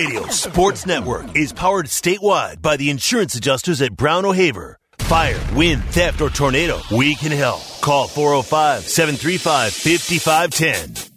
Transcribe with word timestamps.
Radio 0.00 0.26
Sports 0.28 0.86
Network 0.86 1.36
is 1.36 1.52
powered 1.52 1.84
statewide 1.84 2.62
by 2.62 2.78
the 2.78 2.88
insurance 2.88 3.34
adjusters 3.34 3.82
at 3.82 3.94
Brown 3.94 4.24
O'Haver. 4.24 4.78
Fire, 5.00 5.38
wind, 5.54 5.84
theft, 5.84 6.22
or 6.22 6.30
tornado, 6.30 6.80
we 6.90 7.14
can 7.14 7.30
help. 7.32 7.60
Call 7.82 8.08
405 8.08 8.88
735 8.88 9.74
5510. 9.74 11.10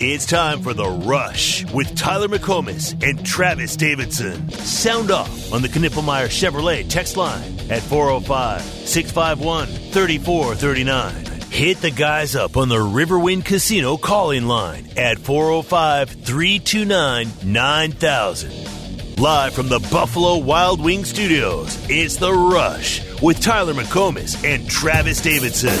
It's 0.00 0.26
time 0.26 0.62
for 0.62 0.74
The 0.74 0.88
Rush 0.88 1.64
with 1.72 1.94
Tyler 1.94 2.26
McComas 2.26 3.00
and 3.08 3.24
Travis 3.24 3.76
Davidson. 3.76 4.50
Sound 4.50 5.12
off 5.12 5.52
on 5.52 5.62
the 5.62 5.68
Knippelmeyer 5.68 6.26
Chevrolet 6.26 6.90
text 6.90 7.16
line 7.16 7.54
at 7.70 7.82
405 7.82 8.62
651 8.62 9.68
3439. 9.92 11.33
Hit 11.54 11.80
the 11.82 11.92
guys 11.92 12.34
up 12.34 12.56
on 12.56 12.68
the 12.68 12.78
Riverwind 12.78 13.44
Casino 13.44 13.96
calling 13.96 14.46
line 14.46 14.88
at 14.96 15.20
405 15.20 16.10
329 16.10 17.28
9000. 17.44 19.20
Live 19.20 19.54
from 19.54 19.68
the 19.68 19.78
Buffalo 19.92 20.38
Wild 20.38 20.82
Wing 20.82 21.04
Studios, 21.04 21.78
it's 21.88 22.16
The 22.16 22.32
Rush 22.32 23.22
with 23.22 23.40
Tyler 23.40 23.72
McComas 23.72 24.42
and 24.44 24.68
Travis 24.68 25.20
Davidson. 25.20 25.78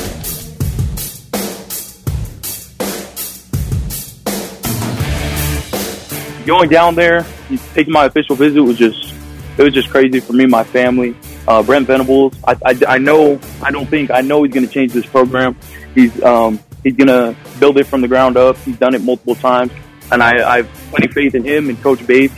Going 6.46 6.70
down 6.70 6.94
there, 6.94 7.26
taking 7.74 7.92
my 7.92 8.04
official 8.04 8.36
visit 8.36 8.62
was 8.62 8.78
just, 8.78 9.12
it 9.58 9.62
was 9.64 9.74
just 9.74 9.90
crazy 9.90 10.20
for 10.20 10.34
me 10.34 10.46
my 10.46 10.62
family 10.62 11.16
uh, 11.46 11.62
Brent 11.62 11.86
Venables. 11.86 12.34
I, 12.46 12.56
I, 12.64 12.80
I 12.88 12.98
know, 12.98 13.40
I 13.62 13.70
don't 13.70 13.86
think, 13.86 14.10
I 14.10 14.20
know 14.20 14.42
he's 14.42 14.52
going 14.52 14.66
to 14.66 14.72
change 14.72 14.92
this 14.92 15.06
program. 15.06 15.56
He's, 15.94 16.22
um, 16.22 16.58
he's 16.82 16.94
going 16.94 17.08
to 17.08 17.36
build 17.58 17.78
it 17.78 17.84
from 17.84 18.00
the 18.00 18.08
ground 18.08 18.36
up. 18.36 18.56
He's 18.58 18.78
done 18.78 18.94
it 18.94 19.02
multiple 19.02 19.34
times. 19.34 19.72
And 20.12 20.22
I, 20.22 20.48
I 20.48 20.56
have 20.58 20.72
plenty 20.90 21.06
of 21.06 21.12
faith 21.12 21.34
in 21.34 21.44
him 21.44 21.68
and 21.68 21.80
Coach 21.82 22.06
Bates 22.06 22.34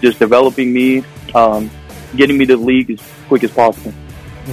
just 0.00 0.18
developing 0.18 0.72
me, 0.72 1.04
um, 1.34 1.70
getting 2.16 2.36
me 2.36 2.46
to 2.46 2.56
the 2.56 2.62
league 2.62 2.90
as 2.90 3.02
quick 3.28 3.44
as 3.44 3.50
possible. 3.50 3.92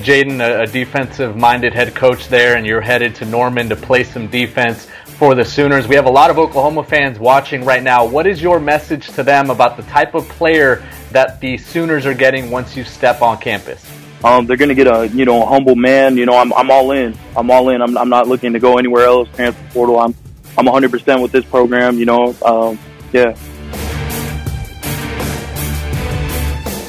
Jaden, 0.01 0.39
a, 0.39 0.63
a 0.63 0.67
defensive 0.67 1.35
minded 1.35 1.73
head 1.73 1.93
coach 1.93 2.27
there, 2.27 2.55
and 2.55 2.65
you're 2.65 2.81
headed 2.81 3.15
to 3.15 3.25
Norman 3.25 3.69
to 3.69 3.75
play 3.75 4.03
some 4.03 4.27
defense 4.27 4.87
for 5.13 5.35
the 5.35 5.45
Sooners. 5.45 5.87
We 5.87 5.95
have 5.95 6.05
a 6.05 6.11
lot 6.11 6.29
of 6.29 6.37
Oklahoma 6.37 6.83
fans 6.83 7.19
watching 7.19 7.63
right 7.63 7.81
now. 7.81 8.05
What 8.05 8.27
is 8.27 8.41
your 8.41 8.59
message 8.59 9.07
to 9.11 9.23
them 9.23 9.49
about 9.49 9.77
the 9.77 9.83
type 9.83 10.15
of 10.15 10.27
player 10.29 10.83
that 11.11 11.39
the 11.39 11.57
Sooners 11.57 12.05
are 12.05 12.13
getting 12.13 12.51
once 12.51 12.75
you 12.75 12.83
step 12.83 13.21
on 13.21 13.37
campus? 13.37 13.85
Um, 14.23 14.45
they're 14.45 14.57
going 14.57 14.69
to 14.69 14.75
get 14.75 14.87
a 14.87 15.07
you 15.09 15.25
know 15.25 15.43
a 15.43 15.45
humble 15.45 15.75
man. 15.75 16.17
You 16.17 16.25
know, 16.25 16.37
I'm 16.37 16.53
I'm 16.53 16.71
all 16.71 16.91
in. 16.91 17.17
I'm 17.35 17.51
all 17.51 17.69
in. 17.69 17.81
I'm 17.81 17.97
I'm 17.97 18.09
not 18.09 18.27
looking 18.27 18.53
to 18.53 18.59
go 18.59 18.77
anywhere 18.77 19.05
else. 19.05 19.29
Transfer 19.35 19.63
portal. 19.73 19.99
I'm 19.99 20.15
I'm 20.57 20.65
100 20.65 20.91
percent 20.91 21.21
with 21.21 21.31
this 21.31 21.45
program. 21.45 21.97
You 21.97 22.05
know, 22.05 22.35
um, 22.43 22.79
yeah. 23.11 23.35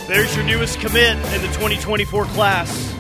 There's 0.07 0.37
your 0.37 0.45
newest 0.45 0.79
commit 0.79 1.17
in 1.17 1.43
the 1.43 1.49
2024 1.49 2.27
class. 2.27 2.93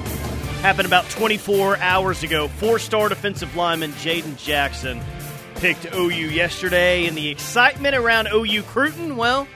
Happened 0.62 0.86
about 0.86 1.08
24 1.10 1.76
hours 1.78 2.22
ago. 2.24 2.48
Four-star 2.48 3.10
defensive 3.10 3.54
lineman 3.54 3.92
Jaden 3.92 4.36
Jackson 4.36 5.00
picked 5.64 5.94
OU 5.94 6.28
yesterday, 6.28 7.06
and 7.06 7.16
the 7.16 7.30
excitement 7.30 7.96
around 7.96 8.28
OU 8.30 8.64
crootin', 8.64 9.16
well, 9.16 9.48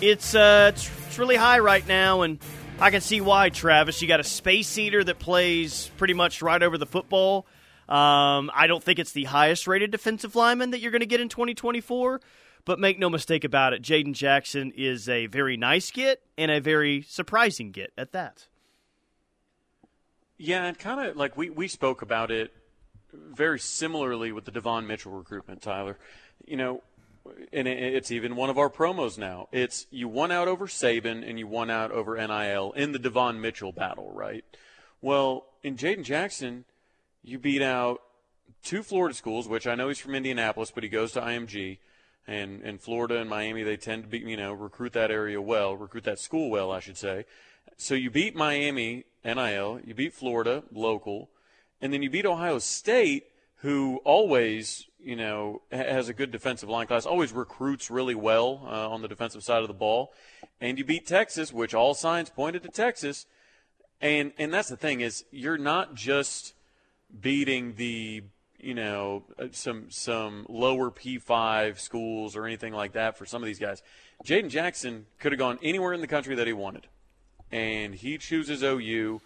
it's 0.00 0.34
uh, 0.34 0.72
it's, 0.74 1.16
really 1.16 1.36
high 1.36 1.60
right 1.60 1.86
now, 1.86 2.22
and 2.22 2.40
I 2.80 2.90
can 2.90 3.00
see 3.00 3.20
why, 3.20 3.50
Travis. 3.50 4.02
You 4.02 4.08
got 4.08 4.18
a 4.18 4.24
space 4.24 4.76
eater 4.76 5.04
that 5.04 5.20
plays 5.20 5.92
pretty 5.96 6.12
much 6.12 6.42
right 6.42 6.60
over 6.60 6.76
the 6.76 6.86
football. 6.86 7.46
Um, 7.88 8.50
I 8.52 8.66
don't 8.66 8.82
think 8.82 8.98
it's 8.98 9.12
the 9.12 9.22
highest 9.22 9.68
rated 9.68 9.92
defensive 9.92 10.34
lineman 10.34 10.72
that 10.72 10.80
you're 10.80 10.90
going 10.90 11.02
to 11.02 11.06
get 11.06 11.20
in 11.20 11.28
2024, 11.28 12.20
but 12.64 12.80
make 12.80 12.98
no 12.98 13.08
mistake 13.08 13.44
about 13.44 13.74
it, 13.74 13.80
Jaden 13.80 14.14
Jackson 14.14 14.72
is 14.74 15.08
a 15.08 15.26
very 15.26 15.56
nice 15.56 15.92
get 15.92 16.20
and 16.36 16.50
a 16.50 16.60
very 16.60 17.02
surprising 17.02 17.70
get 17.70 17.92
at 17.96 18.10
that. 18.10 18.48
Yeah, 20.36 20.64
and 20.64 20.76
kind 20.76 21.08
of 21.08 21.16
like 21.16 21.36
we, 21.36 21.48
we 21.48 21.68
spoke 21.68 22.02
about 22.02 22.32
it 22.32 22.52
very 23.32 23.58
similarly 23.58 24.32
with 24.32 24.44
the 24.44 24.50
Devon 24.50 24.86
Mitchell 24.86 25.12
recruitment, 25.12 25.62
Tyler. 25.62 25.98
You 26.46 26.56
know, 26.56 26.82
and 27.52 27.66
it's 27.66 28.10
even 28.10 28.36
one 28.36 28.50
of 28.50 28.58
our 28.58 28.68
promos 28.68 29.16
now. 29.16 29.48
It's 29.50 29.86
you 29.90 30.08
won 30.08 30.30
out 30.30 30.48
over 30.48 30.66
Saban 30.66 31.28
and 31.28 31.38
you 31.38 31.46
won 31.46 31.70
out 31.70 31.90
over 31.90 32.16
NIL 32.16 32.72
in 32.72 32.92
the 32.92 32.98
Devon 32.98 33.40
Mitchell 33.40 33.72
battle, 33.72 34.10
right? 34.12 34.44
Well, 35.00 35.46
in 35.62 35.76
Jaden 35.76 36.04
Jackson, 36.04 36.64
you 37.22 37.38
beat 37.38 37.62
out 37.62 38.02
two 38.62 38.82
Florida 38.82 39.14
schools, 39.14 39.48
which 39.48 39.66
I 39.66 39.74
know 39.74 39.88
he's 39.88 39.98
from 39.98 40.14
Indianapolis, 40.14 40.70
but 40.70 40.82
he 40.82 40.88
goes 40.88 41.12
to 41.12 41.20
IMG. 41.20 41.78
And 42.26 42.62
in 42.62 42.78
Florida 42.78 43.18
and 43.18 43.28
Miami, 43.28 43.62
they 43.62 43.76
tend 43.76 44.04
to 44.04 44.08
be, 44.08 44.18
you 44.18 44.36
know, 44.36 44.52
recruit 44.52 44.94
that 44.94 45.10
area 45.10 45.40
well, 45.40 45.76
recruit 45.76 46.04
that 46.04 46.18
school 46.18 46.50
well, 46.50 46.70
I 46.70 46.80
should 46.80 46.96
say. 46.96 47.26
So 47.76 47.94
you 47.94 48.10
beat 48.10 48.34
Miami, 48.34 49.04
NIL, 49.24 49.80
you 49.84 49.94
beat 49.94 50.14
Florida, 50.14 50.62
local, 50.72 51.28
and 51.84 51.92
then 51.92 52.02
you 52.02 52.10
beat 52.10 52.26
Ohio 52.26 52.58
State, 52.58 53.26
who 53.56 54.00
always 54.04 54.88
you 55.04 55.16
know, 55.16 55.60
has 55.70 56.08
a 56.08 56.14
good 56.14 56.30
defensive 56.30 56.68
line 56.68 56.86
class, 56.86 57.04
always 57.04 57.32
recruits 57.32 57.90
really 57.90 58.14
well 58.14 58.62
uh, 58.66 58.88
on 58.88 59.02
the 59.02 59.08
defensive 59.08 59.44
side 59.44 59.60
of 59.60 59.68
the 59.68 59.74
ball. 59.74 60.12
And 60.60 60.78
you 60.78 60.84
beat 60.84 61.06
Texas, 61.06 61.52
which 61.52 61.74
all 61.74 61.94
signs 61.94 62.30
pointed 62.30 62.62
to 62.62 62.70
Texas. 62.70 63.26
And 64.00 64.32
and 64.38 64.52
that's 64.52 64.70
the 64.70 64.76
thing 64.76 65.02
is 65.02 65.24
you're 65.30 65.58
not 65.58 65.94
just 65.94 66.54
beating 67.20 67.74
the 67.76 68.22
you 68.58 68.74
know 68.74 69.24
uh, 69.38 69.48
some 69.52 69.90
some 69.90 70.46
lower 70.48 70.90
P5 70.90 71.78
schools 71.78 72.34
or 72.34 72.46
anything 72.46 72.72
like 72.72 72.92
that 72.92 73.18
for 73.18 73.26
some 73.26 73.42
of 73.42 73.46
these 73.46 73.58
guys. 73.58 73.82
Jaden 74.24 74.48
Jackson 74.48 75.06
could 75.18 75.32
have 75.32 75.38
gone 75.38 75.58
anywhere 75.62 75.92
in 75.92 76.00
the 76.00 76.06
country 76.06 76.34
that 76.34 76.46
he 76.46 76.52
wanted, 76.54 76.86
and 77.52 77.94
he 77.94 78.16
chooses 78.16 78.62
OU. 78.62 79.20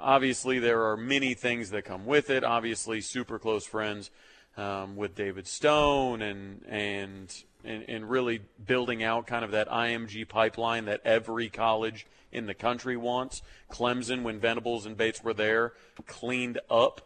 Obviously, 0.00 0.58
there 0.58 0.84
are 0.90 0.96
many 0.96 1.34
things 1.34 1.70
that 1.70 1.84
come 1.84 2.06
with 2.06 2.30
it. 2.30 2.42
Obviously, 2.42 3.00
super 3.00 3.38
close 3.38 3.66
friends 3.66 4.10
um, 4.56 4.96
with 4.96 5.14
David 5.14 5.46
Stone 5.46 6.22
and 6.22 6.64
and 6.68 7.44
and, 7.64 7.84
and 7.88 8.10
really 8.10 8.40
building 8.66 9.02
out 9.02 9.26
kind 9.26 9.44
of 9.44 9.50
that 9.50 9.68
IMG 9.68 10.26
pipeline 10.28 10.86
that 10.86 11.02
every 11.04 11.48
college 11.48 12.06
in 12.32 12.46
the 12.46 12.54
country 12.54 12.96
wants. 12.96 13.42
Clemson, 13.70 14.22
when 14.22 14.40
Venables 14.40 14.86
and 14.86 14.96
Bates 14.96 15.22
were 15.22 15.34
there, 15.34 15.74
cleaned 16.06 16.58
up 16.70 17.02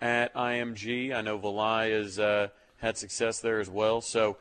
at 0.00 0.34
IMG. 0.34 1.14
I 1.14 1.20
know 1.20 1.38
Valai 1.38 1.92
has 1.92 2.18
uh, 2.18 2.48
had 2.78 2.98
success 2.98 3.40
there 3.40 3.60
as 3.60 3.70
well. 3.70 4.00
So 4.00 4.36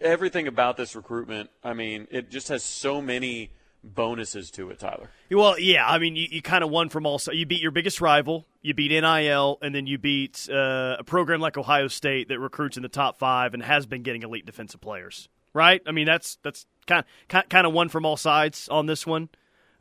everything 0.00 0.46
about 0.46 0.76
this 0.76 0.96
recruitment, 0.96 1.50
I 1.62 1.74
mean, 1.74 2.08
it 2.10 2.30
just 2.30 2.48
has 2.48 2.62
so 2.64 3.00
many 3.00 3.50
bonuses 3.82 4.50
to 4.52 4.70
it, 4.70 4.78
Tyler. 4.78 5.10
Well, 5.30 5.58
yeah, 5.58 5.86
I 5.86 5.98
mean, 5.98 6.16
you, 6.16 6.26
you 6.30 6.42
kind 6.42 6.62
of 6.64 6.70
won 6.70 6.88
from 6.88 7.06
all. 7.06 7.18
Sides. 7.18 7.38
You 7.38 7.46
beat 7.46 7.62
your 7.62 7.70
biggest 7.70 8.00
rival, 8.00 8.46
you 8.62 8.74
beat 8.74 8.90
NIL, 8.90 9.58
and 9.62 9.74
then 9.74 9.86
you 9.86 9.98
beat 9.98 10.48
uh, 10.50 10.96
a 10.98 11.04
program 11.04 11.40
like 11.40 11.56
Ohio 11.56 11.88
State 11.88 12.28
that 12.28 12.38
recruits 12.38 12.76
in 12.76 12.82
the 12.82 12.88
top 12.88 13.18
five 13.18 13.54
and 13.54 13.62
has 13.62 13.86
been 13.86 14.02
getting 14.02 14.22
elite 14.22 14.46
defensive 14.46 14.80
players. 14.80 15.28
Right? 15.52 15.82
I 15.86 15.92
mean, 15.92 16.06
that's 16.06 16.38
that's 16.42 16.66
kind 16.86 17.04
kind 17.28 17.66
of 17.66 17.72
one 17.72 17.88
from 17.88 18.06
all 18.06 18.16
sides 18.16 18.68
on 18.68 18.86
this 18.86 19.06
one. 19.06 19.28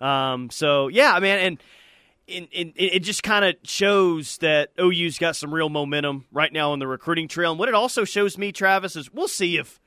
Um, 0.01 0.49
so 0.49 0.87
yeah, 0.87 1.13
I 1.13 1.19
mean, 1.19 1.37
and. 1.37 1.63
In, 2.27 2.47
it 2.51 2.99
just 2.99 3.23
kind 3.23 3.43
of 3.43 3.55
shows 3.63 4.37
that 4.37 4.69
OU's 4.79 5.17
got 5.17 5.35
some 5.35 5.51
real 5.51 5.67
momentum 5.67 6.25
right 6.31 6.53
now 6.53 6.73
on 6.73 6.77
the 6.77 6.85
recruiting 6.85 7.27
trail. 7.27 7.49
And 7.49 7.57
what 7.59 7.69
it 7.69 7.73
also 7.73 8.03
shows 8.03 8.37
me, 8.37 8.51
Travis, 8.51 8.95
is 8.95 9.11
we'll 9.11 9.27
see 9.27 9.57
if 9.57 9.79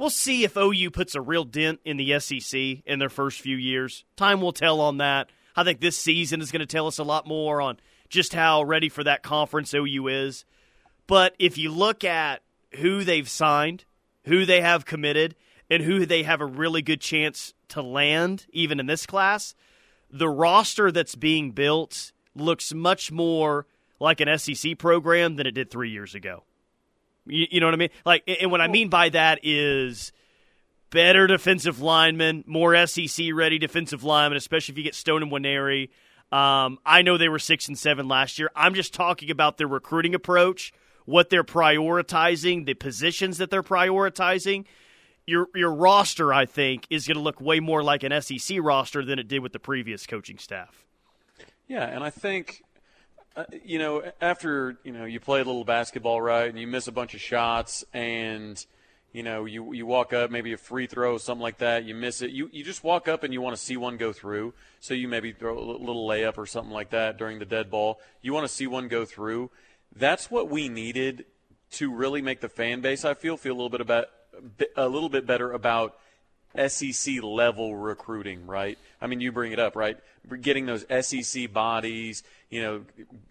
We'll 0.00 0.08
see 0.08 0.44
if 0.44 0.56
OU 0.56 0.92
puts 0.92 1.14
a 1.14 1.20
real 1.20 1.44
dent 1.44 1.80
in 1.84 1.98
the 1.98 2.18
SEC 2.20 2.58
in 2.86 2.98
their 2.98 3.10
first 3.10 3.42
few 3.42 3.58
years. 3.58 4.06
Time 4.16 4.40
will 4.40 4.54
tell 4.54 4.80
on 4.80 4.96
that. 4.96 5.28
I 5.54 5.62
think 5.62 5.78
this 5.78 5.98
season 5.98 6.40
is 6.40 6.50
going 6.50 6.60
to 6.60 6.66
tell 6.66 6.86
us 6.86 6.96
a 6.96 7.04
lot 7.04 7.26
more 7.26 7.60
on 7.60 7.78
just 8.08 8.32
how 8.32 8.62
ready 8.62 8.88
for 8.88 9.04
that 9.04 9.22
conference 9.22 9.74
OU 9.74 10.08
is. 10.08 10.46
But 11.06 11.34
if 11.38 11.58
you 11.58 11.70
look 11.70 12.02
at 12.02 12.40
who 12.76 13.04
they've 13.04 13.28
signed, 13.28 13.84
who 14.24 14.46
they 14.46 14.62
have 14.62 14.86
committed, 14.86 15.36
and 15.68 15.82
who 15.82 16.06
they 16.06 16.22
have 16.22 16.40
a 16.40 16.46
really 16.46 16.80
good 16.80 17.02
chance 17.02 17.52
to 17.68 17.82
land, 17.82 18.46
even 18.54 18.80
in 18.80 18.86
this 18.86 19.04
class, 19.04 19.54
the 20.10 20.30
roster 20.30 20.90
that's 20.90 21.14
being 21.14 21.50
built 21.50 22.12
looks 22.34 22.72
much 22.72 23.12
more 23.12 23.66
like 24.00 24.22
an 24.22 24.38
SEC 24.38 24.78
program 24.78 25.36
than 25.36 25.46
it 25.46 25.52
did 25.52 25.70
three 25.70 25.90
years 25.90 26.14
ago. 26.14 26.44
You, 27.30 27.46
you 27.50 27.60
know 27.60 27.66
what 27.66 27.74
I 27.74 27.78
mean? 27.78 27.90
Like, 28.04 28.22
and 28.40 28.50
what 28.50 28.60
I 28.60 28.68
mean 28.68 28.88
by 28.88 29.08
that 29.10 29.40
is 29.42 30.12
better 30.90 31.26
defensive 31.26 31.80
linemen, 31.80 32.44
more 32.46 32.86
SEC 32.86 33.26
ready 33.32 33.58
defensive 33.58 34.04
linemen, 34.04 34.36
especially 34.36 34.72
if 34.72 34.78
you 34.78 34.84
get 34.84 34.94
Stone 34.94 35.22
and 35.22 35.32
Nwaneri. 35.32 35.88
Um, 36.32 36.78
I 36.84 37.02
know 37.02 37.16
they 37.16 37.28
were 37.28 37.38
six 37.38 37.68
and 37.68 37.78
seven 37.78 38.06
last 38.08 38.38
year. 38.38 38.50
I'm 38.54 38.74
just 38.74 38.94
talking 38.94 39.30
about 39.30 39.56
their 39.58 39.66
recruiting 39.66 40.14
approach, 40.14 40.72
what 41.04 41.30
they're 41.30 41.44
prioritizing, 41.44 42.66
the 42.66 42.74
positions 42.74 43.38
that 43.38 43.50
they're 43.50 43.62
prioritizing. 43.62 44.64
Your 45.26 45.48
your 45.54 45.72
roster, 45.72 46.32
I 46.32 46.46
think, 46.46 46.86
is 46.90 47.06
going 47.06 47.16
to 47.16 47.22
look 47.22 47.40
way 47.40 47.60
more 47.60 47.82
like 47.82 48.02
an 48.02 48.20
SEC 48.20 48.58
roster 48.60 49.04
than 49.04 49.18
it 49.18 49.28
did 49.28 49.40
with 49.40 49.52
the 49.52 49.58
previous 49.58 50.06
coaching 50.06 50.38
staff. 50.38 50.84
Yeah, 51.68 51.84
and 51.84 52.02
I 52.02 52.10
think 52.10 52.62
uh, 53.36 53.44
you 53.64 53.78
know, 53.78 54.02
after 54.20 54.78
you 54.84 54.92
know 54.92 55.04
you 55.04 55.20
play 55.20 55.40
a 55.40 55.44
little 55.44 55.64
basketball, 55.64 56.20
right, 56.20 56.48
and 56.48 56.58
you 56.58 56.66
miss 56.66 56.88
a 56.88 56.92
bunch 56.92 57.14
of 57.14 57.20
shots, 57.20 57.84
and 57.92 58.64
you 59.12 59.22
know, 59.22 59.44
you 59.44 59.72
you 59.72 59.86
walk 59.86 60.12
up, 60.12 60.30
maybe 60.30 60.52
a 60.52 60.56
free 60.56 60.86
throw, 60.86 61.18
something 61.18 61.42
like 61.42 61.58
that, 61.58 61.84
you 61.84 61.94
miss 61.94 62.22
it. 62.22 62.30
You 62.30 62.48
you 62.52 62.62
just 62.62 62.84
walk 62.84 63.08
up 63.08 63.24
and 63.24 63.32
you 63.32 63.40
want 63.40 63.56
to 63.56 63.62
see 63.62 63.76
one 63.76 63.96
go 63.96 64.12
through. 64.12 64.54
So 64.78 64.94
you 64.94 65.08
maybe 65.08 65.32
throw 65.32 65.58
a 65.58 65.60
little 65.60 66.08
layup 66.08 66.38
or 66.38 66.46
something 66.46 66.72
like 66.72 66.90
that 66.90 67.18
during 67.18 67.40
the 67.40 67.44
dead 67.44 67.70
ball. 67.70 68.00
You 68.22 68.32
want 68.32 68.46
to 68.46 68.52
see 68.52 68.66
one 68.66 68.88
go 68.88 69.04
through. 69.04 69.50
That's 69.94 70.30
what 70.30 70.48
we 70.48 70.68
needed 70.68 71.24
to 71.72 71.92
really 71.92 72.22
make 72.22 72.40
the 72.40 72.48
fan 72.48 72.80
base. 72.80 73.04
I 73.04 73.14
feel 73.14 73.36
feel 73.36 73.52
a 73.52 73.56
little 73.56 73.68
bit 73.68 73.80
about 73.80 74.06
a 74.76 74.88
little 74.88 75.08
bit 75.08 75.26
better 75.26 75.52
about 75.52 75.96
SEC 76.56 77.22
level 77.22 77.76
recruiting, 77.76 78.46
right? 78.46 78.78
I 79.00 79.06
mean, 79.06 79.20
you 79.20 79.32
bring 79.32 79.52
it 79.52 79.58
up, 79.58 79.76
right? 79.76 79.98
Getting 80.40 80.66
those 80.66 80.84
SEC 81.06 81.52
bodies, 81.52 82.22
you 82.50 82.62
know, 82.62 82.84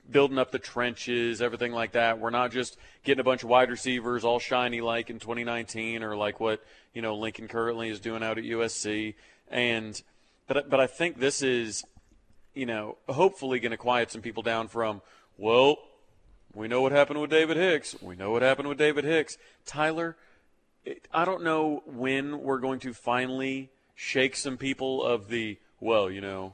building 0.10 0.38
up 0.38 0.52
the 0.52 0.60
trenches, 0.60 1.42
everything 1.42 1.72
like 1.72 1.92
that. 1.92 2.20
We're 2.20 2.30
not 2.30 2.52
just 2.52 2.78
getting 3.04 3.20
a 3.20 3.24
bunch 3.24 3.44
of 3.44 3.50
wide 3.50 3.70
receivers 3.70 4.24
all 4.24 4.40
shiny 4.40 4.82
like 4.82 5.10
in 5.10 5.20
2019 5.20 6.04
or 6.04 6.16
like 6.16 6.40
what, 6.40 6.64
you 6.94 7.02
know, 7.02 7.16
Lincoln 7.16 7.48
currently 7.48 7.90
is 7.90 8.00
doing 8.00 8.24
out 8.24 8.38
at 8.38 8.44
USC. 8.44 9.16
And, 9.50 10.02
but, 10.48 10.70
but 10.70 10.80
I 10.80 10.88
think 10.88 11.20
this 11.20 11.42
is, 11.42 11.84
you 12.54 12.66
know, 12.66 12.98
hopefully 13.08 13.60
going 13.60 13.72
to 13.72 13.78
quiet 13.78 14.12
some 14.12 14.22
people 14.22 14.44
down 14.44 14.68
from, 14.68 15.02
well, 15.38 15.78
we 16.54 16.68
know 16.68 16.82
what 16.82 16.92
happened 16.92 17.22
with 17.22 17.30
David 17.30 17.58
Hicks. 17.58 17.96
We 18.02 18.16
know 18.16 18.32
what 18.32 18.42
happened 18.42 18.68
with 18.68 18.78
David 18.78 19.06
Hicks. 19.06 19.38
Tyler, 19.66 20.18
I 21.14 21.26
don't 21.26 21.44
know 21.44 21.84
when 21.86 22.40
we're 22.42 22.60
going 22.60 22.80
to 22.82 22.94
finally 22.94 23.70
shake 23.96 24.36
some 24.36 24.58
people 24.58 25.04
of 25.04 25.28
the 25.30 25.58
well, 25.82 26.10
you 26.10 26.22
know, 26.22 26.54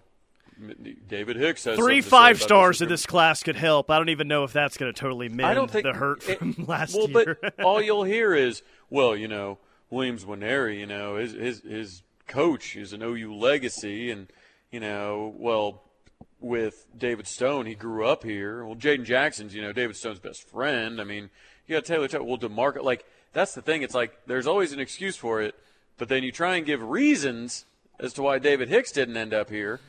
David 1.07 1.35
Hicks 1.35 1.65
has 1.65 1.77
three 1.77 2.01
five 2.01 2.41
stars 2.41 2.81
in 2.81 2.89
this 2.89 3.05
class 3.05 3.43
could 3.43 3.55
help. 3.55 3.89
I 3.91 3.97
don't 3.97 4.09
even 4.09 4.27
know 4.27 4.43
if 4.43 4.53
that's 4.53 4.77
going 4.77 4.93
to 4.93 4.99
totally 4.99 5.29
mend 5.29 5.47
I 5.47 5.53
don't 5.53 5.69
think, 5.69 5.83
the 5.83 5.93
hurt 5.93 6.23
from 6.23 6.55
it, 6.57 6.67
last 6.67 6.95
well, 6.95 7.09
year. 7.09 7.37
but 7.41 7.59
all 7.59 7.81
you'll 7.81 8.03
hear 8.03 8.33
is, 8.33 8.61
well, 8.89 9.15
you 9.15 9.27
know, 9.27 9.57
Williams 9.89 10.25
Nwaneri, 10.25 10.79
you 10.79 10.85
know, 10.85 11.15
his 11.17 11.33
his 11.33 11.61
his 11.61 12.03
coach 12.27 12.75
is 12.75 12.93
an 12.93 13.01
OU 13.01 13.35
legacy, 13.35 14.09
and 14.09 14.31
you 14.71 14.79
know, 14.79 15.33
well, 15.37 15.83
with 16.39 16.85
David 16.97 17.27
Stone, 17.27 17.65
he 17.65 17.75
grew 17.75 18.05
up 18.05 18.23
here. 18.23 18.65
Well, 18.65 18.75
Jaden 18.75 19.03
Jackson's, 19.03 19.53
you 19.53 19.61
know, 19.61 19.73
David 19.73 19.95
Stone's 19.95 20.19
best 20.19 20.47
friend. 20.47 21.01
I 21.01 21.03
mean, 21.03 21.29
you 21.67 21.75
got 21.75 21.85
Taylor. 21.85 22.07
Well, 22.23 22.37
Demarcus, 22.37 22.83
like 22.83 23.05
that's 23.35 23.53
the 23.53 23.61
thing. 23.61 23.83
It's 23.83 23.93
like 23.93 24.17
there's 24.25 24.47
always 24.47 24.71
an 24.71 24.79
excuse 24.79 25.17
for 25.17 25.41
it, 25.41 25.53
but 25.97 26.09
then 26.09 26.23
you 26.23 26.31
try 26.31 26.55
and 26.55 26.65
give 26.65 26.81
reasons 26.81 27.65
as 27.99 28.13
to 28.13 28.23
why 28.23 28.39
David 28.39 28.69
Hicks 28.69 28.91
didn't 28.91 29.17
end 29.17 29.33
up 29.33 29.49
here, 29.49 29.81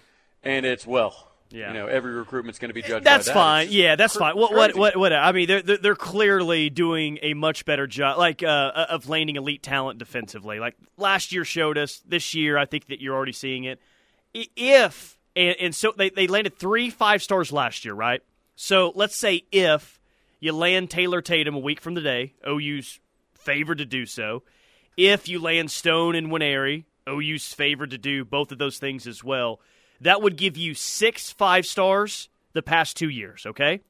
and 0.43 0.67
it's 0.67 0.87
well. 0.87 1.29
Yeah. 1.51 1.69
You 1.69 1.75
know, 1.75 1.87
every 1.87 2.13
recruitment's 2.13 2.59
going 2.59 2.71
to 2.71 2.75
be 2.75 2.83
judged. 2.83 3.07
That's 3.07 3.27
that. 3.27 3.35
fine. 3.35 3.69
Yeah, 3.71 3.95
that's 3.95 4.15
cr- 4.15 4.19
fine. 4.19 4.37
What, 4.37 4.53
what, 4.53 4.75
what, 4.75 4.97
what? 4.97 5.13
I 5.13 5.31
mean, 5.31 5.47
they're 5.47 5.63
they're 5.63 5.95
clearly 5.95 6.71
doing 6.71 7.21
a 7.23 7.35
much 7.35 7.65
better 7.65 7.87
job, 7.87 8.19
like 8.19 8.43
uh, 8.43 8.87
of 8.91 9.09
landing 9.09 9.37
elite 9.37 9.63
talent 9.63 10.01
defensively. 10.01 10.59
Like 10.59 10.75
last 10.97 11.33
year 11.33 11.45
showed 11.45 11.79
us. 11.79 12.03
This 12.05 12.35
year, 12.35 12.59
I 12.59 12.67
think 12.67 12.89
that 12.89 13.01
you're 13.01 13.15
already 13.15 13.33
seeing 13.33 13.63
it. 13.63 13.81
If 14.35 15.17
and, 15.37 15.55
and 15.61 15.75
so 15.75 15.95
they 15.97 16.11
they 16.11 16.27
landed 16.27 16.59
three 16.59 16.91
five 16.91 17.23
stars 17.23 17.53
last 17.53 17.85
year, 17.85 17.95
right? 17.95 18.23
So 18.57 18.93
let's 18.97 19.17
say 19.17 19.45
if 19.53 20.01
you 20.41 20.53
land 20.53 20.91
Taylor 20.91 21.23
Tatum 21.23 21.55
a 21.55 21.61
week 21.61 21.81
from 21.81 21.95
today, 21.95 22.35
OU's 22.47 22.99
favored 23.47 23.79
to 23.79 23.87
do 23.87 24.05
so. 24.05 24.43
If 24.97 25.29
you 25.29 25.41
land 25.41 25.71
Stone 25.71 26.17
and 26.17 26.29
Nwaneri, 26.29 26.85
OU's 27.09 27.53
favored 27.53 27.91
to 27.91 27.99
do 27.99 28.25
both 28.25 28.53
of 28.53 28.59
those 28.59 28.79
things 28.79 29.07
as 29.07 29.23
well. 29.23 29.61
That 30.01 30.21
would 30.21 30.37
give 30.37 30.57
you 30.57 30.75
six 30.75 31.31
five 31.31 31.65
stars 31.65 32.29
the 32.53 32.63
past 32.63 32.97
two 32.97 33.09
years, 33.09 33.47
okay? 33.47 33.81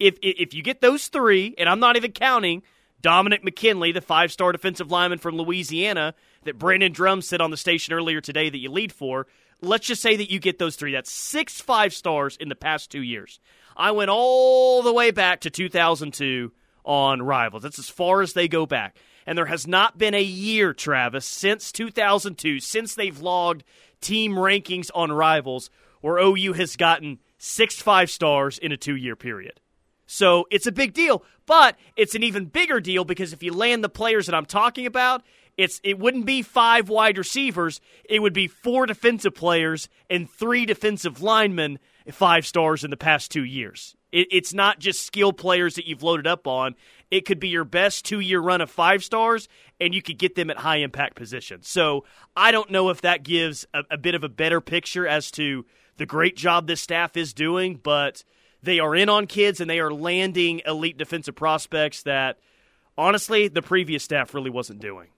If, 0.00 0.18
if 0.20 0.52
you 0.52 0.62
get 0.62 0.80
those 0.80 1.08
three, 1.08 1.54
and 1.56 1.68
I'm 1.68 1.80
not 1.80 1.96
even 1.96 2.12
counting 2.12 2.62
Dominick 3.00 3.44
McKinley, 3.44 3.92
the 3.92 4.00
five 4.00 4.32
star 4.32 4.50
defensive 4.50 4.90
lineman 4.90 5.18
from 5.18 5.36
Louisiana 5.36 6.14
that 6.42 6.58
Brandon 6.58 6.92
Drumm 6.92 7.22
said 7.22 7.40
on 7.40 7.50
the 7.50 7.56
station 7.56 7.94
earlier 7.94 8.20
today 8.20 8.50
that 8.50 8.58
you 8.58 8.70
lead 8.70 8.92
for, 8.92 9.26
let's 9.60 9.86
just 9.86 10.02
say 10.02 10.16
that 10.16 10.30
you 10.30 10.40
get 10.40 10.58
those 10.58 10.76
three. 10.76 10.92
That's 10.92 11.12
six 11.12 11.60
five 11.60 11.94
stars 11.94 12.36
in 12.36 12.48
the 12.48 12.56
past 12.56 12.90
two 12.90 13.02
years. 13.02 13.38
I 13.76 13.92
went 13.92 14.10
all 14.10 14.82
the 14.82 14.92
way 14.92 15.10
back 15.10 15.40
to 15.42 15.50
2002 15.50 16.52
on 16.84 17.22
Rivals. 17.22 17.62
That's 17.62 17.78
as 17.78 17.88
far 17.88 18.22
as 18.22 18.32
they 18.32 18.48
go 18.48 18.66
back. 18.66 18.96
And 19.26 19.38
there 19.38 19.46
has 19.46 19.66
not 19.66 19.96
been 19.96 20.14
a 20.14 20.22
year, 20.22 20.74
Travis, 20.74 21.24
since 21.24 21.72
2002, 21.72 22.60
since 22.60 22.94
they've 22.94 23.18
logged 23.18 23.64
team 24.00 24.32
rankings 24.34 24.90
on 24.94 25.10
Rivals, 25.10 25.70
where 26.00 26.18
OU 26.18 26.52
has 26.54 26.76
gotten 26.76 27.18
six 27.38 27.80
five 27.80 28.10
stars 28.10 28.58
in 28.58 28.72
a 28.72 28.76
two 28.76 28.96
year 28.96 29.16
period. 29.16 29.60
So 30.06 30.46
it's 30.50 30.66
a 30.66 30.72
big 30.72 30.92
deal, 30.92 31.24
but 31.46 31.76
it's 31.96 32.14
an 32.14 32.22
even 32.22 32.44
bigger 32.46 32.80
deal 32.80 33.04
because 33.04 33.32
if 33.32 33.42
you 33.42 33.54
land 33.54 33.82
the 33.82 33.88
players 33.88 34.26
that 34.26 34.34
I'm 34.34 34.46
talking 34.46 34.84
about, 34.84 35.22
it's 35.56 35.80
it 35.82 35.98
wouldn't 35.98 36.26
be 36.26 36.42
five 36.42 36.88
wide 36.88 37.16
receivers, 37.16 37.80
it 38.04 38.20
would 38.20 38.32
be 38.32 38.48
four 38.48 38.86
defensive 38.86 39.34
players 39.34 39.88
and 40.10 40.28
three 40.28 40.66
defensive 40.66 41.22
linemen, 41.22 41.78
five 42.10 42.46
stars 42.46 42.84
in 42.84 42.90
the 42.90 42.96
past 42.96 43.30
two 43.30 43.44
years. 43.44 43.96
It, 44.14 44.28
it's 44.30 44.54
not 44.54 44.78
just 44.78 45.04
skill 45.04 45.32
players 45.32 45.74
that 45.74 45.86
you've 45.86 46.04
loaded 46.04 46.26
up 46.26 46.46
on. 46.46 46.76
It 47.10 47.26
could 47.26 47.40
be 47.40 47.48
your 47.48 47.64
best 47.64 48.04
two 48.04 48.20
year 48.20 48.40
run 48.40 48.60
of 48.60 48.70
five 48.70 49.02
stars, 49.02 49.48
and 49.80 49.92
you 49.92 50.00
could 50.00 50.18
get 50.18 50.36
them 50.36 50.50
at 50.50 50.58
high 50.58 50.76
impact 50.76 51.16
positions. 51.16 51.68
So 51.68 52.04
I 52.36 52.52
don't 52.52 52.70
know 52.70 52.90
if 52.90 53.00
that 53.02 53.24
gives 53.24 53.66
a, 53.74 53.82
a 53.90 53.98
bit 53.98 54.14
of 54.14 54.22
a 54.22 54.28
better 54.28 54.60
picture 54.60 55.06
as 55.06 55.30
to 55.32 55.66
the 55.96 56.06
great 56.06 56.36
job 56.36 56.66
this 56.66 56.80
staff 56.80 57.16
is 57.16 57.34
doing, 57.34 57.80
but 57.82 58.22
they 58.62 58.78
are 58.78 58.94
in 58.94 59.08
on 59.08 59.26
kids 59.26 59.60
and 59.60 59.68
they 59.68 59.80
are 59.80 59.92
landing 59.92 60.62
elite 60.64 60.96
defensive 60.96 61.34
prospects 61.34 62.02
that, 62.04 62.38
honestly, 62.96 63.48
the 63.48 63.62
previous 63.62 64.04
staff 64.04 64.32
really 64.32 64.50
wasn't 64.50 64.80
doing. 64.80 65.08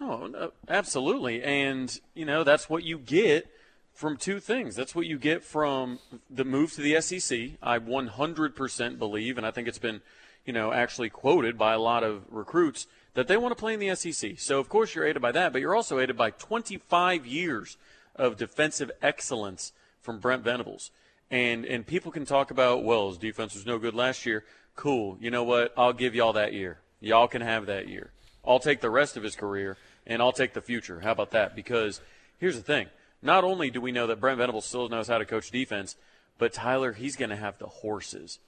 Oh, 0.00 0.50
absolutely. 0.66 1.42
And, 1.42 2.00
you 2.14 2.24
know, 2.24 2.42
that's 2.42 2.70
what 2.70 2.84
you 2.84 2.98
get 2.98 3.50
from 3.94 4.16
two 4.16 4.40
things. 4.40 4.76
That's 4.76 4.94
what 4.94 5.06
you 5.06 5.18
get 5.18 5.44
from 5.44 5.98
the 6.28 6.44
move 6.44 6.72
to 6.72 6.80
the 6.80 7.00
SEC. 7.00 7.50
I 7.62 7.78
100% 7.78 8.98
believe, 8.98 9.36
and 9.36 9.46
I 9.46 9.50
think 9.50 9.68
it's 9.68 9.78
been, 9.78 10.00
you 10.44 10.52
know, 10.52 10.72
actually 10.72 11.10
quoted 11.10 11.58
by 11.58 11.74
a 11.74 11.78
lot 11.78 12.02
of 12.02 12.24
recruits 12.30 12.86
that 13.14 13.28
they 13.28 13.36
want 13.36 13.52
to 13.52 13.60
play 13.60 13.74
in 13.74 13.80
the 13.80 13.94
SEC. 13.94 14.38
So 14.38 14.58
of 14.58 14.68
course 14.68 14.94
you're 14.94 15.06
aided 15.06 15.22
by 15.22 15.32
that, 15.32 15.52
but 15.52 15.60
you're 15.60 15.74
also 15.74 15.98
aided 15.98 16.16
by 16.16 16.30
25 16.30 17.26
years 17.26 17.76
of 18.16 18.36
defensive 18.36 18.90
excellence 19.02 19.72
from 20.00 20.18
Brent 20.18 20.42
Venables. 20.42 20.90
And 21.30 21.64
and 21.64 21.86
people 21.86 22.10
can 22.10 22.24
talk 22.24 22.50
about, 22.50 22.82
well, 22.82 23.08
his 23.08 23.18
defense 23.18 23.54
was 23.54 23.66
no 23.66 23.78
good 23.78 23.94
last 23.94 24.26
year. 24.26 24.44
Cool. 24.74 25.16
You 25.20 25.30
know 25.30 25.44
what? 25.44 25.72
I'll 25.76 25.92
give 25.92 26.14
y'all 26.14 26.32
that 26.32 26.52
year. 26.52 26.78
Y'all 27.00 27.28
can 27.28 27.42
have 27.42 27.66
that 27.66 27.88
year. 27.88 28.10
I'll 28.44 28.58
take 28.58 28.80
the 28.80 28.90
rest 28.90 29.16
of 29.16 29.22
his 29.22 29.36
career 29.36 29.76
and 30.06 30.20
I'll 30.20 30.32
take 30.32 30.54
the 30.54 30.60
future. 30.60 31.00
How 31.00 31.12
about 31.12 31.30
that? 31.32 31.54
Because 31.54 32.00
here's 32.38 32.56
the 32.56 32.62
thing 32.62 32.88
not 33.22 33.44
only 33.44 33.70
do 33.70 33.80
we 33.80 33.92
know 33.92 34.06
that 34.06 34.20
Brent 34.20 34.38
Venables 34.38 34.64
still 34.64 34.88
knows 34.88 35.08
how 35.08 35.18
to 35.18 35.24
coach 35.24 35.50
defense, 35.50 35.96
but 36.38 36.52
Tyler, 36.52 36.92
he's 36.92 37.16
going 37.16 37.30
to 37.30 37.36
have 37.36 37.58
the 37.58 37.66
horses. 37.66 38.38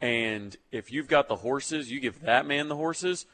And 0.00 0.56
if 0.70 0.92
you've 0.92 1.08
got 1.08 1.28
the 1.28 1.36
horses, 1.36 1.90
you 1.90 2.00
give 2.00 2.22
that 2.22 2.46
man 2.46 2.68
the 2.68 2.76
horses, 2.76 3.26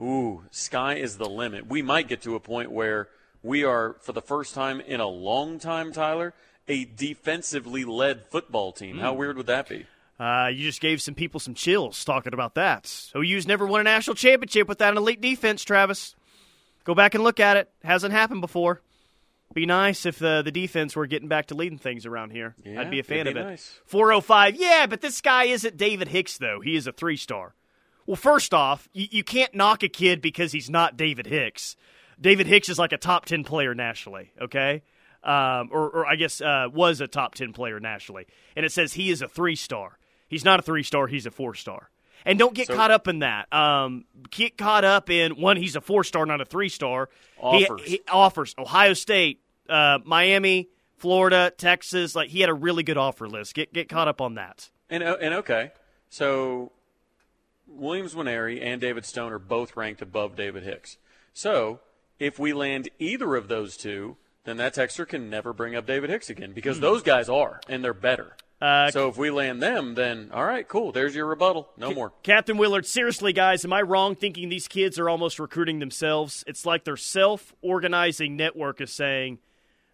ooh, 0.00 0.44
sky 0.50 0.94
is 0.94 1.16
the 1.16 1.28
limit. 1.28 1.66
We 1.66 1.82
might 1.82 2.08
get 2.08 2.22
to 2.22 2.34
a 2.34 2.40
point 2.40 2.70
where 2.70 3.08
we 3.42 3.64
are, 3.64 3.96
for 4.00 4.12
the 4.12 4.22
first 4.22 4.54
time 4.54 4.80
in 4.80 5.00
a 5.00 5.06
long 5.06 5.58
time, 5.58 5.92
Tyler, 5.92 6.34
a 6.68 6.84
defensively 6.84 7.84
led 7.84 8.24
football 8.26 8.72
team. 8.72 8.96
Mm. 8.96 9.00
How 9.00 9.12
hmm. 9.12 9.18
weird 9.18 9.36
would 9.36 9.46
that 9.46 9.68
be? 9.68 9.86
Uh, 10.20 10.48
you 10.52 10.62
just 10.62 10.80
gave 10.80 11.02
some 11.02 11.14
people 11.14 11.40
some 11.40 11.54
chills 11.54 12.04
talking 12.04 12.32
about 12.32 12.54
that. 12.54 13.10
OU's 13.16 13.46
never 13.46 13.66
won 13.66 13.80
a 13.80 13.84
national 13.84 14.14
championship 14.14 14.68
without 14.68 14.92
an 14.92 14.98
elite 14.98 15.20
defense, 15.20 15.64
Travis. 15.64 16.14
Go 16.84 16.94
back 16.94 17.14
and 17.14 17.24
look 17.24 17.40
at 17.40 17.56
it. 17.56 17.70
Hasn't 17.82 18.12
happened 18.12 18.40
before. 18.40 18.80
Be 19.54 19.66
nice 19.66 20.06
if 20.06 20.18
the 20.18 20.42
the 20.42 20.50
defense 20.50 20.96
were 20.96 21.06
getting 21.06 21.28
back 21.28 21.46
to 21.46 21.54
leading 21.54 21.78
things 21.78 22.06
around 22.06 22.30
here. 22.30 22.54
Yeah, 22.64 22.80
I'd 22.80 22.90
be 22.90 22.98
a 22.98 23.02
fan 23.02 23.24
be 23.24 23.32
of 23.32 23.36
it. 23.36 23.44
Nice. 23.44 23.80
405. 23.86 24.56
Yeah, 24.56 24.86
but 24.86 25.00
this 25.00 25.20
guy 25.20 25.44
isn't 25.44 25.76
David 25.76 26.08
Hicks 26.08 26.38
though. 26.38 26.60
He 26.60 26.76
is 26.76 26.86
a 26.86 26.92
3-star. 26.92 27.54
Well, 28.06 28.16
first 28.16 28.52
off, 28.52 28.88
you, 28.92 29.06
you 29.10 29.24
can't 29.24 29.54
knock 29.54 29.82
a 29.82 29.88
kid 29.88 30.20
because 30.20 30.52
he's 30.52 30.68
not 30.68 30.96
David 30.96 31.26
Hicks. 31.26 31.76
David 32.20 32.46
Hicks 32.46 32.68
is 32.68 32.78
like 32.78 32.92
a 32.92 32.98
top 32.98 33.26
10 33.26 33.44
player 33.44 33.74
nationally, 33.74 34.32
okay? 34.40 34.82
Um, 35.22 35.68
or, 35.70 35.88
or, 35.88 36.06
I 36.06 36.16
guess 36.16 36.40
uh, 36.40 36.66
was 36.72 37.00
a 37.00 37.06
top 37.06 37.36
10 37.36 37.52
player 37.52 37.78
nationally. 37.78 38.26
And 38.56 38.66
it 38.66 38.72
says 38.72 38.94
he 38.94 39.10
is 39.10 39.22
a 39.22 39.28
3-star. 39.28 39.98
He's 40.28 40.44
not 40.44 40.58
a 40.58 40.62
3-star, 40.64 41.06
he's 41.06 41.26
a 41.26 41.30
4-star. 41.30 41.90
And 42.24 42.38
don't 42.38 42.54
get 42.54 42.66
so, 42.66 42.74
caught 42.74 42.90
up 42.90 43.08
in 43.08 43.20
that. 43.20 43.52
Um, 43.52 44.04
get 44.30 44.56
caught 44.56 44.84
up 44.84 45.10
in 45.10 45.40
one. 45.40 45.56
He's 45.56 45.76
a 45.76 45.80
four 45.80 46.04
star, 46.04 46.26
not 46.26 46.40
a 46.40 46.44
three 46.44 46.68
star. 46.68 47.08
Offers. 47.40 47.82
He, 47.82 47.90
he 47.90 48.00
offers 48.08 48.54
Ohio 48.58 48.94
State, 48.94 49.40
uh, 49.68 49.98
Miami, 50.04 50.68
Florida, 50.96 51.52
Texas. 51.56 52.14
Like 52.14 52.30
he 52.30 52.40
had 52.40 52.50
a 52.50 52.54
really 52.54 52.82
good 52.82 52.96
offer 52.98 53.28
list. 53.28 53.54
Get 53.54 53.72
get 53.72 53.88
caught 53.88 54.08
up 54.08 54.20
on 54.20 54.34
that. 54.34 54.70
And 54.88 55.02
uh, 55.02 55.16
and 55.20 55.34
okay, 55.34 55.72
so 56.08 56.72
Williams 57.66 58.14
Nwaneri 58.14 58.62
and 58.62 58.80
David 58.80 59.04
Stone 59.04 59.32
are 59.32 59.38
both 59.38 59.76
ranked 59.76 60.02
above 60.02 60.36
David 60.36 60.62
Hicks. 60.62 60.98
So 61.34 61.80
if 62.18 62.38
we 62.38 62.52
land 62.52 62.88
either 62.98 63.34
of 63.34 63.48
those 63.48 63.76
two, 63.76 64.16
then 64.44 64.56
that 64.58 64.74
texter 64.74 65.06
can 65.06 65.30
never 65.30 65.52
bring 65.52 65.74
up 65.74 65.86
David 65.86 66.10
Hicks 66.10 66.30
again 66.30 66.52
because 66.52 66.78
mm. 66.78 66.82
those 66.82 67.02
guys 67.02 67.28
are 67.28 67.60
and 67.68 67.82
they're 67.82 67.94
better. 67.94 68.36
Uh, 68.62 68.92
so 68.92 69.08
if 69.08 69.16
we 69.16 69.28
land 69.28 69.60
them, 69.60 69.94
then 69.94 70.30
all 70.32 70.44
right, 70.44 70.68
cool. 70.68 70.92
There's 70.92 71.16
your 71.16 71.26
rebuttal. 71.26 71.68
No 71.76 71.92
more. 71.92 72.12
Captain 72.22 72.56
Willard, 72.56 72.86
seriously, 72.86 73.32
guys, 73.32 73.64
am 73.64 73.72
I 73.72 73.82
wrong 73.82 74.14
thinking 74.14 74.48
these 74.50 74.68
kids 74.68 75.00
are 75.00 75.08
almost 75.08 75.40
recruiting 75.40 75.80
themselves? 75.80 76.44
It's 76.46 76.64
like 76.64 76.84
their 76.84 76.96
self 76.96 77.52
organizing 77.60 78.36
network 78.36 78.80
is 78.80 78.92
saying, 78.92 79.38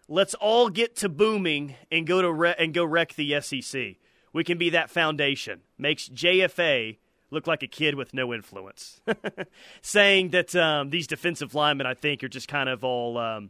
let's 0.07 0.35
all 0.35 0.69
get 0.69 0.95
to 0.97 1.09
booming 1.09 1.77
and 1.91 2.05
go 2.05 2.21
to 2.21 2.31
re- 2.31 2.55
and 2.59 2.71
go 2.71 2.85
wreck 2.85 3.15
the 3.15 3.41
SEC. 3.41 3.95
We 4.33 4.43
can 4.43 4.59
be 4.59 4.69
that 4.69 4.91
foundation. 4.91 5.61
Makes 5.79 6.07
JFA 6.09 6.97
look 7.31 7.47
like 7.47 7.63
a 7.63 7.67
kid 7.67 7.95
with 7.95 8.13
no 8.13 8.35
influence. 8.35 9.01
saying 9.81 10.29
that 10.29 10.55
um, 10.55 10.91
these 10.91 11.07
defensive 11.07 11.55
linemen, 11.55 11.87
I 11.87 11.95
think, 11.95 12.23
are 12.23 12.29
just 12.29 12.47
kind 12.47 12.69
of 12.69 12.83
all. 12.83 13.17
Um, 13.17 13.49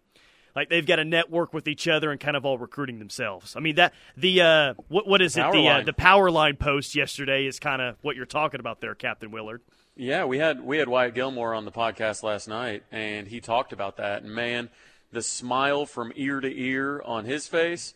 like 0.55 0.69
they've 0.69 0.85
got 0.85 0.99
a 0.99 1.05
network 1.05 1.53
with 1.53 1.67
each 1.67 1.87
other 1.87 2.11
and 2.11 2.19
kind 2.19 2.35
of 2.35 2.45
all 2.45 2.57
recruiting 2.57 2.99
themselves. 2.99 3.55
I 3.55 3.59
mean 3.59 3.75
that 3.75 3.93
the 4.17 4.41
uh, 4.41 4.73
what 4.87 5.07
what 5.07 5.21
is 5.21 5.37
it 5.37 5.51
the 5.51 5.67
uh, 5.67 5.81
the 5.81 5.93
power 5.93 6.31
line 6.31 6.55
post 6.55 6.95
yesterday 6.95 7.45
is 7.45 7.59
kind 7.59 7.81
of 7.81 7.97
what 8.01 8.15
you're 8.15 8.25
talking 8.25 8.59
about 8.59 8.81
there, 8.81 8.95
Captain 8.95 9.31
Willard. 9.31 9.61
Yeah, 9.95 10.25
we 10.25 10.37
had 10.37 10.61
we 10.61 10.77
had 10.77 10.87
Wyatt 10.87 11.13
Gilmore 11.13 11.53
on 11.53 11.65
the 11.65 11.71
podcast 11.71 12.23
last 12.23 12.47
night, 12.47 12.83
and 12.91 13.27
he 13.27 13.41
talked 13.41 13.73
about 13.73 13.97
that. 13.97 14.23
And 14.23 14.33
man, 14.33 14.69
the 15.11 15.21
smile 15.21 15.85
from 15.85 16.13
ear 16.15 16.39
to 16.39 16.59
ear 16.61 17.01
on 17.03 17.25
his 17.25 17.47
face. 17.47 17.93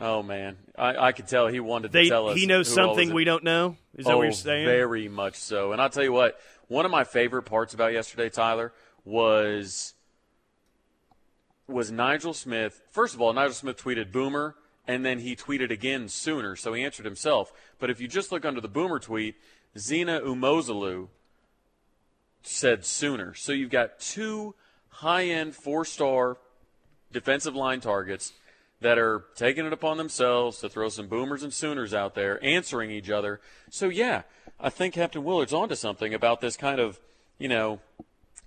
Oh 0.00 0.22
man, 0.22 0.56
I, 0.76 0.96
I 0.96 1.12
could 1.12 1.28
tell 1.28 1.46
he 1.46 1.60
wanted 1.60 1.92
They 1.92 2.04
to 2.04 2.08
tell 2.08 2.28
us. 2.30 2.36
he 2.36 2.46
knows 2.46 2.74
who 2.74 2.80
all 2.80 2.88
was 2.88 2.96
something 2.96 3.14
we 3.14 3.24
don't 3.24 3.44
know. 3.44 3.76
Is 3.96 4.06
that 4.06 4.14
oh, 4.14 4.16
what 4.18 4.22
you're 4.24 4.32
saying? 4.32 4.66
very 4.66 5.08
much 5.08 5.36
so. 5.36 5.72
And 5.72 5.80
I'll 5.80 5.90
tell 5.90 6.02
you 6.02 6.12
what, 6.12 6.40
one 6.68 6.84
of 6.84 6.90
my 6.90 7.04
favorite 7.04 7.42
parts 7.42 7.74
about 7.74 7.92
yesterday, 7.92 8.30
Tyler, 8.30 8.72
was 9.04 9.94
was 11.70 11.90
Nigel 11.90 12.34
Smith. 12.34 12.82
First 12.90 13.14
of 13.14 13.20
all, 13.20 13.32
Nigel 13.32 13.54
Smith 13.54 13.82
tweeted 13.82 14.12
Boomer, 14.12 14.56
and 14.86 15.04
then 15.04 15.20
he 15.20 15.36
tweeted 15.36 15.70
again 15.70 16.08
sooner, 16.08 16.56
so 16.56 16.72
he 16.72 16.82
answered 16.82 17.04
himself. 17.04 17.52
But 17.78 17.90
if 17.90 18.00
you 18.00 18.08
just 18.08 18.32
look 18.32 18.44
under 18.44 18.60
the 18.60 18.68
Boomer 18.68 18.98
tweet, 18.98 19.36
Zina 19.78 20.20
Umeozulu 20.20 21.08
said 22.42 22.84
sooner. 22.84 23.34
So 23.34 23.52
you've 23.52 23.70
got 23.70 24.00
two 24.00 24.54
high-end 24.88 25.54
four-star 25.54 26.38
defensive 27.12 27.54
line 27.54 27.80
targets 27.80 28.32
that 28.80 28.98
are 28.98 29.24
taking 29.36 29.66
it 29.66 29.72
upon 29.72 29.98
themselves 29.98 30.58
to 30.60 30.68
throw 30.68 30.88
some 30.88 31.06
boomers 31.06 31.42
and 31.42 31.52
sooners 31.52 31.92
out 31.92 32.14
there, 32.14 32.42
answering 32.42 32.90
each 32.90 33.10
other. 33.10 33.40
So 33.68 33.88
yeah, 33.88 34.22
I 34.58 34.70
think 34.70 34.94
Captain 34.94 35.22
Willard's 35.22 35.52
onto 35.52 35.74
something 35.74 36.14
about 36.14 36.40
this 36.40 36.56
kind 36.56 36.80
of, 36.80 36.98
you 37.38 37.48
know, 37.48 37.80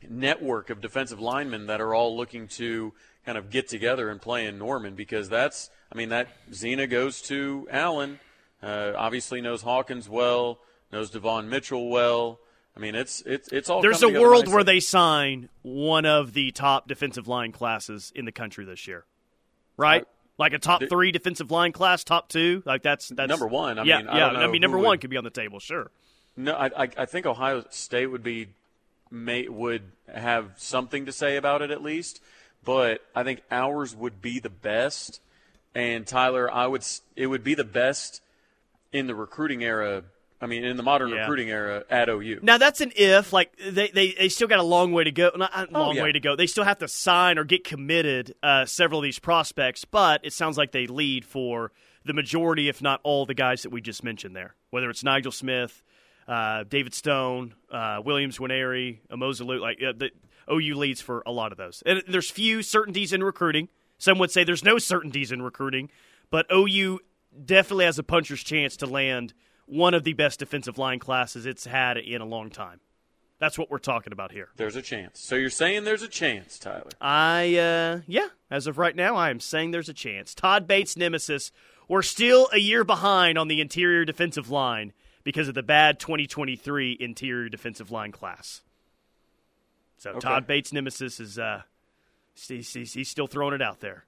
network 0.10 0.70
of 0.70 0.82
defensive 0.82 1.20
linemen 1.20 1.68
that 1.68 1.80
are 1.80 1.94
all 1.94 2.18
looking 2.18 2.48
to 2.48 2.94
kind 3.26 3.38
of 3.38 3.50
get 3.50 3.68
together 3.68 4.10
and 4.10 4.22
play 4.22 4.46
in 4.46 4.58
Norman 4.58 4.96
because 4.96 5.30
that's, 5.30 5.70
I 5.92 5.98
mean, 5.98 6.10
that 6.10 6.28
Zina 6.54 6.88
goes 6.88 7.22
to 7.24 7.68
Allen, 7.72 8.20
uh, 8.62 8.94
obviously 8.96 9.42
knows 9.42 9.62
Hawkins 9.62 10.10
well, 10.10 10.60
knows 10.92 11.10
Devon 11.10 11.50
Mitchell 11.50 11.90
well. 11.90 12.40
I 12.76 12.80
mean, 12.80 12.96
it's 12.96 13.22
it's 13.22 13.50
it's 13.50 13.70
all. 13.70 13.82
There's 13.82 14.02
a 14.02 14.10
world 14.10 14.46
nicely. 14.46 14.54
where 14.56 14.64
they 14.64 14.80
sign 14.80 15.50
one 15.62 16.06
of 16.06 16.34
the 16.34 16.52
top 16.52 16.88
defensive 16.88 17.28
line 17.28 17.52
classes 17.52 18.12
in 18.16 18.26
the 18.26 18.32
country 18.32 18.66
this 18.66 18.88
year, 18.88 19.06
right? 19.78 20.02
Uh, 20.02 20.06
like 20.40 20.54
a 20.54 20.60
top 20.60 20.80
th- 20.80 20.90
three 20.90 21.12
defensive 21.12 21.52
line 21.52 21.72
class, 21.72 22.04
top 22.04 22.30
two. 22.30 22.64
Like 22.66 22.82
that's 22.82 23.10
that's 23.10 23.30
Number 23.30 23.46
one. 23.48 23.78
I 23.78 23.84
yeah, 23.84 23.98
mean, 24.00 24.08
I 24.08 24.18
yeah. 24.18 24.26
don't 24.26 24.34
know 24.34 24.40
I 24.40 24.48
mean, 24.48 24.62
number 24.62 24.78
one 24.78 24.88
would- 24.88 25.02
could 25.02 25.12
be 25.12 25.18
on 25.18 25.24
the 25.24 25.30
table, 25.30 25.60
sure. 25.60 25.92
No, 26.36 26.54
I, 26.54 26.66
I, 26.86 26.90
I 26.98 27.06
think 27.06 27.28
Ohio 27.28 27.64
State 27.70 28.08
would 28.08 28.24
be 28.24 28.48
may 29.12 29.48
would 29.48 29.84
have 30.12 30.54
something 30.58 31.06
to 31.06 31.12
say 31.12 31.38
about 31.38 31.62
it 31.62 31.70
at 31.70 31.84
least, 31.84 32.22
but 32.64 33.02
I 33.16 33.24
think 33.24 33.42
ours 33.52 33.96
would 33.96 34.22
be 34.22 34.40
the 34.40 34.50
best. 34.50 35.22
And 35.76 36.06
Tyler, 36.06 36.52
I 36.54 36.68
would 36.68 36.86
it 37.16 37.28
would 37.28 37.44
be 37.44 37.56
the 37.56 37.64
best 37.64 38.22
in 38.92 39.08
the 39.08 39.16
recruiting 39.16 39.64
era. 39.64 40.04
I 40.42 40.46
mean, 40.46 40.66
in 40.66 40.76
the 40.76 40.84
modern 40.84 41.10
Yeah. 41.10 41.22
recruiting 41.22 41.50
era 41.50 41.86
at 41.90 42.10
OU. 42.10 42.40
Now 42.44 42.58
that's 42.58 42.82
an 42.82 42.92
if. 42.98 43.32
Like 43.32 43.56
they, 43.58 43.88
they, 43.88 44.12
they 44.12 44.28
still 44.30 44.48
got 44.50 44.60
a 44.60 44.64
long 44.64 44.92
way 44.92 45.06
to 45.06 45.12
go. 45.12 45.32
Not 45.36 45.52
a 45.56 45.72
long 45.72 45.92
Oh, 45.92 45.94
yeah. 45.94 46.04
way 46.04 46.12
to 46.12 46.20
go. 46.20 46.36
They 46.36 46.48
still 46.48 46.66
have 46.66 46.80
to 46.80 46.88
sign 46.90 47.38
or 47.38 47.46
get 47.46 47.64
committed 47.64 48.36
uh, 48.44 48.66
several 48.66 49.00
of 49.00 49.04
these 49.04 49.20
prospects. 49.20 49.86
But 49.86 50.20
it 50.26 50.34
sounds 50.34 50.58
like 50.58 50.72
they 50.74 50.86
lead 50.86 51.24
for 51.24 51.72
the 52.06 52.14
majority, 52.14 52.68
if 52.68 52.82
not 52.82 53.00
all, 53.04 53.26
the 53.26 53.34
guys 53.34 53.64
that 53.64 53.70
we 53.70 53.80
just 53.80 54.04
mentioned 54.04 54.36
there. 54.36 54.54
Whether 54.70 54.90
it's 54.90 55.02
Nigel 55.04 55.32
Smith, 55.32 55.82
uh, 56.28 56.66
David 56.66 56.94
Stone, 56.94 57.56
uh, 57.72 58.02
Williams 58.04 58.38
Nwaneri, 58.38 58.98
Umeozulu, 59.10 59.62
like 59.62 59.82
uh, 59.82 59.94
the 59.96 60.12
OU 60.52 60.76
leads 60.76 61.02
for 61.02 61.24
a 61.26 61.32
lot 61.32 61.52
of 61.52 61.58
those. 61.58 61.84
And 61.86 62.04
there's 62.08 62.30
few 62.30 62.62
certainties 62.62 63.14
in 63.14 63.24
recruiting. 63.24 63.70
Some 63.98 64.20
would 64.20 64.32
say 64.32 64.44
there's 64.44 64.64
no 64.64 64.78
certainties 64.78 65.32
in 65.32 65.42
recruiting, 65.42 65.90
but 66.30 66.46
OU 66.52 67.00
definitely 67.46 67.86
has 67.86 68.00
a 68.00 68.04
puncher's 68.04 68.44
chance 68.44 68.78
to 68.78 68.86
land 68.86 69.34
one 69.66 69.94
of 69.94 70.04
the 70.04 70.14
best 70.14 70.40
defensive 70.40 70.78
line 70.78 71.00
classes 71.00 71.46
it's 71.46 71.66
had 71.66 71.98
in 71.98 72.22
a 72.22 72.26
long 72.26 72.50
time. 72.50 72.80
That's 73.40 73.58
what 73.58 73.70
we're 73.70 73.80
talking 73.80 74.14
about 74.14 74.32
here. 74.32 74.50
There's 74.56 74.76
a 74.76 74.82
chance. 74.82 75.20
So 75.20 75.36
you're 75.36 75.50
saying 75.50 75.84
there's 75.84 76.04
a 76.04 76.08
chance, 76.08 76.58
Tyler? 76.58 76.92
I, 77.02 77.58
uh, 77.58 78.00
yeah, 78.08 78.30
as 78.50 78.68
of 78.68 78.78
right 78.78 78.96
now, 78.96 79.16
I 79.16 79.30
am 79.30 79.40
saying 79.40 79.72
there's 79.72 79.90
a 79.90 79.94
chance. 79.94 80.34
Todd 80.34 80.68
Bates' 80.68 80.96
nemesis, 80.96 81.52
we're 81.90 82.04
still 82.04 82.48
a 82.54 82.60
year 82.60 82.84
behind 82.84 83.38
on 83.38 83.50
the 83.50 83.60
interior 83.60 84.06
defensive 84.06 84.50
line 84.50 84.94
because 85.24 85.48
of 85.48 85.56
the 85.56 85.64
bad 85.64 86.00
2023 86.00 86.98
interior 87.00 87.50
defensive 87.50 87.92
line 87.92 88.12
class. 88.12 88.62
So 90.04 90.10
Okay. 90.10 90.20
Todd 90.20 90.46
Bates' 90.48 90.74
nemesis 90.74 91.22
is, 91.22 91.40
uh, 91.40 91.62
he's, 92.36 92.74
he's, 92.74 92.92
he's 92.92 93.08
still 93.10 93.26
throwing 93.28 93.54
it 93.54 93.62
out 93.62 93.80
there. 93.80 94.04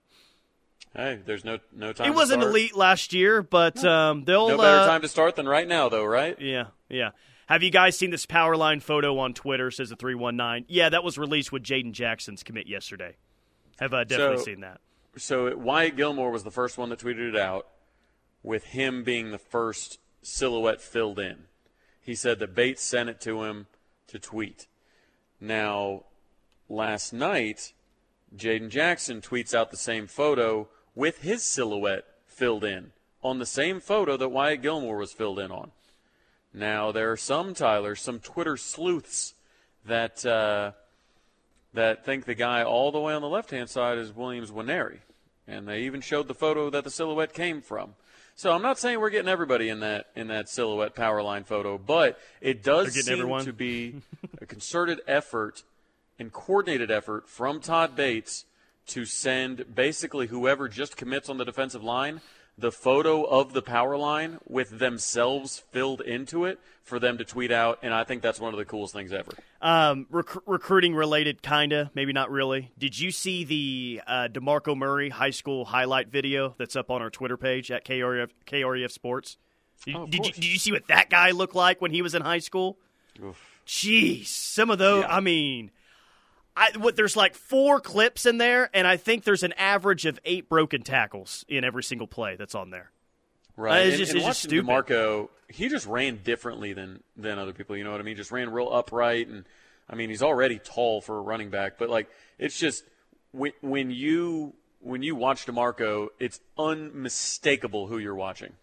Hey, 0.93 1.19
there's 1.25 1.45
no 1.45 1.59
no 1.73 1.93
time. 1.93 2.07
It 2.07 2.09
to 2.11 2.15
wasn't 2.15 2.41
start. 2.41 2.51
elite 2.51 2.75
last 2.75 3.13
year, 3.13 3.41
but 3.41 3.81
um, 3.85 4.25
they'll. 4.25 4.49
No 4.49 4.57
better 4.57 4.79
uh, 4.81 4.87
time 4.87 5.01
to 5.03 5.07
start 5.07 5.37
than 5.37 5.47
right 5.47 5.67
now, 5.67 5.87
though, 5.87 6.03
right? 6.03 6.39
Yeah, 6.39 6.65
yeah. 6.89 7.11
Have 7.47 7.63
you 7.63 7.69
guys 7.69 7.97
seen 7.97 8.11
this 8.11 8.25
power 8.25 8.57
line 8.57 8.81
photo 8.81 9.17
on 9.19 9.33
Twitter? 9.33 9.71
Says 9.71 9.89
the 9.89 9.95
three 9.95 10.15
one 10.15 10.35
nine. 10.35 10.65
Yeah, 10.67 10.89
that 10.89 11.03
was 11.03 11.17
released 11.17 11.51
with 11.53 11.63
Jaden 11.63 11.91
Jackson's 11.93 12.43
commit 12.43 12.67
yesterday. 12.67 13.15
Have 13.79 13.93
uh, 13.93 14.03
definitely 14.03 14.37
So- 14.37 14.43
seen 14.43 14.59
that. 14.61 14.79
so 15.17 15.47
it- 15.47 15.59
Wyatt 15.59 15.95
Gilmore 15.97 16.31
was 16.31 16.43
the 16.43 16.51
first 16.51 16.77
one 16.77 16.89
that 16.89 16.99
tweeted 16.99 17.29
it 17.29 17.35
out, 17.37 17.67
with 18.43 18.65
him 18.65 19.03
being 19.03 19.31
the 19.31 19.37
first 19.37 19.99
silhouette 20.21 20.81
filled 20.81 21.19
in. 21.19 21.43
He 22.01 22.15
said 22.15 22.39
that 22.39 22.53
Bates 22.55 22.81
sent 22.83 23.09
it 23.09 23.19
to 23.21 23.43
him 23.43 23.67
to 24.07 24.19
tweet. 24.19 24.67
Now, 25.39 26.03
last 26.69 27.13
night, 27.13 27.73
Jaden 28.35 28.69
Jackson 28.69 29.21
tweets 29.21 29.53
out 29.53 29.71
the 29.71 29.77
same 29.77 30.07
photo 30.07 30.67
with 30.95 31.21
his 31.21 31.43
silhouette 31.43 32.05
filled 32.25 32.63
in 32.63 32.91
on 33.23 33.39
the 33.39 33.45
same 33.45 33.79
photo 33.79 34.17
that 34.17 34.29
Wyatt 34.29 34.61
Gilmore 34.61 34.97
was 34.97 35.13
filled 35.13 35.39
in 35.39 35.51
on. 35.51 35.71
Now, 36.53 36.91
there 36.91 37.11
are 37.11 37.17
some, 37.17 37.53
Tyler, 37.53 37.95
some 37.95 38.19
Twitter 38.19 38.57
sleuths 38.57 39.33
that. 39.85 40.25
Uh, 40.25 40.71
that 41.75 42.03
think 42.03 42.25
the 42.25 42.35
guy 42.35 42.63
all 42.63 42.91
the 42.91 42.99
way 42.99 43.13
on 43.13 43.21
the 43.21 43.29
left 43.29 43.51
hand 43.51 43.69
side 43.69 43.97
is 43.97 44.15
Williams 44.15 44.51
Nwaneri. 44.51 44.99
And 45.47 45.67
they 45.67 45.81
even 45.81 46.01
showed 46.01 46.27
the 46.27 46.33
photo 46.33 46.69
that 46.71 46.83
the 46.83 46.89
silhouette 46.89 47.33
came 47.33 47.61
from. 47.61 47.93
So 48.37 48.51
I'm 48.51 48.61
not 48.61 48.77
saying 48.77 48.99
we're 48.99 49.11
getting 49.11 49.29
everybody 49.29 49.69
in 49.69 49.79
that 49.79 50.07
in 50.13 50.27
that 50.27 50.49
silhouette 50.49 50.93
power 50.93 51.23
line 51.23 51.45
photo, 51.45 51.77
but 51.77 52.19
it 52.41 52.63
does 52.63 52.93
seem 52.93 53.13
everyone? 53.13 53.45
to 53.45 53.53
be 53.53 54.01
a 54.41 54.45
concerted 54.45 54.99
effort 55.07 55.63
and 56.19 56.33
coordinated 56.33 56.91
effort 56.91 57.29
from 57.29 57.61
Todd 57.61 57.95
Bates 57.95 58.45
to 58.87 59.05
send 59.05 59.73
basically 59.73 60.27
whoever 60.27 60.67
just 60.67 60.97
commits 60.97 61.29
on 61.29 61.37
the 61.37 61.45
defensive 61.45 61.81
line 61.81 62.19
the 62.57 62.71
photo 62.71 63.23
of 63.23 63.53
the 63.53 63.61
power 63.61 63.97
line 63.97 64.39
with 64.47 64.79
themselves 64.79 65.63
filled 65.71 66.01
into 66.01 66.45
it 66.45 66.59
for 66.83 66.99
them 66.99 67.17
to 67.17 67.25
tweet 67.25 67.51
out 67.51 67.79
and 67.81 67.93
I 67.93 68.03
think 68.03 68.21
that's 68.21 68.39
one 68.39 68.53
of 68.53 68.57
the 68.57 68.63
coolest 68.65 68.93
things 68.93 69.11
ever. 69.11 69.31
Um, 69.61 70.05
rec- 70.09 70.47
recruiting 70.47 70.95
related, 70.95 71.41
kinda, 71.41 71.91
maybe 71.95 72.13
not 72.13 72.29
really. 72.31 72.71
Did 72.77 72.97
you 72.97 73.11
see 73.11 73.43
the 73.43 74.01
uh, 74.07 74.27
DeMarco 74.31 74.77
Murray 74.77 75.09
high 75.09 75.31
school 75.31 75.65
highlight 75.65 76.07
video 76.09 76.55
that's 76.57 76.75
up 76.75 76.91
on 76.91 77.01
our 77.01 77.09
Twitter 77.09 77.37
page 77.37 77.71
at 77.71 77.83
KREF, 77.85 78.29
KREF 78.47 78.91
Sports? 78.91 79.37
Did, 79.85 79.95
Oh, 79.95 80.05
did 80.07 80.25
you 80.25 80.31
did 80.31 80.45
you 80.45 80.57
see 80.59 80.71
what 80.71 80.87
that 80.87 81.09
guy 81.09 81.31
looked 81.31 81.55
like 81.55 81.81
when 81.81 81.91
he 81.91 82.01
was 82.01 82.15
in 82.15 82.21
high 82.21 82.39
school? 82.39 82.77
Jeez, 83.67 84.27
some 84.27 84.69
of 84.69 84.77
those. 84.77 85.03
Yeah. 85.03 85.15
I 85.15 85.19
mean, 85.19 85.71
I 86.57 86.69
what 86.77 86.95
there's 86.95 87.15
like 87.15 87.35
four 87.35 87.79
clips 87.79 88.25
in 88.25 88.37
there, 88.37 88.69
and 88.73 88.87
I 88.87 88.97
think 88.97 89.23
there's 89.23 89.43
an 89.43 89.53
average 89.53 90.05
of 90.05 90.19
eight 90.25 90.47
broken 90.47 90.81
tackles 90.81 91.43
in 91.47 91.63
every 91.63 91.83
single 91.83 92.07
play 92.07 92.35
that's 92.35 92.55
on 92.55 92.69
there. 92.69 92.91
Right. 93.57 93.77
Uh, 93.77 93.85
it's 93.85 93.89
and, 93.91 93.97
just- 93.99 94.11
and 94.11 94.17
it's 94.19 94.27
just 94.27 94.43
stupid. 94.43 94.69
DeMarco, 94.69 95.29
he 95.49 95.69
just 95.69 95.85
ran 95.85 96.19
differently 96.23 96.73
than 96.73 97.03
than 97.17 97.39
other 97.39 97.53
people. 97.53 97.75
You 97.75 97.83
know 97.83 97.91
what 97.91 97.99
I 97.99 98.03
mean? 98.03 98.15
Just 98.15 98.31
ran 98.31 98.49
real 98.49 98.71
upright, 98.71 99.27
and 99.27 99.45
I 99.89 99.95
mean 99.95 100.09
he's 100.09 100.23
already 100.23 100.59
tall 100.59 101.01
for 101.01 101.17
a 101.17 101.21
running 101.21 101.49
back, 101.49 101.77
but 101.77 101.89
like 101.89 102.09
it's 102.39 102.57
just 102.57 102.83
when 103.31 103.51
when 103.61 103.91
you 103.91 104.53
when 104.79 105.03
you 105.03 105.15
watch 105.15 105.45
DeMarco, 105.45 106.09
it's 106.19 106.39
unmistakable 106.57 107.87
who 107.87 107.97
you're 107.97 108.15
watching. 108.15 108.53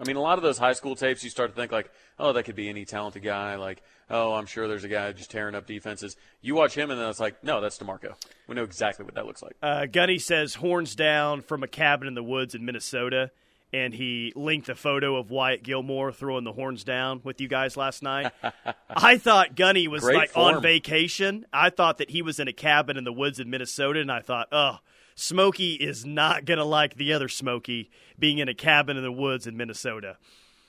I 0.00 0.04
mean, 0.04 0.16
a 0.16 0.20
lot 0.20 0.38
of 0.38 0.42
those 0.42 0.56
high 0.58 0.72
school 0.72 0.96
tapes, 0.96 1.22
you 1.22 1.28
start 1.30 1.50
to 1.50 1.56
think 1.56 1.70
like, 1.72 1.90
oh, 2.18 2.32
that 2.32 2.44
could 2.44 2.56
be 2.56 2.68
any 2.70 2.84
talented 2.86 3.22
guy. 3.22 3.56
Like, 3.56 3.82
oh, 4.08 4.32
I'm 4.32 4.46
sure 4.46 4.66
there's 4.66 4.84
a 4.84 4.88
guy 4.88 5.12
just 5.12 5.30
tearing 5.30 5.54
up 5.54 5.66
defenses. 5.66 6.16
You 6.40 6.54
watch 6.54 6.74
him, 6.74 6.90
and 6.90 6.98
then 6.98 7.08
it's 7.08 7.20
like, 7.20 7.44
no, 7.44 7.60
that's 7.60 7.76
DeMarco. 7.78 8.14
We 8.48 8.54
know 8.54 8.64
exactly 8.64 9.04
what 9.04 9.14
that 9.14 9.26
looks 9.26 9.42
like. 9.42 9.56
Uh, 9.62 9.84
Gunny 9.86 10.18
says 10.18 10.54
horns 10.54 10.94
down 10.94 11.42
from 11.42 11.62
a 11.62 11.68
cabin 11.68 12.08
in 12.08 12.14
the 12.14 12.22
woods 12.22 12.54
in 12.54 12.64
Minnesota. 12.64 13.30
and 13.72 13.94
he 13.94 14.32
linked 14.34 14.68
a 14.68 14.74
photo 14.74 15.16
of 15.16 15.30
Wyatt 15.30 15.62
Gilmore 15.62 16.10
throwing 16.12 16.42
the 16.44 16.52
horns 16.52 16.82
down 16.82 17.20
with 17.22 17.40
you 17.40 17.46
guys 17.46 17.76
last 17.76 18.02
night. 18.02 18.32
I 18.90 19.18
thought 19.18 19.54
Gunny 19.54 19.86
was 19.86 20.02
Great 20.02 20.16
like 20.16 20.30
form. 20.30 20.56
on 20.56 20.62
vacation. 20.62 21.46
I 21.52 21.70
thought 21.70 21.98
that 21.98 22.10
he 22.10 22.20
was 22.22 22.40
in 22.40 22.48
a 22.48 22.52
cabin 22.52 22.96
in 22.96 23.04
the 23.04 23.12
woods 23.12 23.38
in 23.38 23.48
Minnesota, 23.50 24.00
and 24.00 24.10
I 24.10 24.22
thought, 24.22 24.48
oh, 24.50 24.78
Smokey 25.20 25.74
is 25.74 26.06
not 26.06 26.46
going 26.46 26.56
to 26.56 26.64
like 26.64 26.96
the 26.96 27.12
other 27.12 27.28
Smokey 27.28 27.90
being 28.18 28.38
in 28.38 28.48
a 28.48 28.54
cabin 28.54 28.96
in 28.96 29.02
the 29.02 29.12
woods 29.12 29.46
in 29.46 29.54
Minnesota. 29.54 30.16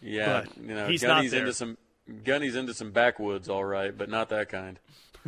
Yeah, 0.01 0.43
But 0.43 0.57
you 0.57 0.73
know, 0.75 0.87
he's 0.87 1.03
not 1.03 1.17
Gunny's 1.17 1.33
into 1.33 1.53
some 1.53 1.77
Gunny's 2.25 2.55
into 2.55 2.73
some 2.73 2.91
backwoods, 2.91 3.47
all 3.47 3.63
right, 3.63 3.97
but 3.97 4.09
not 4.09 4.29
that 4.29 4.49
kind. 4.49 4.77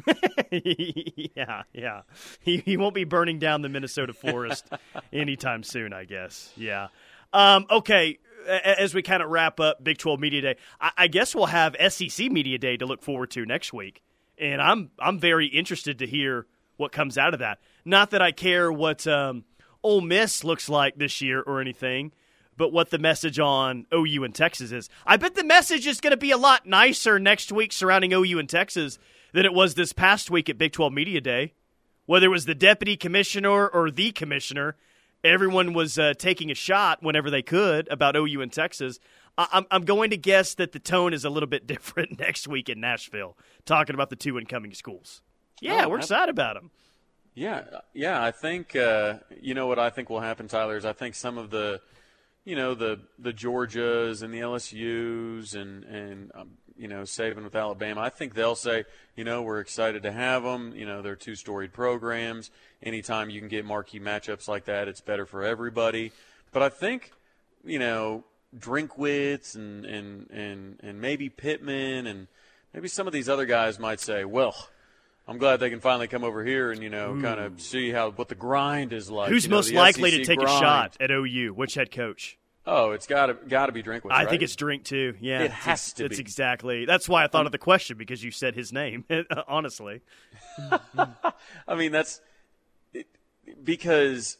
yeah, 0.51 1.63
yeah. 1.71 2.01
He 2.41 2.57
he 2.57 2.75
won't 2.75 2.95
be 2.95 3.05
burning 3.05 3.39
down 3.39 3.61
the 3.61 3.69
Minnesota 3.69 4.11
forest 4.11 4.67
anytime 5.13 5.63
soon, 5.63 5.93
I 5.93 6.03
guess. 6.03 6.51
Yeah. 6.57 6.87
Um, 7.31 7.65
okay. 7.69 8.19
As 8.45 8.93
we 8.93 9.01
kind 9.03 9.23
of 9.23 9.29
wrap 9.29 9.61
up 9.61 9.81
Big 9.81 9.99
12 9.99 10.19
Media 10.19 10.41
Day, 10.41 10.55
I, 10.81 10.91
I 10.97 11.07
guess 11.07 11.33
we'll 11.33 11.45
have 11.45 11.77
SEC 11.87 12.29
Media 12.29 12.57
Day 12.57 12.75
to 12.75 12.85
look 12.85 13.01
forward 13.01 13.31
to 13.31 13.45
next 13.45 13.71
week, 13.71 14.03
and 14.37 14.61
I'm 14.61 14.91
I'm 14.99 15.17
very 15.17 15.47
interested 15.47 15.99
to 15.99 16.07
hear 16.07 16.45
what 16.75 16.91
comes 16.91 17.17
out 17.17 17.33
of 17.33 17.39
that. 17.39 17.59
Not 17.85 18.11
that 18.11 18.21
I 18.21 18.31
care 18.31 18.71
what 18.71 19.05
um, 19.07 19.43
Ole 19.83 20.01
Miss 20.01 20.43
looks 20.43 20.69
like 20.69 20.95
this 20.95 21.21
year 21.21 21.41
or 21.41 21.59
anything, 21.59 22.11
but 22.55 22.71
what 22.71 22.89
the 22.91 22.99
message 22.99 23.39
on 23.39 23.85
OU 23.93 24.23
and 24.23 24.33
Texas 24.35 24.71
is. 24.71 24.89
I 25.05 25.17
bet 25.17 25.35
the 25.35 25.43
message 25.43 25.85
is 25.87 25.99
going 25.99 26.11
to 26.11 26.17
be 26.17 26.31
a 26.31 26.37
lot 26.37 26.65
nicer 26.65 27.19
next 27.19 27.51
week 27.51 27.73
surrounding 27.73 28.13
OU 28.13 28.39
and 28.39 28.49
Texas 28.49 28.99
than 29.33 29.45
it 29.45 29.53
was 29.53 29.75
this 29.75 29.91
past 29.93 30.29
week 30.31 30.49
at 30.49 30.57
Big 30.57 30.71
12 30.71 30.93
Media 30.93 31.19
Day. 31.21 31.53
Whether 32.05 32.27
it 32.27 32.29
was 32.29 32.45
the 32.45 32.55
deputy 32.55 32.95
commissioner 32.97 33.67
or 33.67 33.89
the 33.89 34.11
commissioner, 34.11 34.75
everyone 35.23 35.73
was 35.73 35.97
uh, 35.97 36.13
taking 36.17 36.51
a 36.51 36.55
shot 36.55 37.01
whenever 37.01 37.29
they 37.31 37.41
could 37.41 37.87
about 37.89 38.15
OU 38.15 38.41
and 38.41 38.51
Texas. 38.53 38.99
I- 39.37 39.47
I'm, 39.51 39.65
I'm 39.71 39.85
going 39.85 40.09
to 40.11 40.17
guess 40.17 40.53
that 40.55 40.73
the 40.73 40.79
tone 40.79 41.13
is 41.13 41.25
a 41.25 41.29
little 41.29 41.47
bit 41.47 41.65
different 41.67 42.19
next 42.19 42.47
week 42.47 42.69
in 42.69 42.79
Nashville, 42.79 43.37
talking 43.65 43.95
about 43.95 44.09
the 44.09 44.15
two 44.15 44.37
incoming 44.37 44.73
schools. 44.73 45.21
Yeah, 45.61 45.85
Oh, 45.85 45.89
we're 45.89 45.97
excited 45.99 46.29
about 46.29 46.55
them. 46.55 46.71
Yeah, 47.35 47.63
yeah. 47.93 48.23
I 48.23 48.31
think 48.31 48.75
uh, 48.75 49.15
you 49.41 49.53
know 49.53 49.67
what 49.67 49.79
I 49.79 49.89
think 49.89 50.09
will 50.09 50.19
happen, 50.19 50.47
Tyler. 50.47 50.77
Is 50.77 50.85
I 50.85 50.93
think 50.93 51.15
some 51.15 51.37
of 51.37 51.49
the, 51.49 51.81
you 52.45 52.55
know, 52.55 52.75
the 52.75 52.99
the 53.17 53.33
Georgias 53.33 54.21
and 54.21 54.33
the 54.33 54.39
LSU's 54.39 55.55
and 55.55 55.83
and 55.85 56.31
um, 56.35 56.51
you 56.77 56.87
know, 56.87 57.01
Saban 57.01 57.43
with 57.43 57.55
Alabama. 57.55 58.01
I 58.01 58.09
think 58.09 58.33
they'll 58.33 58.55
say, 58.55 58.85
you 59.15 59.23
know, 59.23 59.41
we're 59.41 59.59
excited 59.59 60.03
to 60.03 60.11
have 60.11 60.43
them. 60.43 60.73
You 60.75 60.85
know, 60.85 61.01
they're 61.01 61.15
two 61.15 61.35
storied 61.35 61.73
programs. 61.73 62.51
Anytime 62.81 63.29
you 63.29 63.39
can 63.39 63.49
get 63.49 63.65
marquee 63.65 63.99
matchups 63.99 64.47
like 64.47 64.65
that, 64.65 64.87
it's 64.87 65.01
better 65.01 65.25
for 65.25 65.43
everybody. 65.43 66.11
But 66.51 66.61
I 66.61 66.69
think, 66.69 67.13
you 67.63 67.79
know, 67.79 68.23
Drinkwitz 68.55 69.55
and 69.55 69.85
and 69.85 70.29
and 70.29 70.79
and 70.83 71.01
maybe 71.01 71.29
Pittman 71.29 72.05
and 72.05 72.27
maybe 72.73 72.87
some 72.87 73.07
of 73.07 73.13
these 73.13 73.27
other 73.27 73.45
guys 73.47 73.79
might 73.79 73.99
say, 73.99 74.23
well. 74.23 74.55
I'm 75.27 75.37
glad 75.37 75.59
they 75.61 75.69
can 75.69 75.79
finally 75.79 76.07
come 76.07 76.23
over 76.23 76.43
here 76.43 76.71
and 76.71 76.83
you 76.83 76.89
know 76.89 77.17
kind 77.21 77.39
of 77.39 77.61
see 77.61 77.91
how 77.91 78.11
what 78.11 78.27
the 78.27 78.35
grind 78.35 78.91
is 78.93 79.09
like. 79.09 79.29
Who's 79.29 79.45
you 79.45 79.49
know, 79.51 79.57
most 79.57 79.71
likely 79.71 80.11
to 80.11 80.25
take 80.25 80.39
grind. 80.39 80.55
a 80.55 80.59
shot 80.59 80.97
at 80.99 81.11
OU? 81.11 81.53
Which 81.55 81.75
head 81.75 81.91
coach? 81.91 82.37
Oh, 82.65 82.91
it's 82.91 83.07
got 83.07 83.25
to 83.25 83.33
got 83.33 83.65
to 83.67 83.71
be 83.73 83.83
Drinkwitz. 83.83 84.11
I 84.11 84.19
right? 84.23 84.29
think 84.29 84.41
it's 84.41 84.55
Drink 84.55 84.83
too. 84.85 85.15
Yeah, 85.19 85.41
It 85.43 85.51
has 85.51 85.93
to 85.93 86.05
It's 86.05 86.15
be. 86.17 86.21
exactly. 86.21 86.85
That's 86.85 87.09
why 87.09 87.23
I 87.23 87.27
thought 87.27 87.45
of 87.45 87.51
the 87.51 87.57
question 87.57 87.97
because 87.97 88.23
you 88.23 88.31
said 88.31 88.55
his 88.55 88.71
name. 88.73 89.03
Honestly, 89.47 90.01
I 91.67 91.75
mean, 91.75 91.91
that's 91.91 92.21
it, 92.93 93.07
because, 93.63 94.37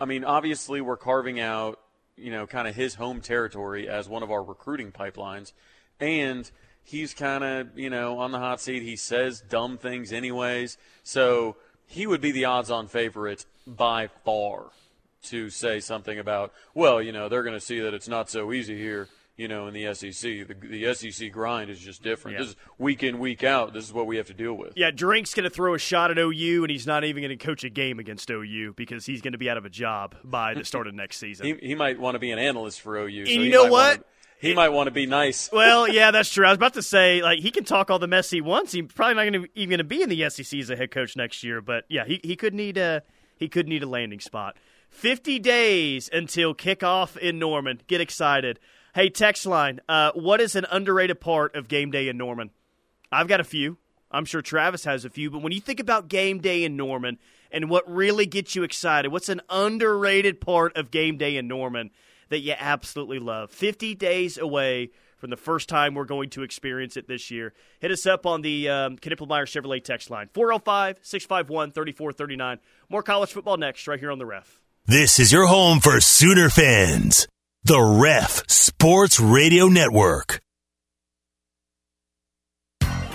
I 0.00 0.04
mean, 0.04 0.24
obviously 0.24 0.80
we're 0.80 0.96
carving 0.96 1.38
out, 1.40 1.78
you 2.16 2.30
know, 2.32 2.46
kind 2.46 2.66
of 2.66 2.74
his 2.74 2.94
home 2.96 3.20
territory 3.20 3.88
as 3.88 4.08
one 4.08 4.22
of 4.24 4.30
our 4.32 4.42
recruiting 4.42 4.90
pipelines, 4.90 5.52
and 6.00 6.50
he's 6.84 7.14
kind 7.14 7.42
of, 7.42 7.78
you 7.78 7.90
know, 7.90 8.18
on 8.18 8.30
the 8.30 8.38
hot 8.38 8.60
seat. 8.60 8.82
He 8.82 8.96
says 8.96 9.42
dumb 9.48 9.78
things, 9.78 10.12
anyways, 10.12 10.78
so 11.02 11.56
he 11.86 12.06
would 12.06 12.20
be 12.20 12.30
the 12.30 12.44
odds-on 12.44 12.86
favorite 12.88 13.44
by 13.66 14.08
far 14.24 14.66
to 15.24 15.48
say 15.50 15.80
something 15.80 16.18
about, 16.18 16.52
well, 16.74 17.00
you 17.00 17.10
know, 17.12 17.28
they're 17.28 17.42
going 17.42 17.54
to 17.58 17.60
see 17.64 17.80
that 17.80 17.94
it's 17.94 18.08
not 18.08 18.28
so 18.30 18.52
easy 18.52 18.76
here. 18.76 19.08
You 19.36 19.48
know, 19.48 19.66
in 19.66 19.74
the 19.74 19.92
SEC, 19.94 20.46
the, 20.46 20.54
the 20.54 20.94
SEC 20.94 21.32
grind 21.32 21.68
is 21.68 21.80
just 21.80 22.04
different. 22.04 22.36
Yeah. 22.36 22.42
This 22.44 22.50
is 22.50 22.56
week 22.78 23.02
in, 23.02 23.18
week 23.18 23.42
out. 23.42 23.72
This 23.74 23.84
is 23.84 23.92
what 23.92 24.06
we 24.06 24.16
have 24.18 24.28
to 24.28 24.34
deal 24.34 24.54
with. 24.54 24.74
yeah, 24.76 24.92
Drink's 24.92 25.34
going 25.34 25.42
to 25.42 25.50
throw 25.50 25.74
a 25.74 25.78
shot 25.78 26.12
at 26.12 26.18
OU, 26.18 26.62
and 26.62 26.70
he's 26.70 26.86
not 26.86 27.02
even 27.02 27.20
going 27.24 27.36
to 27.36 27.44
coach 27.44 27.64
a 27.64 27.68
game 27.68 27.98
against 27.98 28.30
OU 28.30 28.74
because 28.76 29.06
he's 29.06 29.22
going 29.22 29.32
to 29.32 29.38
be 29.38 29.50
out 29.50 29.56
of 29.56 29.64
a 29.64 29.70
job 29.70 30.14
by 30.22 30.54
the 30.54 30.64
start 30.64 30.86
of 30.86 30.94
next 30.94 31.16
season. 31.16 31.46
He, 31.46 31.54
he 31.70 31.74
might 31.74 31.98
want 31.98 32.14
to 32.14 32.20
be 32.20 32.30
an 32.30 32.38
analyst 32.38 32.80
for 32.80 32.96
OU. 32.96 33.26
so 33.26 33.32
you 33.32 33.50
know 33.50 33.64
what? 33.64 33.70
wanna- 33.72 34.04
he 34.44 34.54
might 34.54 34.70
want 34.70 34.86
to 34.86 34.90
be 34.90 35.06
nice. 35.06 35.50
well, 35.52 35.88
yeah, 35.88 36.10
that's 36.10 36.32
true. 36.32 36.46
I 36.46 36.50
was 36.50 36.56
about 36.56 36.74
to 36.74 36.82
say, 36.82 37.22
like, 37.22 37.40
he 37.40 37.50
can 37.50 37.64
talk 37.64 37.90
all 37.90 37.98
the 37.98 38.06
mess 38.06 38.30
he 38.30 38.40
wants. 38.40 38.72
He's 38.72 38.84
probably 38.92 39.14
not 39.14 39.24
gonna, 39.24 39.46
even 39.54 39.70
going 39.70 39.78
to 39.78 39.84
be 39.84 40.02
in 40.02 40.08
the 40.08 40.28
SEC 40.30 40.58
as 40.58 40.70
a 40.70 40.76
head 40.76 40.90
coach 40.90 41.16
next 41.16 41.42
year. 41.42 41.60
But 41.60 41.84
yeah, 41.88 42.04
he, 42.04 42.20
he 42.22 42.36
could 42.36 42.54
need 42.54 42.76
a 42.76 43.02
he 43.36 43.48
could 43.48 43.68
need 43.68 43.82
a 43.82 43.88
landing 43.88 44.20
spot. 44.20 44.56
Fifty 44.90 45.38
days 45.38 46.08
until 46.12 46.54
kickoff 46.54 47.16
in 47.16 47.38
Norman. 47.38 47.80
Get 47.86 48.00
excited. 48.00 48.60
Hey, 48.94 49.10
text 49.10 49.44
line. 49.44 49.80
Uh, 49.88 50.12
what 50.14 50.40
is 50.40 50.54
an 50.54 50.66
underrated 50.70 51.20
part 51.20 51.56
of 51.56 51.66
game 51.66 51.90
day 51.90 52.08
in 52.08 52.16
Norman? 52.16 52.50
I've 53.10 53.26
got 53.26 53.40
a 53.40 53.44
few. 53.44 53.78
I'm 54.10 54.24
sure 54.24 54.40
Travis 54.40 54.84
has 54.84 55.04
a 55.04 55.10
few. 55.10 55.30
But 55.30 55.42
when 55.42 55.52
you 55.52 55.60
think 55.60 55.80
about 55.80 56.06
game 56.06 56.38
day 56.38 56.62
in 56.62 56.76
Norman 56.76 57.18
and 57.50 57.68
what 57.68 57.90
really 57.92 58.26
gets 58.26 58.54
you 58.54 58.62
excited, 58.62 59.10
what's 59.10 59.28
an 59.28 59.40
underrated 59.50 60.40
part 60.40 60.76
of 60.76 60.92
game 60.92 61.16
day 61.16 61.36
in 61.36 61.48
Norman 61.48 61.90
that 62.28 62.40
you 62.40 62.54
absolutely 62.58 63.18
love? 63.18 63.50
50 63.50 63.94
days 63.94 64.38
away 64.38 64.90
from 65.16 65.30
the 65.30 65.36
first 65.36 65.68
time 65.68 65.94
we're 65.94 66.04
going 66.04 66.30
to 66.30 66.42
experience 66.42 66.96
it 66.96 67.08
this 67.08 67.30
year. 67.30 67.54
Hit 67.80 67.90
us 67.90 68.06
up 68.06 68.26
on 68.26 68.42
the 68.42 68.68
um, 68.68 68.96
Knippelmeyer 68.96 69.46
Chevrolet 69.46 69.82
text 69.82 70.10
line 70.10 70.28
405 70.32 70.98
651 71.02 71.72
3439. 71.72 72.58
More 72.88 73.02
college 73.02 73.32
football 73.32 73.56
next, 73.56 73.86
right 73.88 73.98
here 73.98 74.10
on 74.10 74.18
the 74.18 74.26
ref. 74.26 74.60
This 74.86 75.18
is 75.18 75.32
your 75.32 75.46
home 75.46 75.80
for 75.80 76.00
Sooner 76.00 76.50
fans. 76.50 77.26
The 77.62 77.80
Ref 77.80 78.42
Sports 78.50 79.18
Radio 79.18 79.68
Network. 79.68 80.40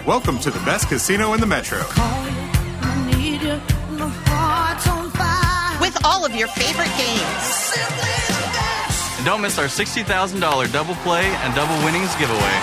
Welcome 0.07 0.39
to 0.39 0.49
the 0.49 0.59
best 0.61 0.89
casino 0.89 1.33
in 1.33 1.39
the 1.39 1.45
metro. 1.45 1.77
with 5.79 6.05
all 6.05 6.25
of 6.25 6.35
your 6.35 6.47
favorite 6.49 6.91
games. 6.97 8.18
Don't 9.29 9.41
miss 9.41 9.59
our 9.59 9.65
$60,000 9.65 10.73
double 10.73 10.95
play 10.95 11.23
and 11.23 11.53
double 11.53 11.75
winnings 11.85 12.15
giveaway. 12.15 12.59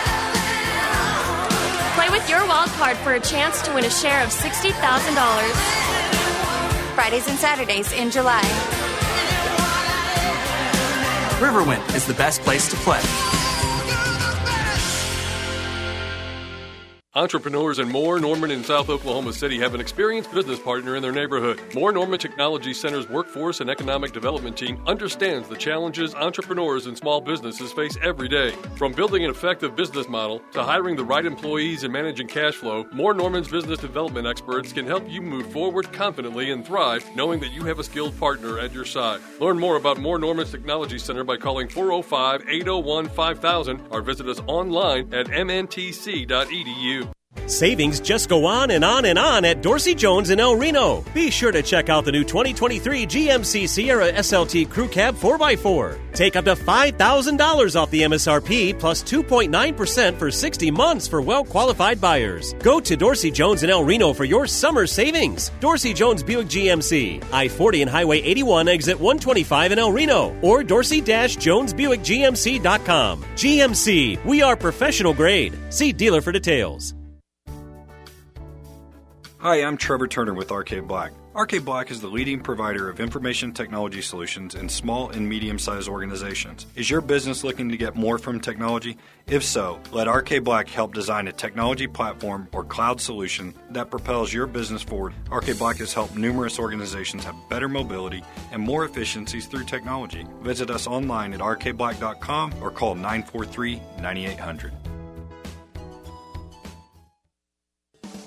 Play 1.95 2.11
with 2.11 2.29
your 2.29 2.45
wild 2.49 2.71
card 2.71 2.97
for 2.97 3.15
a 3.15 3.21
chance 3.21 3.63
to 3.63 3.73
win 3.73 3.85
a 3.85 3.91
share 3.91 4.21
of 4.25 4.31
$60,000. 4.31 4.75
Fridays 6.97 7.29
and 7.29 7.39
Saturdays 7.39 7.93
in 7.93 8.11
July. 8.11 8.43
Riverwind 11.39 11.95
is 11.95 12.05
the 12.05 12.15
best 12.15 12.41
place 12.41 12.69
to 12.69 12.77
play. 12.79 13.01
Entrepreneurs 17.17 17.79
in 17.79 17.89
Moore, 17.89 18.21
Norman, 18.21 18.51
and 18.51 18.63
South 18.63 18.91
Oklahoma 18.91 19.33
City 19.33 19.59
have 19.59 19.73
an 19.73 19.81
experienced 19.81 20.31
business 20.33 20.61
partner 20.61 20.97
in 20.97 21.03
their 21.03 21.13
neighborhood. 21.13 21.59
Moore 21.75 21.91
Norman 21.91 22.19
Technology 22.19 22.75
Center's 22.75 23.09
workforce 23.09 23.63
and 23.63 23.71
economic 23.71 24.13
development 24.13 24.55
team 24.55 24.79
understands 24.87 25.49
the 25.49 25.57
challenges 25.57 26.15
entrepreneurs 26.15 26.85
and 26.85 26.95
small 26.95 27.23
businesses 27.23 27.73
face 27.73 27.97
every 28.03 28.29
day. 28.29 28.51
From 28.77 28.93
building 28.93 29.25
an 29.25 29.31
effective 29.31 29.75
business 29.75 30.11
model 30.11 30.43
to 30.53 30.63
hiring 30.63 30.95
the 30.95 31.07
right 31.07 31.25
employees 31.25 31.85
and 31.85 31.93
managing 31.93 32.29
cash 32.29 32.57
flow, 32.57 32.85
Moore 32.93 33.15
Norman's 33.15 33.49
business 33.49 33.79
development 33.79 34.27
experts 34.27 34.75
can 34.75 34.87
help 34.87 35.09
you 35.09 35.23
move 35.23 35.51
forward 35.51 35.91
confidently 35.95 36.51
and 36.51 36.67
thrive 36.67 37.03
knowing 37.17 37.41
that 37.41 37.53
you 37.53 37.65
have 37.65 37.79
a 37.79 37.85
skilled 37.85 38.21
partner 38.21 38.59
at 38.59 38.75
your 38.75 38.85
side. 38.85 39.23
Learn 39.41 39.59
more 39.59 39.77
about 39.77 39.99
Moore 39.99 40.19
Norman's 40.19 40.51
Technology 40.51 40.99
Center 40.99 41.25
by 41.25 41.39
calling 41.39 41.67
405 41.67 42.43
801 42.47 43.09
5000 43.09 43.87
or 43.89 44.03
visit 44.03 44.29
us 44.29 44.43
online 44.47 45.15
at 45.15 45.29
mntc.edu. 45.29 47.06
Savings 47.47 48.01
just 48.01 48.29
go 48.29 48.47
on 48.47 48.71
and 48.71 48.85
on 48.85 49.05
and 49.05 49.19
on 49.19 49.45
at 49.45 49.63
Dorsey 49.63 49.95
Jones 49.95 50.31
in 50.31 50.41
El 50.41 50.57
Reno. 50.57 51.05
Be 51.15 51.31
sure 51.31 51.53
to 51.53 51.63
check 51.63 51.89
out 51.89 52.05
the 52.05 52.13
new 52.13 52.25
2023 52.25 53.07
GMC 53.07 53.69
Sierra 53.69 54.13
SLT 54.13 54.71
Crew 54.71 54.89
Cab 54.89 55.15
4x4. 55.17 55.99
Take 56.13 56.37
up 56.37 56.45
to 56.47 56.55
$5,000 56.57 57.77
off 57.81 57.91
the 57.91 58.03
MSRP 58.03 58.79
plus 58.79 59.03
2.9% 59.03 60.19
for 60.19 60.31
60 60.31 60.71
months 60.71 61.07
for 61.07 61.21
well 61.21 61.45
qualified 61.45 62.01
buyers. 62.01 62.55
Go 62.55 62.81
to 62.81 62.97
Dorsey 62.97 63.31
Jones 63.31 63.63
in 63.63 63.71
El 63.71 63.85
Reno 63.85 64.13
for 64.13 64.25
your 64.25 64.47
summer 64.47 64.87
savings. 64.87 65.51
Dorsey 65.61 65.93
Jones 65.93 66.23
Buick 66.23 66.49
GMC, 66.49 67.23
I 67.33 67.49
40 67.49 67.83
and 67.83 67.91
Highway 67.91 68.21
81, 68.23 68.69
exit 68.69 68.99
125 68.99 69.73
in 69.73 69.79
El 69.79 69.93
Reno, 69.93 70.37
or 70.43 70.63
dorsey 70.63 71.01
Jones 71.01 71.73
Buick 71.73 72.01
jonesbuickgmc.com. 72.01 73.23
GMC, 73.35 74.25
we 74.25 74.43
are 74.43 74.57
professional 74.57 75.15
grade. 75.15 75.57
See 75.71 75.93
dealer 75.93 76.21
for 76.21 76.33
details. 76.33 76.95
Hi, 79.39 79.63
I'm 79.63 79.77
Trevor 79.77 80.09
Turner 80.09 80.33
with 80.33 80.51
Arcade 80.51 80.89
Black. 80.89 81.13
Arcade 81.35 81.67
Black 81.67 81.91
is 81.91 82.01
the 82.01 82.09
leading 82.09 82.41
provider 82.41 82.89
of 82.89 83.01
information 83.01 83.53
technology 83.53 84.01
solutions 84.01 84.55
in 84.55 84.67
small 84.67 85.11
and 85.11 85.29
medium 85.29 85.59
sized 85.59 85.91
organizations. 85.91 86.65
Is 86.75 86.89
your 86.89 87.03
business 87.03 87.45
looking 87.45 87.69
to 87.69 87.77
get 87.77 87.95
more 87.97 88.17
from 88.17 88.41
technology? 88.41 88.97
If 89.27 89.45
so, 89.45 89.79
let 89.93 90.09
Arcade 90.09 90.43
Black 90.43 90.71
help 90.71 90.95
design 90.95 91.29
a 91.29 91.33
technology 91.33 91.87
platform 91.87 92.49
or 92.53 92.65
cloud 92.65 92.99
solution 92.99 93.53
that 93.73 93.91
propels 93.91 94.33
your 94.33 94.47
business 94.47 94.83
forward. 94.83 95.13
Arcade 95.31 95.59
Black 95.59 95.77
has 95.77 95.93
helped 95.93 96.17
numerous 96.17 96.59
organizations 96.59 97.23
have 97.23 97.37
better 97.51 97.69
mobility 97.69 98.25
and 98.53 98.63
more 98.63 98.87
efficiencies 98.87 99.45
through 99.45 99.65
technology. 99.65 100.25
Visit 100.41 100.71
us 100.71 100.87
online 100.87 101.35
at 101.35 101.41
arcadeblack.com 101.41 102.55
or 102.63 102.71
call 102.71 102.95
943 102.95 103.83
9800. 104.01 104.73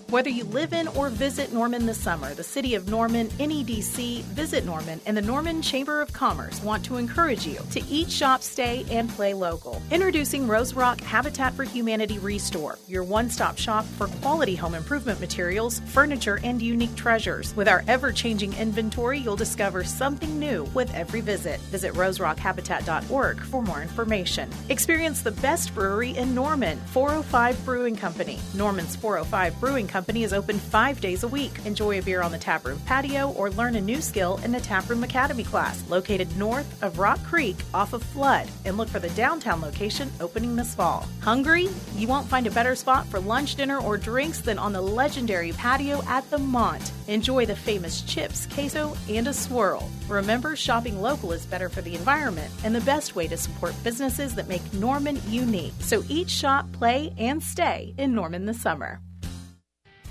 Whether 0.09 0.31
you 0.31 0.43
live 0.45 0.73
in 0.73 0.87
or 0.87 1.09
visit 1.09 1.53
Norman 1.53 1.85
this 1.85 1.99
summer, 1.99 2.33
the 2.33 2.43
City 2.43 2.73
of 2.73 2.89
Norman, 2.89 3.27
NEDC, 3.37 4.23
Visit 4.23 4.65
Norman, 4.65 4.99
and 5.05 5.15
the 5.15 5.21
Norman 5.21 5.61
Chamber 5.61 6.01
of 6.01 6.11
Commerce 6.11 6.63
want 6.63 6.83
to 6.85 6.97
encourage 6.97 7.45
you 7.45 7.59
to 7.69 7.85
eat, 7.85 8.09
shop, 8.09 8.41
stay, 8.41 8.87
and 8.89 9.07
play 9.11 9.35
local. 9.35 9.79
Introducing 9.91 10.47
Rose 10.47 10.73
Rock 10.73 10.99
Habitat 11.01 11.53
for 11.53 11.63
Humanity 11.63 12.17
Restore, 12.17 12.79
your 12.87 13.03
one 13.03 13.29
stop 13.29 13.59
shop 13.59 13.85
for 13.85 14.07
quality 14.23 14.55
home 14.55 14.73
improvement 14.73 15.19
materials, 15.19 15.79
furniture, 15.81 16.39
and 16.43 16.59
unique 16.59 16.95
treasures. 16.95 17.55
With 17.55 17.67
our 17.67 17.83
ever 17.87 18.11
changing 18.11 18.53
inventory, 18.53 19.19
you'll 19.19 19.35
discover 19.35 19.83
something 19.83 20.39
new 20.39 20.63
with 20.73 20.91
every 20.95 21.21
visit. 21.21 21.59
Visit 21.69 21.93
roserockhabitat.org 21.93 23.41
for 23.41 23.61
more 23.61 23.83
information. 23.83 24.49
Experience 24.69 25.21
the 25.21 25.33
best 25.33 25.75
brewery 25.75 26.17
in 26.17 26.33
Norman, 26.33 26.79
405 26.87 27.63
Brewing 27.63 27.95
Company. 27.95 28.39
Norman's 28.55 28.95
405 28.95 29.59
Brewing 29.59 29.85
Company 29.85 29.98
Company 29.99 30.23
is 30.23 30.31
open 30.31 30.57
five 30.57 31.01
days 31.01 31.23
a 31.23 31.27
week. 31.27 31.51
Enjoy 31.65 31.99
a 31.99 32.01
beer 32.01 32.21
on 32.21 32.31
the 32.31 32.37
taproom 32.37 32.79
patio 32.85 33.31
or 33.31 33.49
learn 33.49 33.75
a 33.75 33.81
new 33.81 33.99
skill 33.99 34.39
in 34.45 34.53
the 34.53 34.61
Taproom 34.61 35.03
Academy 35.03 35.43
class, 35.43 35.83
located 35.89 36.33
north 36.37 36.81
of 36.81 36.99
Rock 36.99 37.21
Creek 37.25 37.57
off 37.73 37.91
of 37.91 38.01
Flood, 38.01 38.47
and 38.63 38.77
look 38.77 38.87
for 38.87 38.99
the 38.99 39.09
downtown 39.09 39.59
location 39.59 40.09
opening 40.21 40.55
this 40.55 40.73
fall. 40.73 41.05
Hungry? 41.19 41.67
You 41.97 42.07
won't 42.07 42.29
find 42.29 42.47
a 42.47 42.51
better 42.51 42.75
spot 42.75 43.07
for 43.07 43.19
lunch, 43.19 43.55
dinner, 43.55 43.77
or 43.77 43.97
drinks 43.97 44.39
than 44.39 44.57
on 44.57 44.71
the 44.71 44.79
legendary 44.79 45.51
patio 45.51 46.01
at 46.07 46.29
the 46.31 46.37
Mont. 46.37 46.93
Enjoy 47.09 47.45
the 47.45 47.57
famous 47.57 48.01
chips, 48.03 48.47
queso, 48.53 48.95
and 49.09 49.27
a 49.27 49.33
swirl. 49.33 49.89
Remember, 50.07 50.55
shopping 50.55 51.01
local 51.01 51.33
is 51.33 51.45
better 51.45 51.67
for 51.67 51.81
the 51.81 51.95
environment 51.95 52.53
and 52.63 52.73
the 52.73 52.79
best 52.81 53.17
way 53.17 53.27
to 53.27 53.35
support 53.35 53.75
businesses 53.83 54.33
that 54.35 54.47
make 54.47 54.73
Norman 54.73 55.19
unique. 55.27 55.73
So 55.81 56.05
eat, 56.07 56.29
shop, 56.29 56.71
play, 56.71 57.13
and 57.17 57.43
stay 57.43 57.93
in 57.97 58.15
Norman 58.15 58.45
this 58.45 58.61
summer. 58.61 59.01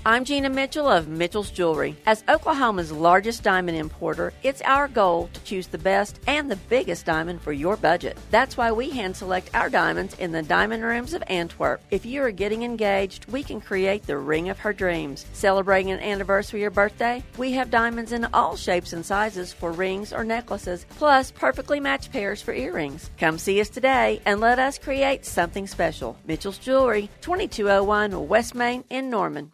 I'm 0.05 0.23
Gina 0.23 0.49
Mitchell 0.49 0.87
of 0.87 1.09
Mitchell's 1.09 1.51
Jewelry. 1.51 1.93
As 2.05 2.23
Oklahoma's 2.29 2.89
largest 2.89 3.43
diamond 3.43 3.77
importer, 3.77 4.31
it's 4.43 4.61
our 4.61 4.87
goal 4.87 5.29
to 5.33 5.43
choose 5.43 5.67
the 5.67 5.77
best 5.77 6.21
and 6.25 6.49
the 6.49 6.55
biggest 6.55 7.05
diamond 7.05 7.41
for 7.41 7.51
your 7.51 7.75
budget. 7.75 8.17
That's 8.31 8.55
why 8.55 8.71
we 8.71 8.89
hand 8.91 9.17
select 9.17 9.53
our 9.53 9.69
diamonds 9.69 10.13
in 10.13 10.31
the 10.31 10.41
diamond 10.41 10.85
rooms 10.85 11.13
of 11.13 11.21
Antwerp. 11.27 11.81
If 11.91 12.05
you 12.05 12.23
are 12.23 12.31
getting 12.31 12.63
engaged, 12.63 13.29
we 13.29 13.43
can 13.43 13.59
create 13.59 14.07
the 14.07 14.17
ring 14.17 14.47
of 14.47 14.57
her 14.59 14.71
dreams. 14.71 15.25
Celebrating 15.33 15.91
an 15.91 15.99
anniversary 15.99 16.63
or 16.63 16.69
birthday, 16.69 17.21
we 17.37 17.51
have 17.51 17.69
diamonds 17.69 18.13
in 18.13 18.23
all 18.33 18.55
shapes 18.55 18.93
and 18.93 19.05
sizes 19.05 19.51
for 19.51 19.73
rings 19.73 20.13
or 20.13 20.23
necklaces, 20.23 20.85
plus 20.91 21.29
perfectly 21.29 21.81
matched 21.81 22.13
pairs 22.13 22.41
for 22.41 22.53
earrings. 22.53 23.11
Come 23.17 23.37
see 23.37 23.59
us 23.59 23.69
today 23.69 24.21
and 24.25 24.39
let 24.39 24.59
us 24.59 24.79
create 24.79 25.25
something 25.25 25.67
special. 25.67 26.17
Mitchell's 26.25 26.57
Jewelry, 26.57 27.09
2201 27.19 28.29
West 28.29 28.55
Main 28.55 28.85
in 28.89 29.09
Norman. 29.09 29.51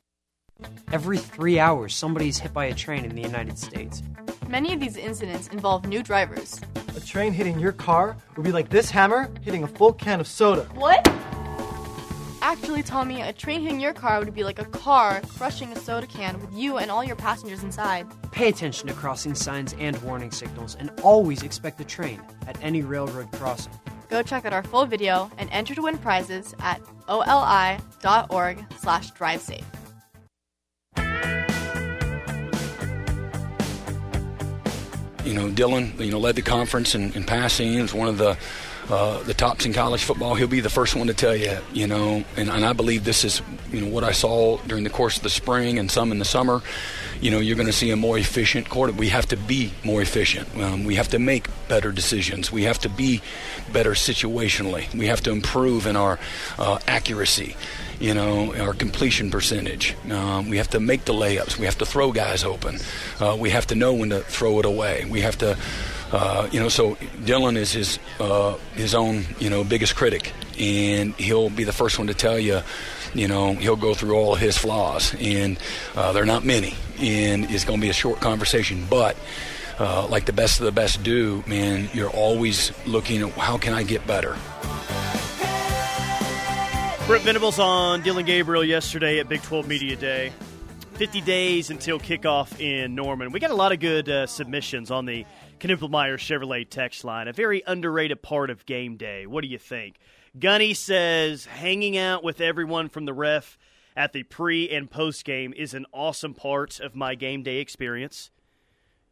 Every 0.92 1.18
three 1.18 1.60
hours, 1.60 1.94
somebody 1.94 2.30
is 2.30 2.38
hit 2.38 2.54
by 2.54 2.66
a 2.66 2.74
train 2.74 3.04
in 3.04 3.16
the 3.16 3.22
United 3.22 3.58
States. 3.58 4.02
Many 4.48 4.74
of 4.74 4.80
these 4.80 4.96
incidents 4.96 5.50
involve 5.50 5.86
new 5.86 6.02
drivers. 6.02 6.62
A 6.96 7.02
train 7.02 7.34
hitting 7.34 7.60
your 7.60 7.74
car 7.74 8.16
would 8.38 8.44
be 8.44 8.54
like 8.54 8.70
this 8.70 8.90
hammer 8.90 9.30
hitting 9.42 9.64
a 9.64 9.68
full 9.68 9.92
can 9.92 10.22
of 10.22 10.28
soda. 10.28 10.64
What? 10.76 11.06
Actually, 12.42 12.84
Tommy, 12.84 13.22
a 13.22 13.34
train 13.34 13.62
hitting 13.62 13.80
your 13.82 13.92
car 13.92 14.20
would 14.20 14.34
be 14.34 14.46
like 14.46 14.60
a 14.60 14.66
car 14.66 15.20
crushing 15.36 15.74
a 15.74 15.76
soda 15.76 16.08
can 16.08 16.40
with 16.40 16.54
you 16.54 16.78
and 16.78 16.90
all 16.90 17.04
your 17.04 17.16
passengers 17.16 17.64
inside. 17.64 18.08
Pay 18.32 18.48
attention 18.48 18.88
to 18.88 18.94
crossing 18.94 19.36
signs 19.36 19.76
and 19.80 20.02
warning 20.04 20.32
signals 20.32 20.76
and 20.80 20.92
always 21.02 21.44
expect 21.44 21.78
the 21.78 21.84
train 21.84 22.22
at 22.48 22.58
any 22.64 22.84
railroad 22.84 23.30
crossing. 23.34 23.74
Go 24.10 24.22
check 24.22 24.46
out 24.46 24.54
our 24.54 24.64
full 24.64 24.86
video 24.86 25.30
and 25.38 25.50
enter 25.52 25.76
to 25.76 25.82
win 25.82 25.98
prizes 25.98 26.56
at 26.60 26.80
oli.org 27.10 28.66
slash 28.78 29.12
drive 29.12 29.42
safe. 29.42 29.66
You 35.26 35.34
know, 35.34 35.50
Dillon, 35.50 35.94
you 35.98 36.12
know, 36.12 36.20
led 36.20 36.36
the 36.36 36.44
conference 36.44 36.94
in, 36.94 37.12
in 37.14 37.24
passing. 37.24 37.74
Is 37.74 37.94
one 37.94 38.08
of 38.08 38.18
the 38.18 38.38
uh, 38.90 39.24
the 39.24 39.34
tops 39.34 39.66
in 39.66 39.74
college 39.74 40.04
football. 40.04 40.36
He'll 40.36 40.48
be 40.48 40.60
the 40.60 40.70
first 40.70 40.96
one 40.96 41.08
to 41.08 41.14
tell 41.14 41.36
you. 41.36 41.58
You 41.74 41.88
know, 41.88 42.24
and, 42.38 42.50
and 42.50 42.64
I 42.64 42.74
believe 42.74 43.04
this 43.04 43.24
is 43.24 43.42
you 43.72 43.82
know 43.82 43.88
what 43.88 44.04
I 44.04 44.12
saw 44.12 44.58
during 44.68 44.84
the 44.84 44.90
course 44.90 45.18
of 45.18 45.24
the 45.24 45.30
spring 45.30 45.80
and 45.80 45.90
some 45.90 46.12
in 46.12 46.20
the 46.20 46.26
summer. 46.26 46.62
You 47.22 47.32
know, 47.32 47.40
you're 47.40 47.56
going 47.56 47.68
to 47.68 47.74
see 47.74 47.90
a 47.92 47.96
more 47.96 48.18
efficient 48.18 48.70
quarter. 48.70 48.94
We 48.94 49.10
have 49.10 49.26
to 49.28 49.38
be 49.38 49.74
more 49.84 50.02
efficient. 50.02 50.56
Um, 50.58 50.86
we 50.86 50.96
have 50.96 51.08
to 51.10 51.20
make 51.20 51.48
better 51.68 51.92
decisions. 51.92 52.52
We 52.52 52.64
have 52.64 52.78
to 52.80 52.90
be 52.90 53.22
better 53.72 53.92
situationally. 53.92 54.94
We 54.94 55.08
have 55.08 55.22
to 55.22 55.32
improve 55.32 55.88
in 55.88 55.96
our 55.96 56.20
uh, 56.60 56.80
accuracy 56.88 57.56
you 58.00 58.14
know, 58.14 58.54
our 58.56 58.74
completion 58.74 59.32
percentage. 59.32 59.96
Um, 60.12 60.50
we 60.50 60.58
have 60.58 60.70
to 60.72 60.80
make 60.80 61.06
the 61.06 61.14
layups. 61.14 61.58
We 61.58 61.66
have 61.66 61.78
to 61.80 61.86
throw 61.86 62.12
guys 62.12 62.44
open. 62.44 62.80
Uh, 63.20 63.38
we 63.40 63.50
have 63.52 63.68
to 63.68 63.76
know 63.76 63.94
when 63.94 64.10
to 64.10 64.20
throw 64.22 64.60
it 64.60 64.66
away. 64.66 65.06
We 65.10 65.22
have 65.22 65.38
to, 65.40 65.58
uh, 66.12 66.50
you 66.52 66.60
know, 66.60 66.70
so 66.70 66.98
Dillon 67.24 67.58
is 67.58 67.72
his 67.72 68.00
uh, 68.20 68.56
his 68.76 68.94
own, 68.94 69.26
you 69.40 69.50
know, 69.50 69.64
biggest 69.64 69.96
critic, 69.96 70.34
and 70.60 71.14
he'll 71.16 71.50
be 71.50 71.64
the 71.64 71.74
first 71.74 71.98
one 71.98 72.08
to 72.08 72.14
tell 72.14 72.40
you. 72.40 72.62
You 73.14 73.30
know, 73.30 73.54
he'll 73.54 73.78
go 73.78 73.94
through 73.94 74.16
all 74.16 74.36
his 74.36 74.58
flaws, 74.58 75.16
and 75.20 75.58
uh, 75.96 76.12
they're 76.12 76.26
not 76.26 76.44
many, 76.44 76.74
and 77.00 77.50
it's 77.50 77.64
going 77.64 77.80
to 77.80 77.82
be 77.82 77.90
a 77.90 77.94
short 77.94 78.20
conversation, 78.20 78.86
but. 78.90 79.16
Uh, 79.78 80.08
like 80.08 80.24
the 80.26 80.32
best 80.32 80.62
of 80.62 80.66
the 80.66 80.72
best 80.72 81.04
do, 81.04 81.44
man, 81.46 81.90
you're 81.94 82.10
always 82.10 82.72
looking 82.88 83.22
at 83.22 83.30
how 83.32 83.58
can 83.58 83.74
I 83.74 83.84
get 83.84 84.08
better? 84.08 84.38
Brent 87.08 87.24
Venables 87.24 87.60
on 87.60 88.02
Dillon 88.02 88.26
Gabriel 88.26 88.64
yesterday 88.64 89.20
at 89.20 89.30
Big 89.30 89.44
12 89.44 89.68
Media 89.68 89.96
Day. 89.96 90.34
50 90.94 91.22
days 91.22 91.70
until 91.70 92.00
kickoff 92.00 92.60
in 92.60 92.96
Norman. 92.96 93.32
We 93.32 93.40
got 93.40 93.52
a 93.52 93.56
lot 93.56 93.72
of 93.72 93.80
good 93.80 94.10
uh, 94.10 94.26
submissions 94.26 94.90
on 94.90 95.06
the 95.06 95.24
Knippelmeyer 95.60 96.16
Chevrolet 96.16 96.68
text 96.68 97.04
line. 97.04 97.28
A 97.28 97.34
very 97.34 97.62
underrated 97.68 98.24
part 98.24 98.50
of 98.50 98.66
game 98.66 98.98
day. 98.98 99.28
What 99.28 99.44
do 99.44 99.48
you 99.48 99.60
think? 99.60 99.98
Gunny 100.40 100.74
says 100.74 101.46
hanging 101.46 101.96
out 101.96 102.24
with 102.24 102.42
everyone 102.42 102.90
from 102.90 103.06
the 103.06 103.14
ref 103.14 103.60
at 103.96 104.12
the 104.12 104.24
pre 104.24 104.68
and 104.72 104.90
post 104.90 105.26
game 105.26 105.54
is 105.56 105.76
an 105.76 105.86
awesome 105.94 106.34
part 106.34 106.80
of 106.80 106.96
my 106.96 107.14
game 107.14 107.44
day 107.44 107.58
experience. 107.58 108.32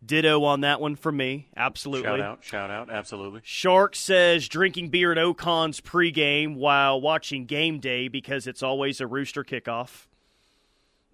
Ditto 0.06 0.44
on 0.44 0.62
that 0.62 0.82
one 0.82 0.96
for 0.96 1.12
me. 1.12 1.48
Absolutely. 1.56 2.08
Shout 2.08 2.20
out, 2.20 2.44
shout 2.44 2.72
out, 2.72 2.89
absolutely. 2.89 3.42
Shark 3.44 3.96
says 3.96 4.48
drinking 4.48 4.89
beer 4.89 5.12
at 5.12 5.18
Ocon's 5.18 5.82
pregame 5.82 6.56
while 6.56 7.00
watching 7.00 7.46
game 7.46 7.80
day 7.80 8.08
because 8.08 8.48
it's 8.48 8.63
always 8.63 9.00
a 9.00 9.08
rooster 9.08 9.44
kickoff. 9.44 10.08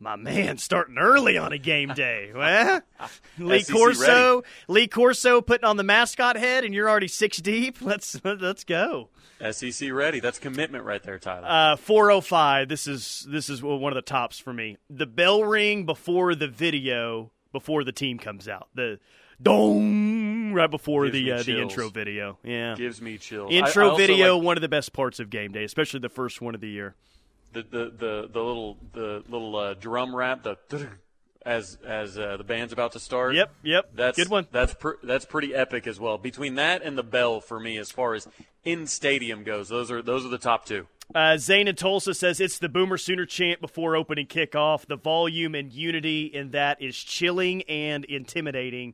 My 0.02 0.16
man, 0.16 0.58
starting 0.58 0.98
early 0.98 1.38
on 1.38 1.52
a 1.52 1.58
game 1.58 1.94
day. 1.94 2.32
Well, 2.40 2.82
Lee 3.38 3.64
Corso, 3.64 4.36
ready. 4.36 4.48
Lee 4.70 4.88
Corso 4.88 5.42
putting 5.42 5.66
on 5.66 5.76
the 5.76 5.84
mascot 5.84 6.38
head, 6.38 6.64
and 6.64 6.74
you're 6.74 6.90
already 6.90 7.10
six 7.10 7.38
deep. 7.38 7.78
Let's 7.82 8.20
let's 8.24 8.64
go. 8.64 9.10
SEC 9.52 9.92
ready. 9.92 10.20
That's 10.20 10.40
commitment 10.40 10.84
right 10.86 11.02
there, 11.04 11.20
Tyler. 11.20 11.48
Uh, 11.48 11.76
405. 11.76 12.68
This 12.70 12.88
is 12.88 13.26
this 13.30 13.50
is 13.50 13.62
one 13.62 13.92
of 13.92 13.96
the 13.96 14.02
tops 14.02 14.40
for 14.40 14.54
me. 14.54 14.78
The 14.90 15.06
bell 15.06 15.44
ring 15.44 15.86
before 15.86 16.36
the 16.36 16.48
video 16.48 17.32
before 17.52 17.84
the 17.84 17.92
team 17.92 18.18
comes 18.18 18.48
out. 18.48 18.70
The 18.76 19.00
dong 19.42 20.54
right 20.54 20.70
before 20.70 21.10
Gives 21.10 21.14
the 21.14 21.32
uh, 21.32 21.44
the 21.44 21.62
intro 21.62 21.90
video. 21.90 22.38
Yeah, 22.44 22.76
gives 22.76 23.02
me 23.02 23.18
chills. 23.18 23.52
Intro 23.52 23.92
I, 23.92 23.94
I 23.94 23.98
video, 23.98 24.38
like, 24.38 24.46
one 24.46 24.58
of 24.58 24.62
the 24.62 24.70
best 24.70 24.94
parts 24.94 25.20
of 25.20 25.30
game 25.30 25.52
day, 25.52 25.64
especially 25.64 26.00
the 26.00 26.10
first 26.10 26.42
one 26.42 26.56
of 26.56 26.62
the 26.62 26.70
year. 26.70 26.96
The 27.54 27.64
the 27.64 27.78
the, 27.98 28.30
the 28.32 28.44
little 28.44 28.78
the 28.94 29.24
little 29.28 29.56
uh, 29.56 29.74
drum 29.74 30.16
rap 30.16 30.44
the. 30.44 30.58
As 31.46 31.78
as 31.88 32.20
uh, 32.20 32.36
the 32.36 32.44
band's 32.44 32.74
about 32.74 32.92
to 32.92 33.00
start. 33.00 33.34
Yep, 33.34 33.52
yep. 33.64 33.92
That's 33.96 34.18
good 34.18 34.28
one. 34.28 34.46
That's 34.52 34.74
pr- 34.74 35.00
that's 35.02 35.24
pretty 35.24 35.56
epic 35.56 35.88
as 35.88 35.98
well. 35.98 36.18
Between 36.18 36.56
that 36.56 36.84
and 36.84 36.98
the 36.98 37.02
bell 37.02 37.40
for 37.40 37.62
me, 37.62 37.78
as 37.78 37.90
far 37.90 38.14
as 38.14 38.28
in 38.66 38.86
stadium 38.86 39.46
goes, 39.46 39.70
those 39.70 39.90
are 39.90 40.02
those 40.02 40.26
are 40.26 40.30
the 40.30 40.38
top 40.38 40.66
two. 40.66 40.88
Uh, 41.16 41.38
Zane 41.38 41.68
in 41.68 41.76
Tulsa 41.76 42.14
says 42.14 42.40
it's 42.40 42.60
the 42.60 42.70
Boomer 42.70 42.98
Sooner 42.98 43.26
chant 43.26 43.62
before 43.62 43.96
opening 43.96 44.28
kickoff. 44.28 44.86
The 44.86 44.96
volume 44.96 45.56
and 45.56 45.74
unity 45.74 46.26
in 46.26 46.52
that 46.52 46.82
is 46.82 46.96
chilling 46.96 47.64
and 47.64 48.06
intimidating. 48.06 48.94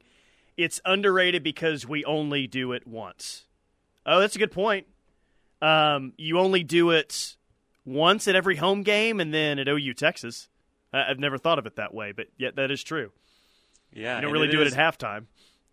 It's 0.55 0.79
underrated 0.85 1.43
because 1.43 1.85
we 1.85 2.05
only 2.05 2.47
do 2.47 2.71
it 2.71 2.87
once. 2.87 3.43
Oh, 4.05 4.19
that's 4.19 4.35
a 4.35 4.39
good 4.39 4.51
point. 4.51 4.87
Um, 5.61 6.13
you 6.17 6.39
only 6.39 6.63
do 6.63 6.91
it 6.91 7.35
once 7.83 8.27
at 8.29 8.35
every 8.35 8.55
home 8.55 8.83
game 8.83 9.19
and 9.19 9.33
then 9.33 9.59
at 9.59 9.67
OU 9.67 9.93
Texas. 9.95 10.47
I- 10.93 11.09
I've 11.09 11.19
never 11.19 11.37
thought 11.37 11.59
of 11.59 11.65
it 11.65 11.75
that 11.75 11.93
way, 11.93 12.13
but 12.13 12.27
yet 12.37 12.55
that 12.55 12.71
is 12.71 12.81
true. 12.83 13.11
Yeah, 13.91 14.15
You 14.15 14.21
don't 14.21 14.31
really 14.31 14.47
do 14.47 14.61
is- 14.61 14.73
it 14.73 14.79
at 14.79 14.93
halftime. 14.99 15.25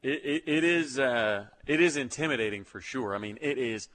It, 0.03 0.21
it, 0.25 0.43
it 0.47 0.65
is 0.65 0.99
uh, 0.99 1.47
it 1.65 1.81
is 1.81 1.97
intimidating 1.97 2.65
for 2.65 2.81
sure. 2.81 3.15
I 3.15 3.19
mean, 3.19 3.39
it 3.41 3.57
is 3.57 3.89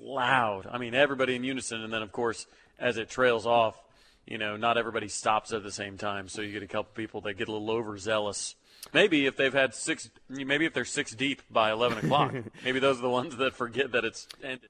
loud. 0.00 0.66
I 0.70 0.78
mean, 0.78 0.94
everybody 0.94 1.34
in 1.34 1.44
unison, 1.44 1.82
and 1.82 1.92
then 1.92 2.02
of 2.02 2.12
course, 2.12 2.46
as 2.78 2.96
it 2.96 3.08
trails 3.08 3.46
off, 3.46 3.80
you 4.26 4.38
know, 4.38 4.56
not 4.56 4.76
everybody 4.76 5.08
stops 5.08 5.52
at 5.52 5.62
the 5.62 5.72
same 5.72 5.96
time. 5.96 6.28
So 6.28 6.42
you 6.42 6.52
get 6.52 6.62
a 6.62 6.66
couple 6.66 6.92
people 6.94 7.20
that 7.22 7.34
get 7.34 7.48
a 7.48 7.52
little 7.52 7.70
overzealous. 7.70 8.54
Maybe 8.92 9.26
if 9.26 9.36
they've 9.36 9.52
had 9.52 9.74
six, 9.74 10.10
maybe 10.28 10.64
if 10.64 10.74
they're 10.74 10.84
six 10.84 11.14
deep 11.14 11.42
by 11.50 11.70
eleven 11.70 11.98
o'clock, 11.98 12.34
maybe 12.64 12.78
those 12.78 12.98
are 12.98 13.02
the 13.02 13.10
ones 13.10 13.36
that 13.36 13.54
forget 13.54 13.92
that 13.92 14.04
it's 14.04 14.28
ended. 14.42 14.68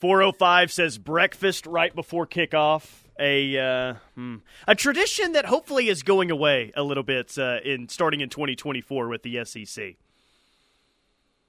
405 0.00 0.72
says 0.72 0.98
breakfast 0.98 1.66
right 1.66 1.94
before 1.94 2.26
kickoff. 2.26 3.04
A 3.18 3.56
uh, 3.56 3.94
hmm, 4.16 4.36
a 4.66 4.74
tradition 4.74 5.32
that 5.32 5.46
hopefully 5.46 5.88
is 5.88 6.02
going 6.02 6.30
away 6.30 6.72
a 6.76 6.82
little 6.82 7.04
bit 7.04 7.38
uh, 7.38 7.58
in 7.64 7.88
starting 7.88 8.20
in 8.20 8.28
2024 8.28 9.08
with 9.08 9.22
the 9.22 9.44
SEC. 9.44 9.94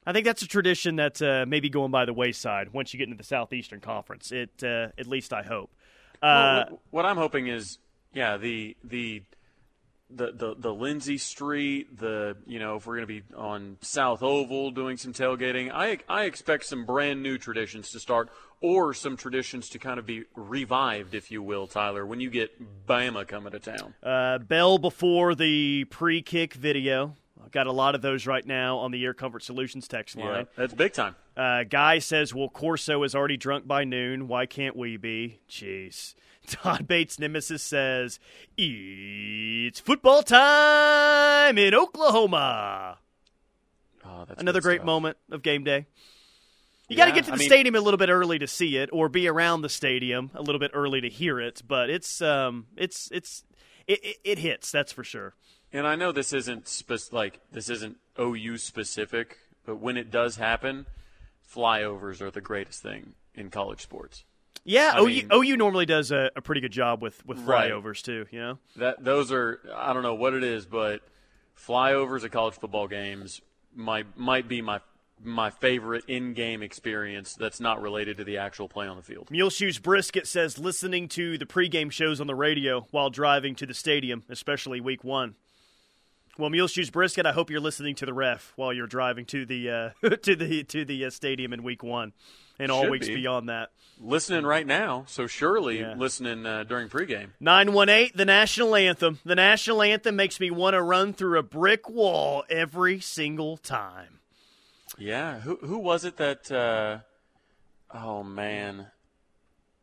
I 0.06 0.14
think 0.14 0.26
that's 0.26 0.42
a 0.44 0.48
tradition 0.48 0.98
that 0.98 1.22
uh, 1.22 1.46
may 1.48 1.60
be 1.60 1.70
going 1.70 1.92
by 1.92 2.06
the 2.06 2.14
wayside 2.14 2.74
once 2.74 2.94
you 2.94 2.98
get 3.00 3.06
into 3.06 3.18
the 3.18 3.24
Southeastern 3.24 3.80
Conference. 3.82 4.32
It 4.32 4.64
uh, 4.64 4.90
at 4.98 5.08
least 5.08 5.34
I 5.34 5.44
hope. 5.44 5.72
Uh, 6.22 6.66
what- 6.70 6.80
what 6.92 7.06
I'm 7.06 7.18
hoping 7.18 7.48
is, 7.48 7.80
yeah, 8.14 8.38
the 8.38 8.76
the 8.84 9.24
the 10.10 10.32
the, 10.32 10.56
the 10.58 10.74
Lindsey 10.74 11.18
Street, 11.18 11.98
the 11.98 12.38
you 12.46 12.60
know, 12.60 12.76
if 12.76 12.86
we're 12.86 12.98
going 12.98 13.08
to 13.08 13.22
be 13.22 13.24
on 13.36 13.78
South 13.82 14.22
Oval 14.22 14.70
doing 14.72 14.98
some 14.98 15.14
tailgating, 15.14 15.72
I 15.74 15.98
I 16.08 16.26
expect 16.26 16.66
some 16.66 16.86
brand 16.86 17.24
new 17.24 17.40
traditions 17.40 17.90
to 17.92 18.00
start, 18.00 18.30
or 18.62 18.94
some 18.94 19.18
traditions 19.18 19.68
to 19.70 19.80
kind 19.80 19.98
of 19.98 20.06
be 20.06 20.24
revived, 20.36 21.16
if 21.16 21.32
you 21.32 21.42
will, 21.42 21.66
Tyler, 21.66 22.06
when 22.06 22.20
you 22.20 22.30
get 22.30 22.52
Bama 22.88 23.28
coming 23.28 23.52
to 23.54 23.60
town. 23.60 23.96
Uh, 24.04 24.38
bell 24.38 24.78
before 24.78 25.34
the 25.34 25.86
pre-kick 25.86 26.54
video. 26.54 27.16
Got 27.52 27.68
a 27.68 27.72
lot 27.72 27.96
of 27.96 28.02
those 28.02 28.26
right 28.28 28.46
now 28.46 28.78
on 28.78 28.92
the 28.92 29.04
Air 29.06 29.14
Comfort 29.14 29.44
Solutions 29.44 29.88
text 29.88 30.16
Yeah, 30.16 30.26
line. 30.26 30.48
that's 30.58 30.74
big 30.74 30.94
time. 30.94 31.16
Uh, 31.38 31.64
Guy 31.64 32.00
says, 32.00 32.34
"Well, 32.34 32.50
Corso 32.50 33.04
is 33.04 33.14
already 33.16 33.38
drunk 33.38 33.68
by 33.68 33.84
noon. 33.84 34.28
Why 34.28 34.46
can't 34.46 34.76
we 34.76 34.98
be?" 34.98 35.40
Jeez. 35.50 36.16
Todd 36.48 36.88
Bates 36.88 37.18
Nemesis 37.20 37.64
says, 37.64 38.20
"It's 38.58 39.80
football 39.80 40.24
time 40.24 41.58
in 41.58 41.74
Oklahoma." 41.74 42.98
Oh, 44.06 44.26
that's 44.28 44.40
Another 44.40 44.62
great 44.62 44.78
stuff. 44.80 44.86
moment 44.86 45.18
of 45.32 45.42
game 45.42 45.64
day. 45.64 45.88
You 46.88 46.96
got 46.96 47.06
to 47.06 47.12
get 47.12 47.26
to 47.26 47.32
I 47.32 47.36
the 47.36 47.40
mean- 47.40 47.50
stadium 47.50 47.76
a 47.76 47.80
little 47.82 47.98
bit 47.98 48.10
early 48.10 48.38
to 48.40 48.48
see 48.48 48.78
it, 48.78 48.90
or 48.94 49.10
be 49.10 49.28
around 49.28 49.62
the 49.64 49.70
stadium 49.70 50.30
a 50.36 50.42
little 50.44 50.60
bit 50.60 50.72
early 50.74 51.02
to 51.02 51.10
hear 51.10 51.40
it. 51.40 51.64
But 51.68 51.90
it's 51.90 52.22
um, 52.22 52.68
it's 52.78 53.10
it's 53.12 53.44
it, 53.88 54.04
it, 54.06 54.18
it 54.24 54.38
hits. 54.40 54.72
That's 54.72 54.92
for 54.92 55.04
sure. 55.04 55.34
And 55.76 55.86
I 55.86 55.96
know 55.96 56.12
this 56.12 56.32
isn't 56.32 56.68
spec- 56.68 57.12
like 57.12 57.40
this 57.52 57.70
isn't 57.70 57.98
OU 58.20 58.58
specific, 58.60 59.38
but 59.66 59.76
when 59.78 59.98
it 59.98 60.10
does 60.10 60.38
happen, 60.38 60.86
flyovers 61.54 62.22
are 62.22 62.32
the 62.32 62.42
greatest 62.42 62.82
thing 62.82 63.14
in 63.34 63.50
college 63.50 63.82
sports. 63.82 64.24
Yeah, 64.64 64.94
I 64.96 65.02
OU, 65.02 65.06
mean- 65.06 65.30
OU 65.34 65.58
normally 65.58 65.86
does 65.86 66.12
a, 66.12 66.32
a 66.36 66.42
pretty 66.42 66.62
good 66.62 66.72
job 66.72 67.02
with 67.02 67.26
with 67.26 67.40
Right. 67.40 67.72
flyovers 67.72 68.02
too. 68.02 68.26
You 68.32 68.40
know. 68.40 68.58
That 68.78 69.04
those 69.04 69.32
are 69.32 69.60
I 69.76 69.94
don't 69.94 70.04
know 70.04 70.16
what 70.16 70.34
it 70.34 70.44
is, 70.44 70.66
but 70.66 71.02
flyovers 71.58 72.24
at 72.24 72.32
college 72.32 72.56
football 72.56 72.88
games 72.88 73.42
might 73.76 74.18
might 74.18 74.48
be 74.48 74.62
my 74.62 74.80
my 75.24 75.50
favorite 75.50 76.04
in-game 76.08 76.62
experience 76.62 77.36
that's 77.36 77.60
not 77.62 77.82
related 77.82 78.18
to 78.18 78.24
the 78.26 78.38
actual 78.38 78.68
play 78.68 78.86
on 78.88 78.98
the 78.98 79.04
field. 79.04 79.30
Mule 79.32 79.50
Shoes 79.50 79.80
Brisket 79.80 80.28
says 80.28 80.58
listening 80.60 81.08
to 81.10 81.38
the 81.38 81.46
pregame 81.46 81.90
shows 81.92 82.20
on 82.20 82.28
the 82.28 82.36
radio 82.36 82.86
while 82.92 83.10
driving 83.10 83.56
to 83.56 83.66
the 83.66 83.74
stadium, 83.74 84.24
especially 84.30 84.82
week 84.82 85.04
one. 85.04 85.36
Well, 86.38 86.50
Mule 86.50 86.68
Shoes 86.68 86.90
Brisket, 86.90 87.26
I 87.26 87.32
hope 87.32 87.50
you're 87.50 87.62
listening 87.62 87.96
to 87.96 88.06
the 88.06 88.14
ref 88.14 88.52
while 88.58 88.74
you're 88.74 88.88
driving 88.88 89.26
to 89.28 89.46
the 89.46 89.70
uh, 89.70 89.90
to 90.24 90.36
the 90.36 90.64
to 90.66 90.84
the 90.84 91.06
uh, 91.06 91.10
stadium 91.10 91.54
in 91.54 91.64
week 91.64 91.82
one, 91.82 92.12
and 92.60 92.72
all 92.72 92.82
Should 92.84 92.92
weeks 92.92 93.08
be. 93.08 93.16
beyond 93.16 93.48
that. 93.50 93.72
Listening 94.02 94.46
right 94.46 94.68
now, 94.68 95.06
so 95.08 95.28
surely 95.28 95.80
Yeah. 95.80 95.94
listening 95.96 96.46
uh, 96.46 96.66
during 96.66 96.90
pregame. 96.90 97.30
Nine 97.40 97.72
one 97.72 97.88
eight, 97.88 98.18
the 98.18 98.26
national 98.26 98.76
anthem. 98.76 99.20
The 99.24 99.36
national 99.36 99.82
anthem 99.82 100.18
makes 100.18 100.40
me 100.42 100.52
want 100.52 100.74
to 100.74 100.82
run 100.82 101.14
through 101.14 101.40
a 101.40 101.44
brick 101.44 101.90
wall 101.90 102.44
every 102.50 103.00
single 103.00 103.56
time. 103.56 104.20
Yeah, 104.98 105.40
who 105.40 105.56
who 105.62 105.78
was 105.78 106.04
it 106.04 106.18
that? 106.18 106.52
Uh, 106.52 106.98
oh 107.98 108.24
man, 108.24 108.88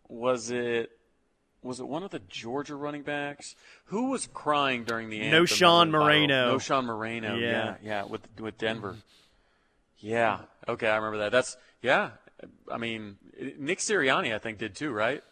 was 0.07 0.51
it 0.51 0.91
was 1.62 1.81
it 1.81 1.87
one 1.88 2.03
of 2.03 2.11
the 2.11 2.20
Georgia 2.29 2.75
running 2.75 3.03
backs 3.03 3.55
who 3.87 4.11
was 4.11 4.29
crying 4.33 4.85
during 4.85 5.11
the 5.11 5.20
anthem? 5.20 5.44
Knowshon? 5.44 5.90
Moreno. 5.90 6.57
Knowshon 6.57 6.85
Moreno. 6.85 7.37
Yeah. 7.37 7.51
Yeah, 7.51 7.75
yeah, 7.83 8.05
with 8.05 8.22
with 8.40 8.59
Denver. 8.59 8.96
Yeah. 9.98 10.40
Okay, 10.68 10.88
I 10.88 10.96
remember 10.96 11.18
that. 11.18 11.33
That's 11.33 11.57
yeah. 11.81 12.11
I 12.70 12.79
mean, 12.79 13.18
Nick 13.59 13.79
Sirianni, 13.79 14.35
I 14.35 14.38
think, 14.38 14.59
did 14.59 14.75
too, 14.75 14.90
right? 14.90 15.22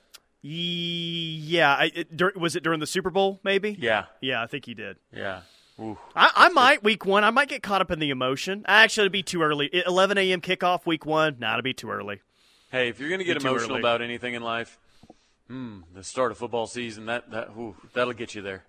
Yeah, 0.42 1.74
I, 1.74 1.90
it, 1.94 2.16
dur- 2.16 2.32
was 2.36 2.56
it 2.56 2.62
during 2.62 2.80
the 2.80 2.86
Super 2.86 3.10
Bowl? 3.10 3.40
Maybe. 3.44 3.76
Yeah. 3.78 4.04
Yeah, 4.20 4.42
I 4.42 4.46
think 4.46 4.64
he 4.64 4.74
did. 4.74 4.96
Yeah. 5.14 5.40
Ooh. 5.78 5.98
I, 6.14 6.30
I 6.34 6.48
might 6.50 6.82
week 6.82 7.04
one. 7.04 7.24
I 7.24 7.30
might 7.30 7.48
get 7.48 7.62
caught 7.62 7.80
up 7.80 7.90
in 7.90 7.98
the 7.98 8.10
emotion. 8.10 8.64
Actually, 8.66 9.04
it'd 9.04 9.12
be 9.12 9.22
too 9.22 9.42
early. 9.42 9.70
11 9.72 10.18
a.m. 10.18 10.40
kickoff 10.40 10.86
week 10.86 11.04
one. 11.04 11.36
Nah, 11.38 11.54
it'd 11.54 11.64
be 11.64 11.74
too 11.74 11.90
early. 11.90 12.20
Hey, 12.70 12.88
if 12.88 13.00
you're 13.00 13.08
going 13.08 13.18
to 13.18 13.24
get 13.24 13.36
emotional 13.38 13.72
early. 13.72 13.80
about 13.80 14.00
anything 14.02 14.34
in 14.34 14.42
life, 14.42 14.78
hmm, 15.50 15.80
the 15.94 16.04
start 16.04 16.30
of 16.30 16.38
football 16.38 16.66
season 16.66 17.06
that 17.06 17.30
that 17.30 17.48
ooh, 17.58 17.76
that'll 17.92 18.12
get 18.12 18.34
you 18.34 18.42
there. 18.42 18.64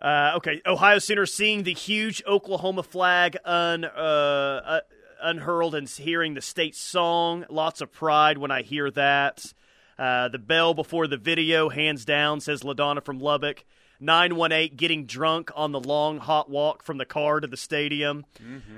Uh, 0.00 0.32
okay, 0.36 0.60
Ohio 0.66 0.98
Sooners 0.98 1.32
seeing 1.32 1.62
the 1.62 1.72
huge 1.72 2.24
Oklahoma 2.26 2.82
flag 2.82 3.36
un, 3.44 3.84
uh, 3.84 3.88
uh, 3.88 4.80
unhurled 5.22 5.76
and 5.76 5.88
hearing 5.88 6.34
the 6.34 6.40
state 6.40 6.74
song. 6.74 7.44
Lots 7.48 7.80
of 7.80 7.92
pride 7.92 8.36
when 8.36 8.50
I 8.50 8.62
hear 8.62 8.90
that. 8.90 9.54
Uh, 9.96 10.26
the 10.28 10.40
bell 10.40 10.74
before 10.74 11.06
the 11.06 11.16
video, 11.16 11.68
hands 11.68 12.04
down, 12.04 12.40
says 12.40 12.62
LaDonna 12.62 13.04
from 13.04 13.20
Lubbock. 13.20 13.64
918 14.00 14.76
getting 14.76 15.06
drunk 15.06 15.52
on 15.54 15.70
the 15.70 15.78
long 15.78 16.18
hot 16.18 16.50
walk 16.50 16.82
from 16.82 16.98
the 16.98 17.04
car 17.04 17.38
to 17.38 17.46
the 17.46 17.56
stadium. 17.56 18.24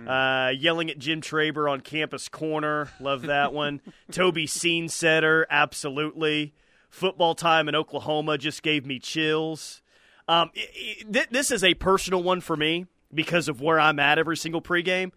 Uh, 0.07 0.51
yelling 0.51 0.91
at 0.91 0.99
Jim 0.99 1.23
Traber 1.23 1.71
on 1.71 1.81
campus 1.81 2.29
corner. 2.29 2.91
Love 3.01 3.23
that 3.23 3.55
one. 3.55 3.81
Toby 4.11 4.47
Scene 4.47 4.91
Setter, 4.91 5.47
absolutely. 5.49 6.53
Football 6.95 7.35
time 7.35 7.69
in 7.69 7.75
Oklahoma 7.75 8.39
just 8.39 8.63
gave 8.63 8.87
me 8.87 8.99
chills. 9.01 9.83
Um, 10.29 10.51
i- 10.57 10.61
i- 10.61 11.13
th- 11.13 11.29
this 11.31 11.51
is 11.51 11.65
a 11.65 11.75
personal 11.75 12.23
one 12.23 12.41
for 12.41 12.57
me 12.57 12.87
because 13.13 13.49
of 13.49 13.61
where 13.61 13.81
I'm 13.81 13.99
at 13.99 14.19
every 14.19 14.37
single 14.37 14.63
pregame. 14.63 15.11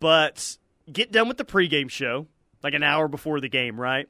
But 0.00 0.56
get 0.92 1.12
done 1.12 1.28
with 1.28 1.36
the 1.38 1.44
pregame 1.44 1.88
show 1.90 2.26
like 2.62 2.74
an 2.74 2.82
hour 2.82 3.06
before 3.08 3.40
the 3.40 3.48
game, 3.48 3.80
right? 3.80 4.08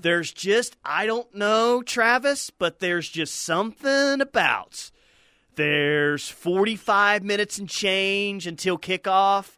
There's 0.00 0.32
just 0.32 0.76
I 0.84 1.06
don't 1.06 1.32
know, 1.34 1.82
Travis, 1.82 2.50
but 2.50 2.80
there's 2.80 3.08
just 3.08 3.34
something 3.42 4.20
about. 4.20 4.90
There's 5.54 6.28
45 6.28 7.22
minutes 7.22 7.58
and 7.58 7.68
change 7.68 8.46
until 8.48 8.76
kickoff. 8.78 9.56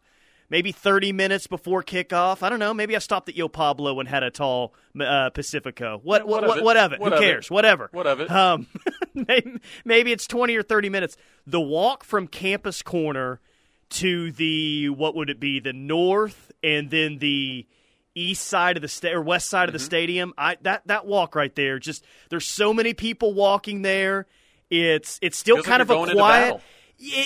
Maybe 0.53 0.71
30 0.71 1.13
minutes 1.13 1.47
before 1.47 1.81
kickoff. 1.81 2.43
I 2.43 2.49
don't 2.49 2.59
know. 2.59 2.75
Maybe 2.75 2.95
I 2.95 2.99
stopped 2.99 3.27
at 3.27 3.35
Yo 3.35 3.47
Pablo 3.47 3.99
and 3.99 4.07
had 4.07 4.21
a 4.21 4.29
tall 4.29 4.75
uh, 5.01 5.31
Pacifico. 5.31 5.99
What, 6.03 6.27
what, 6.27 6.43
What 6.45 6.59
of 6.59 6.63
what, 6.63 6.77
it? 6.77 6.79
of 6.79 6.93
it? 6.93 6.99
What 6.99 7.11
Who 7.13 7.17
of 7.17 7.23
it? 7.23 7.25
cares? 7.25 7.49
Whatever. 7.49 7.89
What 7.91 8.05
of 8.05 8.19
it? 8.19 8.29
Um, 8.29 8.67
maybe, 9.15 9.59
maybe 9.83 10.11
it's 10.11 10.27
20 10.27 10.55
or 10.55 10.61
30 10.61 10.89
minutes. 10.89 11.17
The 11.47 11.59
walk 11.59 12.03
from 12.03 12.27
Campus 12.27 12.83
Corner 12.83 13.41
to 13.89 14.31
the, 14.31 14.89
what 14.89 15.15
would 15.15 15.31
it 15.31 15.39
be, 15.39 15.59
the 15.59 15.73
north 15.73 16.51
and 16.61 16.91
then 16.91 17.17
the 17.17 17.65
east 18.13 18.45
side 18.47 18.77
of 18.77 18.83
the 18.83 18.87
sta- 18.87 19.11
or 19.11 19.23
west 19.23 19.49
side 19.49 19.69
of 19.69 19.73
the 19.73 19.79
Mm-hmm. 19.79 19.85
stadium. 19.85 20.33
I 20.37 20.57
that 20.61 20.83
that 20.85 21.07
walk 21.07 21.33
right 21.33 21.55
there, 21.55 21.79
just 21.79 22.05
there's 22.29 22.45
so 22.45 22.71
many 22.75 22.93
people 22.93 23.33
walking 23.33 23.81
there. 23.81 24.27
It's 24.69 25.17
it's 25.23 25.35
still 25.35 25.55
Feels 25.55 25.65
like 25.67 25.71
kind 25.71 25.81
of 25.81 25.89
you're 25.89 26.09
a 26.09 26.13
quiet. 26.13 26.61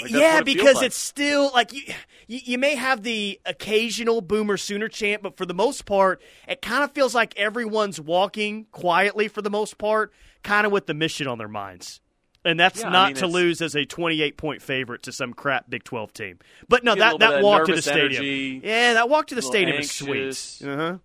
Like, 0.01 0.09
yeah, 0.11 0.39
it 0.39 0.45
because 0.45 0.75
like. 0.77 0.85
it's 0.87 0.95
still 0.97 1.51
like 1.53 1.71
you, 1.73 1.81
you 2.27 2.39
you 2.43 2.57
may 2.57 2.75
have 2.75 3.03
the 3.03 3.39
occasional 3.45 4.21
boomer 4.21 4.57
sooner 4.57 4.87
chant, 4.87 5.21
but 5.21 5.37
for 5.37 5.45
the 5.45 5.53
most 5.53 5.85
part, 5.85 6.21
it 6.47 6.61
kind 6.61 6.83
of 6.83 6.91
feels 6.93 7.13
like 7.13 7.37
everyone's 7.37 7.99
walking 8.01 8.65
quietly 8.71 9.27
for 9.27 9.41
the 9.41 9.49
most 9.49 9.77
part, 9.77 10.11
kind 10.43 10.65
of 10.65 10.71
with 10.71 10.87
the 10.87 10.93
mission 10.93 11.27
on 11.27 11.37
their 11.37 11.47
minds. 11.47 12.01
And 12.45 12.59
that's 12.59 12.79
Yeah, 12.79 12.87
I 12.87 12.91
not 12.91 13.07
mean, 13.09 13.15
to 13.17 13.27
lose 13.27 13.61
as 13.61 13.75
a 13.75 13.83
28 13.85 14.37
point 14.37 14.61
favorite 14.61 15.03
to 15.03 15.11
some 15.11 15.33
crap 15.33 15.69
Big 15.69 15.83
12 15.83 16.13
team. 16.13 16.39
But 16.69 16.83
no, 16.83 16.93
You 16.93 16.97
get 16.99 17.15
a 17.15 17.17
that, 17.17 17.31
that 17.31 17.43
walk 17.43 17.65
to 17.65 17.75
the 17.75 17.81
stadium. 17.81 18.23
energy, 18.23 18.61
yeah, 18.63 18.93
that 18.93 19.09
walk 19.09 19.27
to 19.27 19.35
the 19.35 19.41
stadium 19.41 19.77
anxious. 19.77 20.01
is 20.01 20.37
sweet. 20.39 20.69
Uh-huh. 20.69 20.97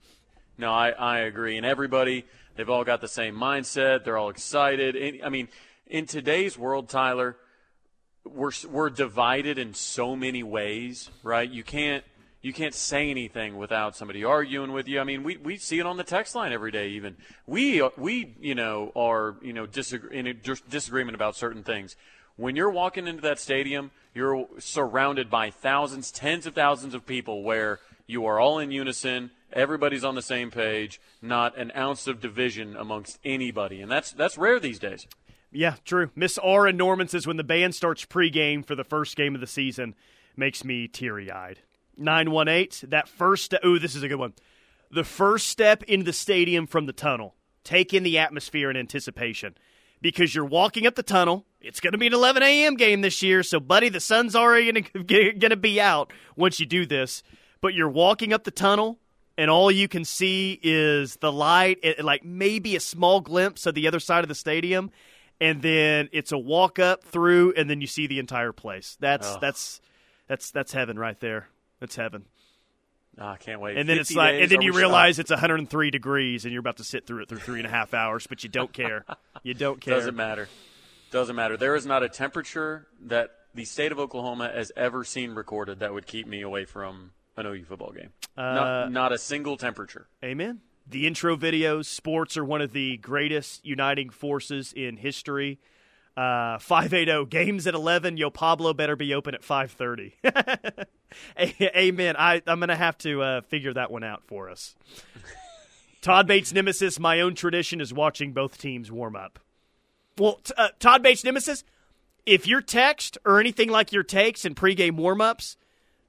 No, 0.58 0.70
I, 0.72 0.90
I 0.90 1.18
agree. 1.20 1.56
And 1.56 1.66
everybody, 1.66 2.24
they've 2.54 2.68
all 2.70 2.84
got 2.84 3.00
the 3.00 3.08
same 3.08 3.34
mindset. 3.34 4.04
They're 4.04 4.18
all 4.18 4.28
excited. 4.30 5.20
I 5.24 5.28
mean, 5.30 5.48
in 5.88 6.06
today's 6.06 6.56
world, 6.56 6.88
Tyler, 6.88 7.36
we're 8.24 8.52
we're 8.70 8.90
divided 8.90 9.58
in 9.58 9.74
so 9.74 10.16
many 10.16 10.42
ways, 10.42 11.10
right? 11.22 11.48
You 11.48 11.64
can't 11.64 12.04
you 12.42 12.52
can't 12.52 12.74
say 12.74 13.08
anything 13.10 13.56
without 13.56 13.96
somebody 13.96 14.24
arguing 14.24 14.72
with 14.72 14.88
you. 14.88 15.00
I 15.00 15.04
mean, 15.04 15.22
we, 15.22 15.36
we 15.36 15.56
see 15.56 15.78
it 15.78 15.86
on 15.86 15.96
the 15.96 16.04
text 16.04 16.34
line 16.34 16.52
every 16.52 16.72
day. 16.72 16.88
Even 16.90 17.16
we 17.46 17.82
we 17.96 18.34
you 18.40 18.54
know 18.54 18.92
are 18.96 19.36
you 19.42 19.52
know 19.52 19.66
disagree, 19.66 20.18
in 20.18 20.40
disagreement 20.68 21.14
about 21.14 21.36
certain 21.36 21.62
things. 21.62 21.96
When 22.36 22.56
you're 22.56 22.70
walking 22.70 23.06
into 23.06 23.22
that 23.22 23.38
stadium, 23.38 23.90
you're 24.14 24.46
surrounded 24.58 25.30
by 25.30 25.50
thousands, 25.50 26.10
tens 26.10 26.46
of 26.46 26.54
thousands 26.54 26.94
of 26.94 27.06
people 27.06 27.42
where 27.42 27.78
you 28.06 28.26
are 28.26 28.40
all 28.40 28.58
in 28.58 28.70
unison. 28.70 29.30
Everybody's 29.52 30.02
on 30.02 30.14
the 30.14 30.22
same 30.22 30.50
page. 30.50 30.98
Not 31.20 31.56
an 31.58 31.72
ounce 31.76 32.06
of 32.06 32.20
division 32.20 32.74
amongst 32.74 33.18
anybody, 33.24 33.80
and 33.80 33.90
that's 33.90 34.12
that's 34.12 34.38
rare 34.38 34.58
these 34.58 34.78
days. 34.78 35.06
Yeah, 35.52 35.76
true. 35.84 36.10
Miss 36.16 36.38
Aura 36.38 36.72
Norman 36.72 37.08
says 37.08 37.26
when 37.26 37.36
the 37.36 37.44
band 37.44 37.74
starts 37.74 38.04
pregame 38.06 38.66
for 38.66 38.74
the 38.74 38.84
first 38.84 39.16
game 39.16 39.34
of 39.34 39.40
the 39.40 39.46
season, 39.46 39.94
makes 40.36 40.64
me 40.64 40.88
teary 40.88 41.30
eyed. 41.30 41.60
918, 41.96 42.90
that 42.90 43.08
first 43.08 43.44
step. 43.44 43.64
Ooh, 43.64 43.78
this 43.78 43.94
is 43.94 44.02
a 44.02 44.08
good 44.08 44.18
one. 44.18 44.32
The 44.90 45.04
first 45.04 45.48
step 45.48 45.82
into 45.84 46.04
the 46.04 46.12
stadium 46.12 46.66
from 46.66 46.86
the 46.86 46.92
tunnel. 46.92 47.34
Take 47.64 47.94
in 47.94 48.02
the 48.02 48.18
atmosphere 48.18 48.68
and 48.68 48.78
anticipation. 48.78 49.54
Because 50.00 50.34
you're 50.34 50.44
walking 50.44 50.86
up 50.86 50.96
the 50.96 51.02
tunnel. 51.02 51.46
It's 51.60 51.80
going 51.80 51.92
to 51.92 51.98
be 51.98 52.08
an 52.08 52.14
11 52.14 52.42
a.m. 52.42 52.74
game 52.74 53.02
this 53.02 53.22
year, 53.22 53.42
so, 53.44 53.60
buddy, 53.60 53.88
the 53.88 54.00
sun's 54.00 54.34
already 54.34 54.72
going 54.72 55.40
to 55.40 55.56
be 55.56 55.80
out 55.80 56.12
once 56.34 56.58
you 56.58 56.66
do 56.66 56.86
this. 56.86 57.22
But 57.60 57.74
you're 57.74 57.88
walking 57.88 58.32
up 58.32 58.42
the 58.42 58.50
tunnel, 58.50 58.98
and 59.38 59.48
all 59.48 59.70
you 59.70 59.86
can 59.86 60.04
see 60.04 60.58
is 60.60 61.16
the 61.16 61.30
light, 61.30 61.78
eh, 61.84 61.94
like 62.02 62.24
maybe 62.24 62.74
a 62.74 62.80
small 62.80 63.20
glimpse 63.20 63.64
of 63.64 63.76
the 63.76 63.86
other 63.86 64.00
side 64.00 64.24
of 64.24 64.28
the 64.28 64.34
stadium, 64.34 64.90
and 65.42 65.60
then 65.60 66.08
it's 66.12 66.30
a 66.30 66.38
walk 66.38 66.78
up 66.78 67.02
through, 67.02 67.52
and 67.56 67.68
then 67.68 67.80
you 67.80 67.88
see 67.88 68.06
the 68.06 68.20
entire 68.20 68.52
place. 68.52 68.96
That's 69.00 69.26
oh. 69.26 69.38
that's 69.40 69.80
that's 70.28 70.52
that's 70.52 70.72
heaven 70.72 70.98
right 70.98 71.18
there. 71.18 71.48
That's 71.80 71.96
heaven. 71.96 72.26
Oh, 73.18 73.26
I 73.26 73.36
can't 73.36 73.60
wait. 73.60 73.76
And 73.76 73.86
then 73.86 73.98
it's 73.98 74.14
like, 74.14 74.36
and 74.36 74.50
then 74.50 74.62
you 74.62 74.72
realize 74.72 75.18
it's 75.18 75.30
103 75.30 75.90
degrees, 75.90 76.44
and 76.44 76.52
you're 76.52 76.60
about 76.60 76.78
to 76.78 76.84
sit 76.84 77.06
through 77.06 77.22
it 77.22 77.28
through 77.28 77.40
three 77.40 77.58
and 77.58 77.66
a 77.66 77.70
half 77.70 77.92
hours, 77.92 78.26
but 78.26 78.42
you 78.42 78.48
don't 78.48 78.72
care. 78.72 79.04
you 79.42 79.52
don't 79.52 79.80
care. 79.80 79.94
Doesn't 79.94 80.16
matter. 80.16 80.48
Doesn't 81.10 81.36
matter. 81.36 81.58
There 81.58 81.74
is 81.74 81.84
not 81.84 82.02
a 82.02 82.08
temperature 82.08 82.86
that 83.02 83.32
the 83.52 83.66
state 83.66 83.92
of 83.92 83.98
Oklahoma 83.98 84.50
has 84.54 84.72
ever 84.76 85.04
seen 85.04 85.32
recorded 85.32 85.80
that 85.80 85.92
would 85.92 86.06
keep 86.06 86.26
me 86.26 86.40
away 86.40 86.64
from 86.64 87.10
an 87.36 87.44
OU 87.46 87.64
football 87.64 87.92
game. 87.92 88.10
Uh, 88.34 88.42
not, 88.42 88.92
not 88.92 89.12
a 89.12 89.18
single 89.18 89.58
temperature. 89.58 90.06
Amen. 90.24 90.60
The 90.86 91.06
intro 91.06 91.36
videos, 91.36 91.86
sports 91.86 92.36
are 92.36 92.44
one 92.44 92.60
of 92.60 92.72
the 92.72 92.96
greatest 92.98 93.64
uniting 93.64 94.10
forces 94.10 94.72
in 94.72 94.96
history. 94.96 95.58
Uh, 96.16 96.58
580 96.58 97.24
games 97.30 97.66
at 97.66 97.74
11. 97.74 98.18
Yo 98.18 98.28
Pablo 98.30 98.74
better 98.74 98.96
be 98.96 99.14
open 99.14 99.34
at 99.34 99.42
530. 99.42 100.14
Amen. 101.76 102.16
I, 102.18 102.42
I'm 102.46 102.58
going 102.58 102.68
to 102.68 102.76
have 102.76 102.98
to 102.98 103.22
uh, 103.22 103.40
figure 103.42 103.72
that 103.72 103.90
one 103.90 104.04
out 104.04 104.22
for 104.26 104.50
us. 104.50 104.74
Todd 106.02 106.26
Bates 106.26 106.52
Nemesis, 106.52 106.98
my 106.98 107.20
own 107.20 107.34
tradition 107.34 107.80
is 107.80 107.94
watching 107.94 108.32
both 108.32 108.58
teams 108.58 108.90
warm 108.90 109.16
up. 109.16 109.38
Well, 110.18 110.40
t- 110.44 110.52
uh, 110.58 110.68
Todd 110.78 111.02
Bates 111.02 111.24
Nemesis, 111.24 111.64
if 112.26 112.46
your 112.46 112.60
text 112.60 113.16
or 113.24 113.40
anything 113.40 113.70
like 113.70 113.92
your 113.92 114.02
takes 114.02 114.44
and 114.44 114.54
pregame 114.54 114.96
warm 114.96 115.20
ups, 115.20 115.56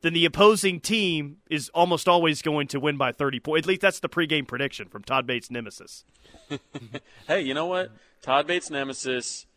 then 0.04 0.14
the 0.14 0.26
opposing 0.26 0.80
team 0.80 1.38
is 1.50 1.70
almost 1.70 2.08
always 2.08 2.42
going 2.42 2.68
to 2.68 2.80
win 2.80 2.98
by 2.98 3.12
30 3.12 3.40
points. 3.40 3.66
At 3.66 3.70
least 3.70 3.82
that's 3.82 4.00
the 4.00 4.10
pregame 4.10 4.48
prediction 4.48 4.88
from 4.88 5.04
Todd 5.04 5.26
Bates 5.26 5.50
Nemesis. 5.50 6.06
hey, 7.28 7.42
you 7.42 7.54
know 7.54 7.66
what? 7.66 7.92
Todd 8.22 8.46
Bates 8.46 8.70
Nemesis 8.70 9.48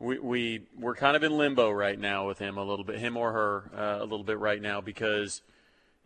we 0.00 0.18
we 0.18 0.62
we're 0.78 0.94
kind 0.94 1.16
of 1.16 1.22
in 1.22 1.36
limbo 1.36 1.70
right 1.70 1.98
now 1.98 2.26
with 2.26 2.38
him 2.38 2.58
a 2.58 2.64
little 2.64 2.84
bit, 2.84 2.98
him 2.98 3.16
or 3.16 3.32
her 3.32 3.70
uh, 3.74 3.98
a 4.00 4.06
little 4.06 4.24
bit 4.24 4.38
right 4.38 4.60
now 4.60 4.80
because 4.80 5.42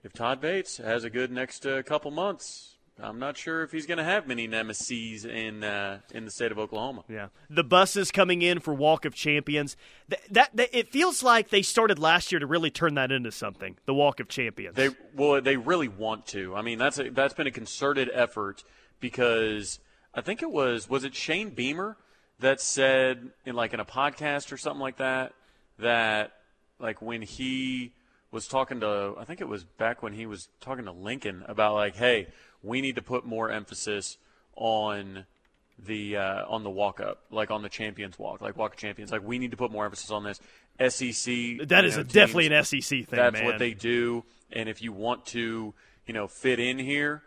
if 0.05 0.13
Todd 0.13 0.41
Bates 0.41 0.77
has 0.77 1.05
a 1.05 1.11
good 1.11 1.31
next 1.31 1.67
uh, 1.67 1.83
couple 1.83 2.11
months, 2.11 2.77
I'm 3.01 3.19
not 3.19 3.37
sure 3.37 3.63
if 3.63 3.71
he's 3.71 3.87
going 3.87 3.99
to 3.99 4.05
have 4.05 4.27
many 4.27 4.47
nemesis 4.47 5.25
in 5.25 5.63
uh, 5.63 6.01
in 6.13 6.25
the 6.25 6.31
state 6.31 6.51
of 6.51 6.59
Oklahoma. 6.59 7.05
Yeah, 7.09 7.29
the 7.49 7.65
buses 7.65 8.11
coming 8.11 8.43
in 8.43 8.59
for 8.59 8.75
Walk 8.75 9.05
of 9.05 9.15
Champions. 9.15 9.77
That, 10.09 10.21
that, 10.31 10.57
that, 10.57 10.79
it 10.79 10.89
feels 10.89 11.23
like 11.23 11.51
they 11.51 11.63
started 11.63 11.99
last 11.99 12.33
year 12.33 12.39
to 12.41 12.47
really 12.47 12.71
turn 12.71 12.95
that 12.95 13.13
into 13.13 13.31
something. 13.31 13.77
The 13.87 13.95
Walk 13.95 14.21
of 14.21 14.29
Champions. 14.29 14.75
They 14.77 14.91
well, 15.15 15.41
they 15.41 15.57
really 15.57 15.89
want 15.89 16.27
to. 16.29 16.57
I 16.57 16.63
mean, 16.63 16.79
that's 16.79 16.99
a, 16.99 17.11
that's 17.11 17.35
been 17.35 17.47
a 17.47 17.53
concerted 17.53 18.11
effort 18.13 18.65
because 19.01 19.79
I 20.15 20.21
think 20.21 20.43
it 20.43 20.51
was 20.51 20.89
was 20.89 21.05
it 21.05 21.15
Shane 21.15 21.51
Beamer 21.51 21.97
that 22.41 22.61
said 22.61 23.31
in 23.45 23.55
like 23.55 23.75
in 23.75 23.81
a 23.81 23.85
podcast 23.85 24.53
or 24.53 24.57
something 24.57 24.81
like 24.81 24.97
that 24.97 25.35
that 25.79 26.33
like 26.81 27.01
when 27.01 27.23
he 27.23 27.93
was 28.31 28.47
talking 28.47 28.81
to 28.81 29.14
I 29.19 29.25
think 29.25 29.41
it 29.41 29.49
was 29.49 29.64
back 29.64 30.03
when 30.03 30.12
he 30.12 30.27
was 30.27 30.49
talking 30.61 30.85
to 30.85 30.93
Lincoln 30.93 31.45
about 31.47 31.75
like 31.75 31.97
hey 31.97 32.29
we 32.62 32.81
need 32.81 32.97
to 32.97 33.03
put 33.03 33.25
more 33.25 33.51
emphasis 33.51 34.19
on 34.57 35.27
the 35.79 36.17
uh, 36.17 36.45
on 36.49 36.64
the 36.64 36.71
walk 36.71 37.01
up 37.01 37.23
like 37.31 37.51
on 37.51 37.62
the 37.62 37.69
champions 37.69 38.19
walk 38.19 38.41
like 38.41 38.57
walk 38.57 38.75
of 38.75 38.79
champions 38.79 39.12
like 39.12 39.25
we 39.25 39.38
need 39.38 39.53
to 39.53 39.57
put 39.57 39.71
more 39.71 39.85
emphasis 39.85 40.11
on 40.11 40.25
this 40.25 40.41
SEC 40.79 41.69
that 41.69 41.85
is 41.85 41.97
know, 41.97 42.03
definitely 42.03 42.47
an 42.47 42.64
SEC 42.64 42.83
thing 42.83 43.07
that's 43.11 43.35
man. 43.35 43.45
what 43.45 43.59
they 43.59 43.75
do 43.75 44.25
and 44.53 44.69
if 44.69 44.83
you 44.83 44.93
want 44.93 45.25
to 45.27 45.73
you 46.07 46.14
know 46.14 46.27
fit 46.27 46.59
in 46.59 46.79
here 46.79 47.23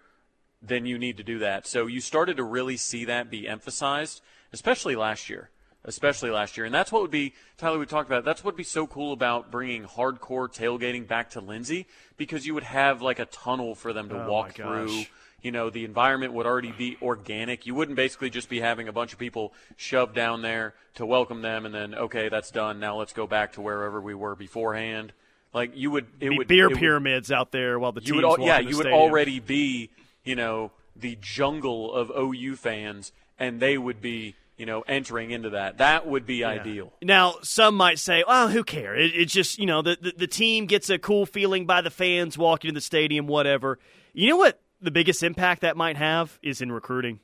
then 0.62 0.86
you 0.86 0.98
need 1.00 1.18
to 1.18 1.24
do 1.24 1.40
that 1.40 1.66
so 1.66 1.88
you 1.88 2.02
started 2.02 2.38
to 2.38 2.44
really 2.44 2.78
see 2.78 3.06
that 3.06 3.32
be 3.32 3.48
emphasized 3.48 4.22
especially 4.54 4.96
last 4.96 5.30
year. 5.30 5.50
Especially 5.84 6.30
last 6.30 6.58
year. 6.58 6.66
And 6.66 6.76
that's 6.76 6.92
what 6.92 7.02
would 7.02 7.12
be, 7.12 7.34
Tyler, 7.58 7.80
we 7.80 7.88
talked 7.88 8.08
about, 8.08 8.24
that's 8.24 8.44
what 8.44 8.54
would 8.54 8.58
be 8.58 8.64
so 8.64 8.86
cool 8.86 9.14
about 9.14 9.50
bringing 9.50 9.84
hardcore 9.84 10.48
tailgating 10.48 11.08
back 11.08 11.32
to 11.32 11.42
Lindsey 11.42 11.88
because 12.18 12.46
you 12.46 12.54
would 12.54 12.64
have 12.64 13.02
like 13.02 13.18
a 13.18 13.26
tunnel 13.26 13.74
for 13.74 13.92
them 13.92 14.08
to 14.10 14.26
oh 14.26 14.30
walk 14.30 14.54
through. 14.54 15.06
You 15.42 15.52
know, 15.52 15.72
the 15.72 15.84
environment 15.84 16.34
would 16.34 16.46
already 16.46 16.72
be 16.72 16.98
organic. 17.02 17.66
You 17.66 17.74
wouldn't 17.74 17.96
basically 17.96 18.30
just 18.30 18.48
be 18.48 18.60
having 18.60 18.88
a 18.88 18.92
bunch 18.92 19.12
of 19.12 19.18
people 19.18 19.54
shoved 19.76 20.14
down 20.14 20.44
there 20.44 20.76
to 20.96 21.06
welcome 21.06 21.42
them 21.42 21.66
and 21.66 21.74
then, 21.74 21.96
okay, 21.96 22.30
that's 22.30 22.52
done. 22.52 22.80
Now 22.80 22.98
let's 22.98 23.14
go 23.14 23.26
back 23.26 23.54
to 23.54 23.62
wherever 23.62 24.00
we 24.00 24.14
were 24.14 24.36
beforehand. 24.36 25.14
Like 25.52 25.72
you 25.76 25.90
would, 25.90 26.06
it 26.20 26.30
be 26.30 26.38
would 26.38 26.48
beer 26.48 26.72
it 26.72 26.78
pyramids 26.78 27.30
would, 27.30 27.36
out 27.36 27.52
there 27.52 27.80
while 27.80 27.92
the 27.92 28.02
you 28.02 28.22
teams 28.22 28.38
would, 28.38 28.42
yeah, 28.42 28.60
you 28.60 28.78
would 28.78 28.86
already 28.86 29.40
be, 29.40 29.90
you 30.24 30.36
know, 30.36 30.72
the 30.96 31.18
jungle 31.20 31.92
of 31.92 32.12
OU 32.16 32.56
fans, 32.58 33.12
and 33.40 33.60
they 33.60 33.80
would 33.80 34.00
be 34.00 34.36
you 34.62 34.68
know, 34.68 34.82
entering 34.82 35.32
into 35.32 35.50
that. 35.50 35.80
That 35.80 36.06
would 36.06 36.28
be 36.28 36.36
yeah. 36.36 36.50
ideal. 36.50 36.94
Now, 37.02 37.38
some 37.42 37.74
might 37.74 37.98
say, 37.98 38.24
well, 38.28 38.48
who 38.48 38.64
cares? 38.64 39.12
It, 39.12 39.20
it's 39.20 39.34
just, 39.34 39.58
you 39.58 39.66
know, 39.66 39.82
the, 39.82 39.98
the, 40.00 40.14
the 40.16 40.28
team 40.28 40.68
gets 40.68 40.92
a 40.92 41.00
cool 41.00 41.26
feeling 41.26 41.66
by 41.66 41.82
the 41.82 41.90
fans 41.90 42.38
walking 42.38 42.70
in 42.70 42.76
the 42.76 42.80
stadium, 42.80 43.26
whatever. 43.26 43.80
You 44.14 44.30
know 44.30 44.38
what 44.38 44.62
the 44.80 44.92
biggest 44.92 45.24
impact 45.24 45.62
that 45.62 45.76
might 45.76 45.98
have 45.98 46.38
is 46.44 46.62
in 46.62 46.72
recruiting. 46.72 47.22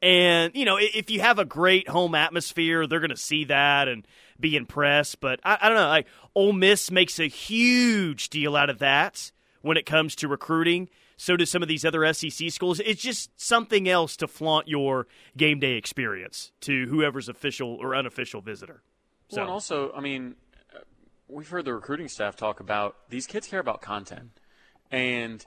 And, 0.00 0.54
you 0.54 0.64
know, 0.64 0.78
if 0.80 1.10
you 1.10 1.20
have 1.20 1.40
a 1.40 1.44
great 1.44 1.88
home 1.88 2.14
atmosphere, 2.14 2.86
they're 2.86 3.00
going 3.00 3.10
to 3.10 3.16
see 3.16 3.46
that 3.46 3.88
and 3.88 4.06
be 4.38 4.54
impressed. 4.54 5.20
But 5.20 5.40
I, 5.42 5.58
I 5.62 5.68
don't 5.68 5.78
know. 5.78 5.88
Like, 5.88 6.06
Ole 6.36 6.52
Miss 6.52 6.92
makes 6.92 7.18
a 7.18 7.26
huge 7.26 8.30
deal 8.30 8.54
out 8.54 8.70
of 8.70 8.78
that 8.78 9.32
when 9.62 9.76
it 9.76 9.84
comes 9.84 10.14
to 10.16 10.28
recruiting. 10.28 10.90
So 11.22 11.36
do 11.36 11.46
some 11.46 11.62
of 11.62 11.68
these 11.68 11.84
other 11.84 12.12
SEC 12.12 12.50
schools. 12.50 12.80
It's 12.80 13.00
just 13.00 13.40
something 13.40 13.88
else 13.88 14.16
to 14.16 14.26
flaunt 14.26 14.66
your 14.66 15.06
game 15.36 15.60
day 15.60 15.74
experience 15.74 16.50
to 16.62 16.86
whoever's 16.86 17.28
official 17.28 17.76
or 17.80 17.94
unofficial 17.94 18.40
visitor. 18.40 18.82
So. 19.28 19.36
Well, 19.36 19.44
and 19.44 19.52
also, 19.52 19.92
I 19.92 20.00
mean, 20.00 20.34
we've 21.28 21.48
heard 21.48 21.64
the 21.64 21.74
recruiting 21.74 22.08
staff 22.08 22.34
talk 22.34 22.58
about 22.58 22.96
these 23.08 23.28
kids 23.28 23.46
care 23.46 23.60
about 23.60 23.80
content, 23.80 24.30
and 24.90 25.46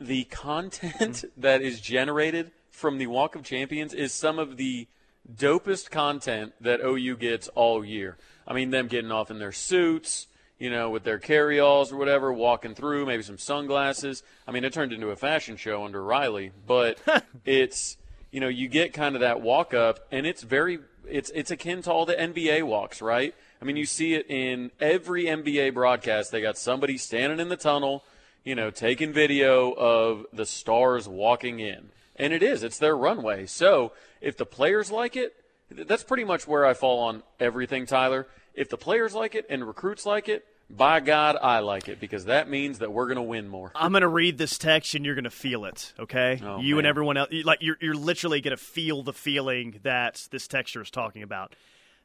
the 0.00 0.22
content 0.26 0.94
mm-hmm. 0.94 1.28
that 1.40 1.62
is 1.62 1.80
generated 1.80 2.52
from 2.70 2.98
the 2.98 3.08
Walk 3.08 3.34
of 3.34 3.42
Champions 3.42 3.94
is 3.94 4.12
some 4.12 4.38
of 4.38 4.56
the 4.56 4.86
dopest 5.28 5.90
content 5.90 6.52
that 6.60 6.78
OU 6.80 7.16
gets 7.16 7.48
all 7.56 7.84
year. 7.84 8.18
I 8.46 8.54
mean, 8.54 8.70
them 8.70 8.86
getting 8.86 9.10
off 9.10 9.32
in 9.32 9.40
their 9.40 9.50
suits, 9.50 10.28
you 10.58 10.70
know, 10.70 10.90
with 10.90 11.04
their 11.04 11.18
carryalls 11.18 11.92
or 11.92 11.96
whatever, 11.96 12.32
walking 12.32 12.74
through, 12.74 13.06
maybe 13.06 13.22
some 13.22 13.38
sunglasses. 13.38 14.22
I 14.46 14.52
mean, 14.52 14.64
it 14.64 14.72
turned 14.72 14.92
into 14.92 15.10
a 15.10 15.16
fashion 15.16 15.56
show 15.56 15.84
under 15.84 16.02
Riley, 16.02 16.52
but 16.66 16.98
it's 17.44 17.96
you 18.30 18.40
know, 18.40 18.48
you 18.48 18.68
get 18.68 18.92
kind 18.92 19.14
of 19.14 19.20
that 19.20 19.40
walk 19.40 19.72
up, 19.72 20.00
and 20.10 20.26
it's 20.26 20.42
very 20.42 20.80
it's 21.08 21.30
it's 21.34 21.50
akin 21.50 21.82
to 21.82 21.92
all 21.92 22.06
the 22.06 22.14
NBA 22.14 22.64
walks, 22.64 23.00
right? 23.00 23.34
I 23.60 23.64
mean, 23.64 23.76
you 23.76 23.84
mm-hmm. 23.84 23.88
see 23.88 24.14
it 24.14 24.26
in 24.28 24.70
every 24.80 25.24
NBA 25.24 25.74
broadcast. 25.74 26.30
They 26.30 26.40
got 26.40 26.58
somebody 26.58 26.98
standing 26.98 27.40
in 27.40 27.48
the 27.48 27.56
tunnel, 27.56 28.04
you 28.44 28.54
know, 28.54 28.70
taking 28.70 29.12
video 29.12 29.72
of 29.72 30.26
the 30.32 30.46
stars 30.46 31.08
walking 31.08 31.60
in. 31.60 31.90
And 32.16 32.32
it 32.32 32.42
is, 32.42 32.62
it's 32.62 32.78
their 32.78 32.96
runway. 32.96 33.46
So 33.46 33.92
if 34.20 34.36
the 34.36 34.46
players 34.46 34.90
like 34.90 35.16
it, 35.16 35.34
that's 35.70 36.02
pretty 36.02 36.24
much 36.24 36.48
where 36.48 36.66
I 36.66 36.74
fall 36.74 37.00
on 37.00 37.22
everything, 37.38 37.86
Tyler. 37.86 38.26
If 38.58 38.68
the 38.68 38.76
players 38.76 39.14
like 39.14 39.34
it 39.34 39.46
and 39.48 39.66
recruits 39.66 40.04
like 40.04 40.28
it, 40.28 40.44
by 40.70 41.00
God, 41.00 41.36
I 41.40 41.60
like 41.60 41.88
it 41.88 41.98
because 41.98 42.26
that 42.26 42.50
means 42.50 42.80
that 42.80 42.92
we're 42.92 43.06
going 43.06 43.16
to 43.16 43.22
win 43.22 43.48
more. 43.48 43.72
I'm 43.74 43.92
going 43.92 44.02
to 44.02 44.08
read 44.08 44.36
this 44.36 44.58
text 44.58 44.94
and 44.94 45.04
you're 45.04 45.14
going 45.14 45.24
to 45.24 45.30
feel 45.30 45.64
it. 45.64 45.94
Okay, 45.98 46.40
oh, 46.44 46.60
you 46.60 46.74
man. 46.74 46.80
and 46.80 46.86
everyone 46.86 47.16
else, 47.16 47.30
like 47.44 47.58
you're 47.62 47.78
you're 47.80 47.94
literally 47.94 48.40
going 48.40 48.56
to 48.56 48.62
feel 48.62 49.02
the 49.02 49.14
feeling 49.14 49.80
that 49.82 50.28
this 50.30 50.46
texture 50.46 50.82
is 50.82 50.90
talking 50.90 51.22
about. 51.22 51.54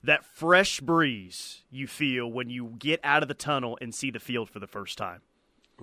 That 0.04 0.26
fresh 0.26 0.80
breeze 0.80 1.64
you 1.72 1.88
feel 1.88 2.32
when 2.32 2.50
you 2.50 2.76
get 2.78 3.00
out 3.04 3.22
of 3.22 3.28
the 3.28 3.34
tunnel 3.34 3.78
and 3.82 3.94
see 3.94 4.12
the 4.12 4.20
field 4.20 4.50
for 4.50 4.60
the 4.60 4.68
first 4.68 4.98
time. 4.98 5.22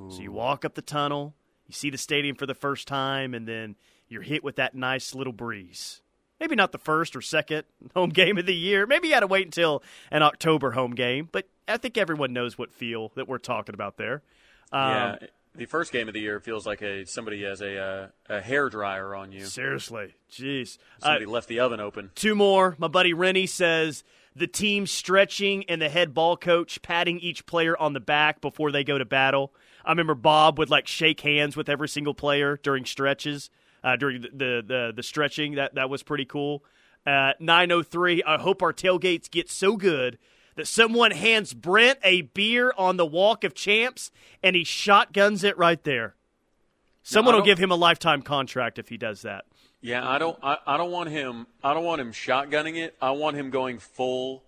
So 0.08 0.22
you 0.22 0.32
walk 0.32 0.64
up 0.64 0.74
the 0.74 0.82
tunnel, 0.82 1.34
you 1.66 1.74
see 1.74 1.90
the 1.90 1.98
stadium 1.98 2.36
for 2.36 2.46
the 2.46 2.54
first 2.54 2.88
time, 2.88 3.34
and 3.34 3.46
then 3.46 3.76
you're 4.08 4.22
hit 4.22 4.42
with 4.42 4.56
that 4.56 4.74
nice 4.74 5.14
little 5.14 5.32
breeze. 5.32 5.99
Maybe 6.40 6.56
not 6.56 6.72
the 6.72 6.78
first 6.78 7.14
or 7.14 7.20
second 7.20 7.64
home 7.94 8.10
game 8.10 8.38
of 8.38 8.46
the 8.46 8.54
year. 8.54 8.86
Maybe 8.86 9.08
you 9.08 9.14
had 9.14 9.20
to 9.20 9.26
wait 9.26 9.44
until 9.46 9.82
an 10.10 10.22
October 10.22 10.72
home 10.72 10.92
game, 10.94 11.28
but 11.30 11.46
I 11.68 11.76
think 11.76 11.98
everyone 11.98 12.32
knows 12.32 12.56
what 12.58 12.72
feel 12.72 13.12
that 13.14 13.28
we're 13.28 13.38
talking 13.38 13.74
about 13.74 13.96
there. 13.98 14.22
Um, 14.72 14.80
yeah, 14.90 15.16
the 15.54 15.66
first 15.66 15.92
game 15.92 16.08
of 16.08 16.14
the 16.14 16.20
year 16.20 16.40
feels 16.40 16.66
like 16.66 16.80
a 16.80 17.04
somebody 17.04 17.42
has 17.42 17.60
a 17.60 17.78
uh, 17.78 18.06
a 18.28 18.40
hair 18.40 18.68
dryer 18.70 19.14
on 19.14 19.32
you. 19.32 19.44
Seriously, 19.44 20.14
jeez. 20.32 20.78
Somebody 21.00 21.26
Uh, 21.26 21.30
left 21.30 21.48
the 21.48 21.60
oven 21.60 21.80
open. 21.80 22.10
Two 22.14 22.34
more. 22.34 22.74
My 22.78 22.88
buddy 22.88 23.12
Rennie 23.12 23.46
says 23.46 24.02
the 24.34 24.46
team 24.46 24.86
stretching 24.86 25.64
and 25.68 25.82
the 25.82 25.88
head 25.88 26.14
ball 26.14 26.36
coach 26.36 26.80
patting 26.82 27.18
each 27.18 27.44
player 27.46 27.76
on 27.76 27.92
the 27.92 28.00
back 28.00 28.40
before 28.40 28.70
they 28.70 28.84
go 28.84 28.96
to 28.96 29.04
battle. 29.04 29.52
I 29.84 29.90
remember 29.90 30.14
Bob 30.14 30.58
would 30.58 30.70
like 30.70 30.86
shake 30.86 31.20
hands 31.22 31.56
with 31.56 31.68
every 31.68 31.88
single 31.88 32.14
player 32.14 32.58
during 32.62 32.84
stretches, 32.84 33.50
uh, 33.82 33.96
during 33.96 34.22
the, 34.22 34.28
the, 34.28 34.64
the 34.66 34.92
the 34.96 35.02
stretching. 35.02 35.54
That 35.54 35.74
that 35.74 35.90
was 35.90 36.02
pretty 36.02 36.24
cool. 36.24 36.64
Uh, 37.06 37.32
903. 37.40 38.22
I 38.24 38.38
hope 38.38 38.62
our 38.62 38.72
tailgates 38.72 39.30
get 39.30 39.50
so 39.50 39.76
good 39.76 40.18
that 40.56 40.66
someone 40.66 41.12
hands 41.12 41.54
Brent 41.54 41.98
a 42.02 42.22
beer 42.22 42.72
on 42.76 42.96
the 42.98 43.06
Walk 43.06 43.44
of 43.44 43.54
Champs 43.54 44.10
and 44.42 44.54
he 44.54 44.64
shotguns 44.64 45.42
it 45.42 45.56
right 45.56 45.82
there. 45.84 46.14
Someone 47.02 47.34
I 47.34 47.38
will 47.38 47.44
give 47.44 47.58
him 47.58 47.70
a 47.70 47.76
lifetime 47.76 48.22
contract 48.22 48.78
if 48.78 48.88
he 48.88 48.98
does 48.98 49.22
that. 49.22 49.46
Yeah, 49.80 50.06
I 50.06 50.18
don't. 50.18 50.38
I, 50.42 50.58
I 50.66 50.76
don't 50.76 50.90
want 50.90 51.08
him. 51.08 51.46
I 51.64 51.72
don't 51.72 51.84
want 51.84 52.00
him 52.00 52.12
shotgunning 52.12 52.76
it. 52.76 52.94
I 53.00 53.12
want 53.12 53.36
him 53.36 53.48
going 53.50 53.78
full, 53.78 54.42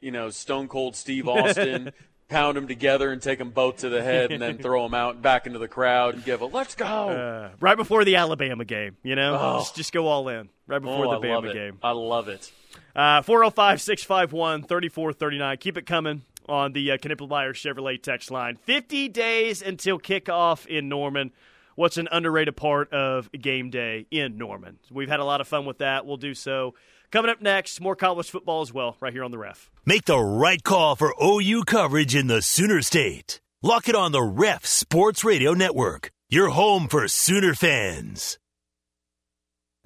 you 0.00 0.10
know, 0.10 0.28
Stone 0.28 0.68
Cold 0.68 0.94
Steve 0.94 1.26
Austin, 1.28 1.92
pound 2.28 2.56
them 2.56 2.68
together 2.68 3.10
and 3.10 3.20
take 3.20 3.38
them 3.38 3.50
both 3.50 3.78
to 3.78 3.88
the 3.88 4.02
head, 4.02 4.30
and 4.32 4.40
then 4.40 4.58
throw 4.62 4.82
them 4.82 4.94
out 4.94 5.20
back 5.22 5.46
into 5.46 5.58
the 5.58 5.68
crowd 5.68 6.14
and 6.14 6.24
give 6.24 6.40
a 6.40 6.46
"Let's 6.46 6.74
go." 6.74 6.84
Uh, 6.86 7.50
right 7.60 7.76
before 7.76 8.04
the 8.04 8.16
Alabama 8.16 8.64
game, 8.64 8.96
you 9.02 9.16
know? 9.16 9.36
Oh. 9.40 9.58
Just, 9.58 9.76
just 9.76 9.92
go 9.92 10.06
all 10.06 10.28
in 10.28 10.48
right 10.66 10.80
before 10.80 11.06
Oh, 11.06 11.20
the 11.20 11.26
I 11.26 11.30
Bama 11.30 11.52
game. 11.52 11.78
I 11.82 11.90
love 11.92 12.28
it. 12.28 12.52
Uh, 12.94 13.22
405 13.22 13.80
651 13.80 14.62
3439. 14.64 15.56
Keep 15.58 15.76
it 15.78 15.86
coming 15.86 16.22
on 16.48 16.72
the 16.72 16.90
uh, 16.92 16.96
Knippelmeyer 16.96 17.50
Chevrolet 17.52 18.02
text 18.02 18.30
line. 18.30 18.56
50 18.56 19.08
days 19.08 19.62
until 19.62 19.98
kickoff 19.98 20.66
in 20.66 20.88
Norman. 20.88 21.32
What's 21.76 21.96
an 21.96 22.08
underrated 22.10 22.56
part 22.56 22.92
of 22.92 23.30
game 23.30 23.70
day 23.70 24.06
in 24.10 24.36
Norman? 24.36 24.78
We've 24.90 25.08
had 25.08 25.20
a 25.20 25.24
lot 25.24 25.40
of 25.40 25.46
fun 25.46 25.64
with 25.64 25.78
that. 25.78 26.06
We'll 26.06 26.16
do 26.16 26.34
so. 26.34 26.74
Coming 27.10 27.30
up 27.30 27.40
next, 27.40 27.80
more 27.80 27.96
college 27.96 28.30
football 28.30 28.60
as 28.60 28.72
well, 28.72 28.96
right 29.00 29.12
here 29.14 29.24
on 29.24 29.30
the 29.30 29.38
ref. 29.38 29.70
Make 29.86 30.04
the 30.04 30.18
right 30.18 30.62
call 30.62 30.94
for 30.94 31.14
OU 31.22 31.64
coverage 31.64 32.14
in 32.14 32.26
the 32.26 32.42
Sooner 32.42 32.82
State. 32.82 33.40
Lock 33.62 33.88
it 33.88 33.94
on 33.94 34.12
the 34.12 34.22
Ref 34.22 34.66
Sports 34.66 35.24
Radio 35.24 35.54
Network, 35.54 36.10
your 36.28 36.50
home 36.50 36.86
for 36.86 37.08
Sooner 37.08 37.54
fans. 37.54 38.38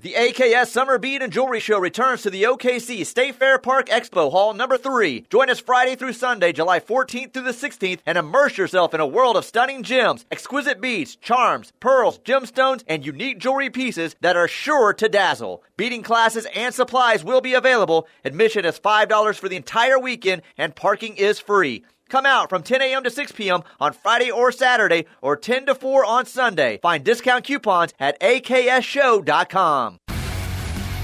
The 0.01 0.15
AKS 0.15 0.67
Summer 0.69 0.99
Bead 0.99 1.23
and 1.23 1.33
Jewelry 1.33 1.61
Show 1.61 1.79
returns 1.79 2.23
to 2.23 2.31
the 2.31 2.43
OKC 2.43 3.07
State 3.07 3.37
Fair 3.37 3.57
Park 3.59 3.87
Expo 3.87 4.33
Hall 4.33 4.53
number 4.53 4.77
3. 4.77 5.27
Join 5.31 5.49
us 5.49 5.61
Friday 5.61 5.95
through 5.95 6.15
Sunday, 6.15 6.51
July 6.51 6.81
14th 6.81 7.33
through 7.33 7.43
the 7.43 7.53
16th, 7.53 8.01
and 8.05 8.19
immerse 8.19 8.59
yourself 8.59 8.95
in 8.95 9.01
a 9.01 9.07
world 9.07 9.37
of 9.37 9.45
stunning 9.45 9.85
gems, 9.85 10.25
exquisite 10.33 10.81
beads, 10.81 11.15
charms, 11.15 11.73
pearls, 11.79 12.19
gemstones, 12.21 12.83
and 12.89 13.07
unique 13.07 13.39
jewelry 13.39 13.71
pieces 13.71 14.17
that 14.23 14.37
are 14.37 14.49
sure 14.49 14.93
to 14.95 15.09
dazzle. 15.09 15.63
Beading 15.77 16.03
classes 16.03 16.49
and 16.53 16.75
supplies 16.75 17.23
will 17.23 17.41
be 17.41 17.55
available. 17.55 18.09
Admission 18.25 18.65
is 18.65 18.81
$5 18.81 19.37
for 19.37 19.49
the 19.49 19.57
entire 19.57 20.01
weekend, 20.01 20.43
and 20.59 20.75
parking 20.75 21.17
is 21.17 21.39
free. 21.39 21.85
Come 22.13 22.27
out 22.27 22.51
from 22.51 22.63
10 22.63 22.83
a.m. 22.83 23.05
to 23.05 23.11
6 23.11 23.33
p.m. 23.33 23.63
on 23.81 23.95
Friday 23.95 24.31
or 24.31 24.53
Saturday 24.53 25.07
or 25.23 25.35
10 25.35 25.65
to 25.65 25.75
4 25.75 26.05
on 26.05 26.27
Sunday. 26.27 26.79
Find 26.83 27.03
discount 27.03 27.45
coupons 27.47 27.95
at 27.99 28.21
aksshow.com. 28.21 29.97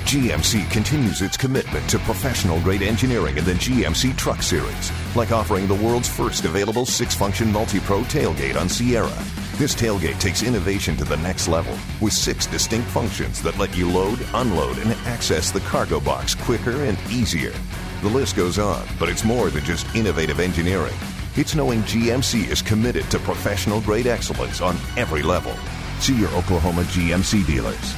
GMC 0.04 0.70
continues 0.70 1.22
its 1.22 1.38
commitment 1.38 1.88
to 1.88 1.98
professional 2.00 2.60
grade 2.60 2.82
engineering 2.82 3.38
in 3.38 3.44
the 3.46 3.54
GMC 3.54 4.18
Truck 4.18 4.42
Series, 4.42 4.92
like 5.16 5.32
offering 5.32 5.66
the 5.66 5.76
world's 5.76 6.10
first 6.10 6.44
available 6.44 6.84
six 6.84 7.14
function 7.14 7.50
multi 7.50 7.80
pro 7.80 8.02
tailgate 8.02 8.60
on 8.60 8.68
Sierra. 8.68 9.24
This 9.56 9.74
tailgate 9.74 10.20
takes 10.20 10.42
innovation 10.42 10.94
to 10.98 11.04
the 11.04 11.16
next 11.16 11.48
level 11.48 11.72
with 12.02 12.12
six 12.12 12.44
distinct 12.44 12.86
functions 12.88 13.40
that 13.44 13.56
let 13.56 13.74
you 13.74 13.90
load, 13.90 14.18
unload, 14.34 14.76
and 14.76 14.92
access 15.06 15.50
the 15.50 15.60
cargo 15.60 16.00
box 16.00 16.34
quicker 16.34 16.84
and 16.84 16.98
easier. 17.10 17.54
The 18.02 18.08
list 18.08 18.36
goes 18.36 18.60
on, 18.60 18.86
but 19.00 19.08
it's 19.08 19.24
more 19.24 19.50
than 19.50 19.64
just 19.64 19.92
innovative 19.92 20.38
engineering. 20.38 20.94
It's 21.34 21.56
knowing 21.56 21.82
GMC 21.82 22.48
is 22.48 22.62
committed 22.62 23.10
to 23.10 23.18
professional 23.18 23.80
grade 23.80 24.06
excellence 24.06 24.60
on 24.60 24.76
every 24.96 25.22
level. 25.22 25.52
See 25.98 26.16
your 26.16 26.28
Oklahoma 26.30 26.82
GMC 26.82 27.44
dealers. 27.44 27.94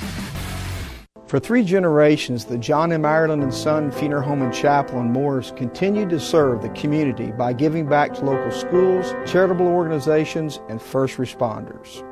For 1.27 1.39
three 1.39 1.63
generations, 1.63 2.47
the 2.47 2.57
John 2.57 2.93
M. 2.93 3.05
Ireland 3.05 3.43
and 3.43 3.53
Son 3.53 3.93
Funeral 3.93 4.23
Home 4.23 4.41
and 4.41 4.55
Chapel 4.55 5.01
in 5.01 5.13
Morris 5.13 5.53
continued 5.55 6.09
to 6.11 6.19
serve 6.19 6.63
the 6.63 6.71
community 6.71 7.31
by 7.33 7.53
giving 7.53 7.87
back 7.87 8.15
to 8.15 8.25
local 8.25 8.51
schools, 8.51 9.15
charitable 9.31 9.67
organizations, 9.67 10.61
and 10.71 10.81
first 10.81 11.19
responders. 11.19 12.03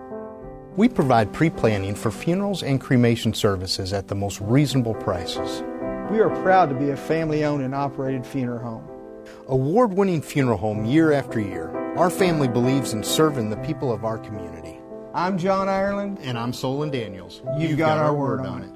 We 0.77 0.91
provide 0.91 1.33
pre 1.33 1.49
planning 1.49 1.95
for 1.95 2.11
funerals 2.11 2.63
and 2.63 2.81
cremation 2.81 3.33
services 3.33 3.95
at 3.95 4.09
the 4.09 4.15
most 4.15 4.41
reasonable 4.43 4.95
prices. 4.95 5.65
We 6.11 6.21
are 6.21 6.31
proud 6.43 6.71
to 6.71 6.75
be 6.75 6.89
a 6.89 6.97
family 6.97 7.45
owned 7.45 7.63
and 7.63 7.75
operated 7.75 8.25
funeral 8.25 8.61
home. 8.61 9.25
Award 9.47 9.93
winning 9.93 10.23
funeral 10.23 10.57
home 10.57 10.87
year 10.87 11.13
after 11.13 11.39
year, 11.39 11.69
our 11.99 12.09
family 12.09 12.49
believes 12.49 12.95
in 12.95 13.05
serving 13.05 13.51
the 13.51 13.59
people 13.59 13.93
of 13.93 14.07
our 14.07 14.17
community. 14.17 14.79
I'm 15.13 15.37
John 15.37 15.69
Ireland. 15.69 16.19
And 16.23 16.39
I'm 16.39 16.55
Solon 16.55 16.91
Daniels. 16.91 17.43
You've, 17.59 17.77
got, 17.77 17.99
our 17.99 18.15
word 18.15 18.41
on 18.41 18.63
it. 18.63 18.71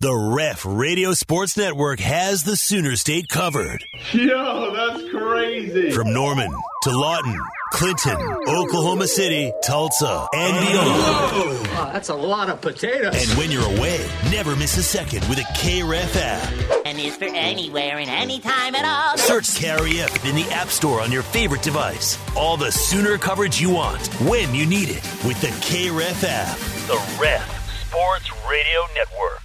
The 0.00 0.14
Ref 0.36 0.66
Radio 0.66 1.14
Sports 1.14 1.56
Network 1.56 2.00
has 2.00 2.44
the 2.44 2.54
Sooner 2.54 2.96
State 2.96 3.30
covered. 3.30 3.82
Yo, 4.12 4.74
that's 4.74 5.10
crazy. 5.10 5.90
From 5.90 6.12
Norman 6.12 6.52
to 6.82 6.90
Lawton, 6.90 7.40
Clinton, 7.74 8.16
Oklahoma 8.46 9.08
City, 9.08 9.52
Tulsa, 9.64 10.28
and 10.32 10.66
beyond. 10.66 11.66
Wow, 11.66 11.90
that's 11.92 12.08
a 12.08 12.14
lot 12.14 12.48
of 12.48 12.60
potatoes. 12.60 13.12
And 13.16 13.36
when 13.36 13.50
you're 13.50 13.66
away, 13.76 14.08
never 14.30 14.54
miss 14.54 14.78
a 14.78 14.82
second 14.82 15.28
with 15.28 15.38
a 15.38 15.44
KREF 15.58 16.14
app. 16.14 16.86
And 16.86 17.00
is 17.00 17.16
for 17.16 17.24
anywhere 17.24 17.98
and 17.98 18.08
anytime 18.08 18.76
at 18.76 18.84
all. 18.84 19.18
Search 19.18 19.46
KREF 19.46 20.28
in 20.28 20.36
the 20.36 20.48
App 20.52 20.68
Store 20.68 21.00
on 21.00 21.10
your 21.10 21.22
favorite 21.22 21.62
device. 21.62 22.16
All 22.36 22.56
the 22.56 22.70
Sooner 22.70 23.18
coverage 23.18 23.60
you 23.60 23.70
want, 23.70 24.06
when 24.20 24.54
you 24.54 24.66
need 24.66 24.90
it, 24.90 25.02
with 25.24 25.40
the 25.40 25.48
KREF 25.48 26.22
app. 26.22 26.56
The 26.86 27.18
Ref 27.20 27.88
Sports 27.88 28.30
Radio 28.48 28.82
Network. 28.94 29.43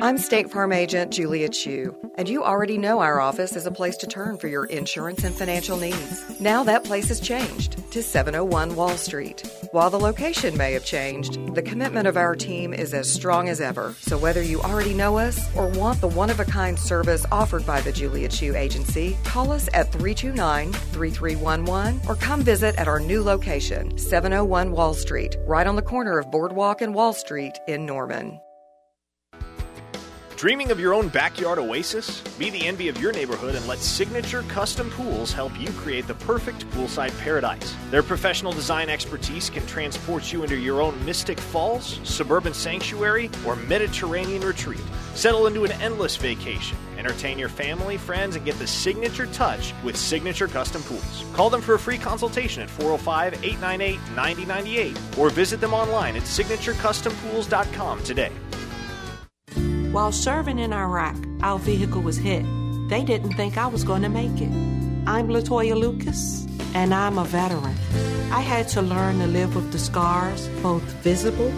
I'm 0.00 0.18
State 0.18 0.50
Farm 0.50 0.72
Agent 0.72 1.12
Julia 1.12 1.48
Chu, 1.48 1.94
and 2.16 2.28
you 2.28 2.42
already 2.42 2.78
know 2.78 2.98
our 2.98 3.20
office 3.20 3.54
is 3.54 3.64
a 3.64 3.70
place 3.70 3.96
to 3.98 4.08
turn 4.08 4.38
for 4.38 4.48
your 4.48 4.64
insurance 4.64 5.22
and 5.22 5.34
financial 5.34 5.76
needs. 5.78 6.40
Now 6.40 6.64
that 6.64 6.84
place 6.84 7.08
has 7.08 7.20
changed 7.20 7.90
to 7.92 8.02
701 8.02 8.74
Wall 8.74 8.96
Street. 8.96 9.48
While 9.70 9.90
the 9.90 10.00
location 10.00 10.56
may 10.56 10.72
have 10.72 10.84
changed, 10.84 11.54
the 11.54 11.62
commitment 11.62 12.08
of 12.08 12.16
our 12.16 12.34
team 12.34 12.74
is 12.74 12.92
as 12.92 13.10
strong 13.10 13.48
as 13.48 13.60
ever. 13.60 13.94
So 14.00 14.18
whether 14.18 14.42
you 14.42 14.60
already 14.62 14.94
know 14.94 15.16
us 15.16 15.40
or 15.54 15.68
want 15.68 16.00
the 16.00 16.08
one 16.08 16.30
of 16.30 16.40
a 16.40 16.44
kind 16.44 16.78
service 16.78 17.24
offered 17.30 17.64
by 17.64 17.80
the 17.80 17.92
Julia 17.92 18.28
Chu 18.28 18.56
Agency, 18.56 19.16
call 19.22 19.52
us 19.52 19.68
at 19.74 19.92
329 19.92 20.72
3311 20.72 22.00
or 22.08 22.16
come 22.16 22.42
visit 22.42 22.74
at 22.76 22.88
our 22.88 22.98
new 22.98 23.22
location, 23.22 23.96
701 23.96 24.72
Wall 24.72 24.94
Street, 24.94 25.36
right 25.46 25.68
on 25.68 25.76
the 25.76 25.82
corner 25.82 26.18
of 26.18 26.30
Boardwalk 26.32 26.82
and 26.82 26.94
Wall 26.94 27.12
Street 27.12 27.58
in 27.68 27.86
Norman. 27.86 28.40
Dreaming 30.36 30.72
of 30.72 30.80
your 30.80 30.94
own 30.94 31.08
backyard 31.08 31.60
oasis? 31.60 32.20
Be 32.38 32.50
the 32.50 32.66
envy 32.66 32.88
of 32.88 33.00
your 33.00 33.12
neighborhood 33.12 33.54
and 33.54 33.66
let 33.68 33.78
Signature 33.78 34.42
Custom 34.42 34.90
Pools 34.90 35.32
help 35.32 35.58
you 35.60 35.68
create 35.70 36.08
the 36.08 36.14
perfect 36.14 36.68
poolside 36.70 37.16
paradise. 37.20 37.74
Their 37.90 38.02
professional 38.02 38.52
design 38.52 38.90
expertise 38.90 39.48
can 39.48 39.64
transport 39.66 40.32
you 40.32 40.42
into 40.42 40.56
your 40.56 40.82
own 40.82 41.02
Mystic 41.04 41.38
Falls, 41.38 42.00
suburban 42.02 42.52
sanctuary, 42.52 43.30
or 43.46 43.54
Mediterranean 43.54 44.42
retreat. 44.42 44.82
Settle 45.14 45.46
into 45.46 45.64
an 45.64 45.72
endless 45.72 46.16
vacation. 46.16 46.76
Entertain 46.98 47.38
your 47.38 47.48
family, 47.48 47.96
friends, 47.96 48.34
and 48.34 48.44
get 48.44 48.58
the 48.58 48.66
signature 48.66 49.26
touch 49.26 49.72
with 49.84 49.96
Signature 49.96 50.48
Custom 50.48 50.82
Pools. 50.82 51.24
Call 51.32 51.48
them 51.48 51.60
for 51.60 51.74
a 51.74 51.78
free 51.78 51.98
consultation 51.98 52.62
at 52.62 52.70
405 52.70 53.34
898 53.44 54.00
9098 54.16 54.98
or 55.16 55.30
visit 55.30 55.60
them 55.60 55.74
online 55.74 56.16
at 56.16 56.22
signaturecustompools.com 56.22 58.02
today. 58.02 58.32
While 59.94 60.10
serving 60.10 60.58
in 60.58 60.72
Iraq, 60.72 61.14
our 61.40 61.56
vehicle 61.56 62.02
was 62.02 62.16
hit. 62.16 62.44
They 62.88 63.04
didn't 63.04 63.34
think 63.34 63.56
I 63.56 63.68
was 63.68 63.84
going 63.84 64.02
to 64.02 64.08
make 64.08 64.40
it. 64.40 64.50
I'm 65.06 65.28
Latoya 65.28 65.76
Lucas, 65.76 66.48
and 66.74 66.92
I'm 66.92 67.16
a 67.16 67.24
veteran. 67.24 67.76
I 68.32 68.40
had 68.40 68.66
to 68.70 68.82
learn 68.82 69.20
to 69.20 69.28
live 69.28 69.54
with 69.54 69.70
the 69.70 69.78
scars, 69.78 70.48
both 70.64 70.82
visible 71.04 71.52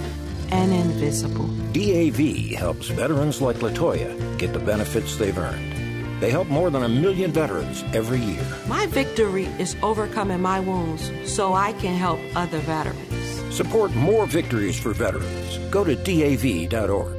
and 0.50 0.70
invisible. 0.70 1.46
DAV 1.72 2.58
helps 2.58 2.88
veterans 2.88 3.40
like 3.40 3.56
Latoya 3.56 4.12
get 4.36 4.52
the 4.52 4.58
benefits 4.58 5.16
they've 5.16 5.38
earned. 5.38 6.20
They 6.20 6.30
help 6.30 6.48
more 6.48 6.68
than 6.68 6.82
a 6.82 6.90
million 6.90 7.32
veterans 7.32 7.84
every 7.94 8.20
year. 8.20 8.46
My 8.68 8.84
victory 8.84 9.46
is 9.58 9.76
overcoming 9.82 10.42
my 10.42 10.60
wounds 10.60 11.10
so 11.24 11.54
I 11.54 11.72
can 11.72 11.96
help 11.96 12.20
other 12.34 12.58
veterans. 12.58 13.56
Support 13.56 13.94
more 13.94 14.26
victories 14.26 14.78
for 14.78 14.92
veterans. 14.92 15.56
Go 15.70 15.84
to 15.84 15.96
DAV.org. 15.96 17.15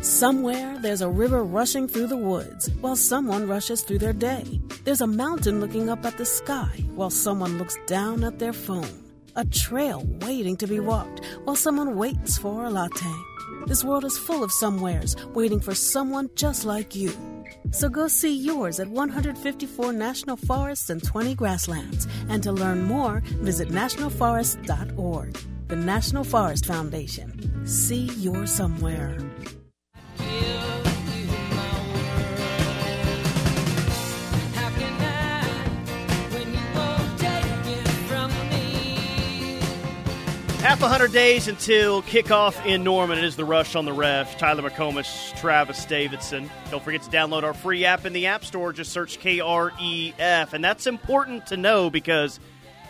Somewhere 0.00 0.78
there's 0.80 1.00
a 1.00 1.08
river 1.08 1.42
rushing 1.42 1.88
through 1.88 2.06
the 2.06 2.16
woods 2.16 2.70
while 2.80 2.96
someone 2.96 3.48
rushes 3.48 3.82
through 3.82 3.98
their 3.98 4.12
day. 4.12 4.60
There's 4.84 5.00
a 5.00 5.06
mountain 5.06 5.60
looking 5.60 5.88
up 5.88 6.04
at 6.04 6.16
the 6.16 6.24
sky 6.24 6.84
while 6.94 7.10
someone 7.10 7.58
looks 7.58 7.76
down 7.86 8.24
at 8.24 8.38
their 8.38 8.52
phone. 8.52 9.04
A 9.36 9.44
trail 9.44 10.02
waiting 10.20 10.56
to 10.58 10.66
be 10.66 10.80
walked 10.80 11.24
while 11.44 11.56
someone 11.56 11.96
waits 11.96 12.38
for 12.38 12.64
a 12.64 12.70
latte. 12.70 13.12
This 13.66 13.84
world 13.84 14.04
is 14.04 14.18
full 14.18 14.42
of 14.42 14.52
somewheres 14.52 15.16
waiting 15.34 15.60
for 15.60 15.74
someone 15.74 16.30
just 16.34 16.64
like 16.64 16.94
you. 16.94 17.12
So 17.70 17.88
go 17.88 18.08
see 18.08 18.34
yours 18.34 18.80
at 18.80 18.88
154 18.88 19.92
national 19.92 20.36
forests 20.36 20.90
and 20.90 21.02
20 21.02 21.34
grasslands. 21.34 22.06
And 22.28 22.42
to 22.42 22.52
learn 22.52 22.82
more, 22.82 23.20
visit 23.42 23.68
nationalforest.org. 23.68 25.38
The 25.68 25.76
National 25.76 26.24
Forest 26.24 26.64
Foundation. 26.64 27.66
See 27.66 28.06
your 28.16 28.46
somewhere. 28.46 29.18
Half 40.68 40.82
a 40.82 40.88
hundred 40.88 41.12
days 41.12 41.48
until 41.48 42.02
kickoff 42.02 42.66
in 42.66 42.84
Norman. 42.84 43.16
It 43.16 43.24
is 43.24 43.36
the 43.36 43.44
rush 43.44 43.74
on 43.74 43.86
the 43.86 43.92
ref. 43.92 44.36
Tyler 44.36 44.68
McComas, 44.68 45.34
Travis 45.40 45.82
Davidson. 45.86 46.50
Don't 46.70 46.84
forget 46.84 47.00
to 47.04 47.10
download 47.10 47.42
our 47.42 47.54
free 47.54 47.86
app 47.86 48.04
in 48.04 48.12
the 48.12 48.26
App 48.26 48.44
Store. 48.44 48.74
Just 48.74 48.92
search 48.92 49.18
KREF. 49.18 50.52
And 50.52 50.62
that's 50.62 50.86
important 50.86 51.46
to 51.46 51.56
know 51.56 51.88
because 51.88 52.38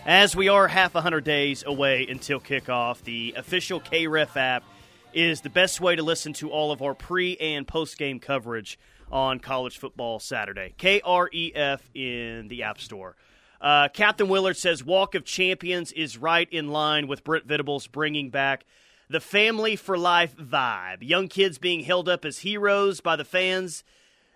as 0.05 0.35
we 0.35 0.49
are 0.49 0.67
half 0.67 0.97
a 0.97 1.01
hundred 1.01 1.23
days 1.23 1.63
away 1.65 2.07
until 2.09 2.41
kickoff, 2.41 3.05
the 3.05 3.35
official 3.37 3.81
KREF 3.81 4.35
app 4.35 4.65
is 5.13 5.41
the 5.41 5.51
best 5.51 5.81
way 5.81 5.97
to 5.97 6.03
listen 6.03 6.33
to 6.35 6.51
all 6.51 6.73
of 6.73 6.83
our 6.83 6.95
pre 6.95 7.37
and 7.37 7.67
post 7.67 7.99
game 7.99 8.21
coverage 8.21 8.79
on 9.11 9.41
college 9.41 9.79
football 9.79 10.19
Saturday. 10.19 10.75
KREF 10.79 11.81
in 11.95 12.49
the 12.49 12.63
App 12.63 12.81
Store. 12.81 13.17
Uh, 13.61 13.89
Captain 13.89 14.29
Willard 14.29 14.57
says 14.57 14.85
Walk 14.85 15.15
of 15.15 15.25
Champions 15.25 15.91
is 15.93 16.17
right 16.17 16.49
in 16.53 16.69
line 16.69 17.09
with 17.09 17.25
Brent 17.25 17.47
Venables 17.47 17.87
bringing 17.87 18.31
back 18.31 18.65
the 19.09 19.21
family 19.21 19.75
for 19.75 19.99
life 19.99 20.37
vibe. 20.37 20.99
Young 21.01 21.29
kids 21.29 21.59
being 21.59 21.83
held 21.83 22.09
up 22.09 22.25
as 22.25 22.39
heroes 22.39 23.01
by 23.01 23.17
the 23.17 23.25
fans 23.25 23.83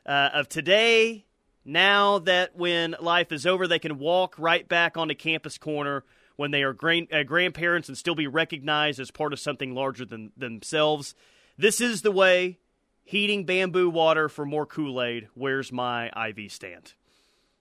uh, 0.07 0.31
of 0.33 0.49
today. 0.49 1.27
Now 1.65 2.19
that 2.21 2.57
when 2.57 2.97
life 3.01 3.31
is 3.31 3.47
over, 3.47 3.69
they 3.69 3.79
can 3.79 3.99
walk 3.99 4.35
right 4.39 4.67
back 4.67 4.97
onto 4.97 5.15
campus 5.15 5.59
corner 5.59 6.05
when 6.43 6.51
they 6.51 6.65
are 6.65 6.73
grand- 6.73 7.07
uh, 7.13 7.23
grandparents 7.23 7.89
and 7.89 7.97
still 7.97 8.17
be 8.17 8.27
recognized 8.27 8.99
as 8.99 9.13
part 9.13 9.33
of 9.33 9.39
something 9.39 9.77
larger 9.77 10.05
than 10.05 10.33
themselves. 10.37 11.15
This 11.57 11.81
is 11.81 12.03
the 12.03 12.11
way. 12.11 12.59
Heating 13.05 13.45
bamboo 13.45 13.89
water 13.89 14.29
for 14.29 14.45
more 14.45 14.67
Kool 14.67 15.01
Aid. 15.01 15.29
Where's 15.35 15.71
my 15.71 16.11
IV 16.31 16.51
stand? 16.51 16.95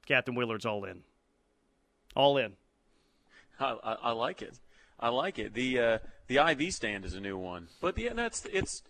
Captain 0.08 0.34
Willard's 0.34 0.66
all 0.66 0.84
in. 0.84 1.04
All 2.16 2.40
in. 2.40 2.54
I, 3.60 3.78
I, 3.84 3.94
I 3.94 4.12
like 4.14 4.42
it. 4.42 4.58
I 5.00 5.10
like 5.10 5.38
it. 5.38 5.54
The 5.54 5.80
uh, 5.80 5.98
the 6.26 6.38
IV 6.38 6.74
stand 6.74 7.06
is 7.06 7.14
a 7.14 7.20
new 7.20 7.38
one, 7.38 7.68
but 7.82 7.96
yeah, 8.00 8.14
that's 8.14 8.48
it's 8.52 8.82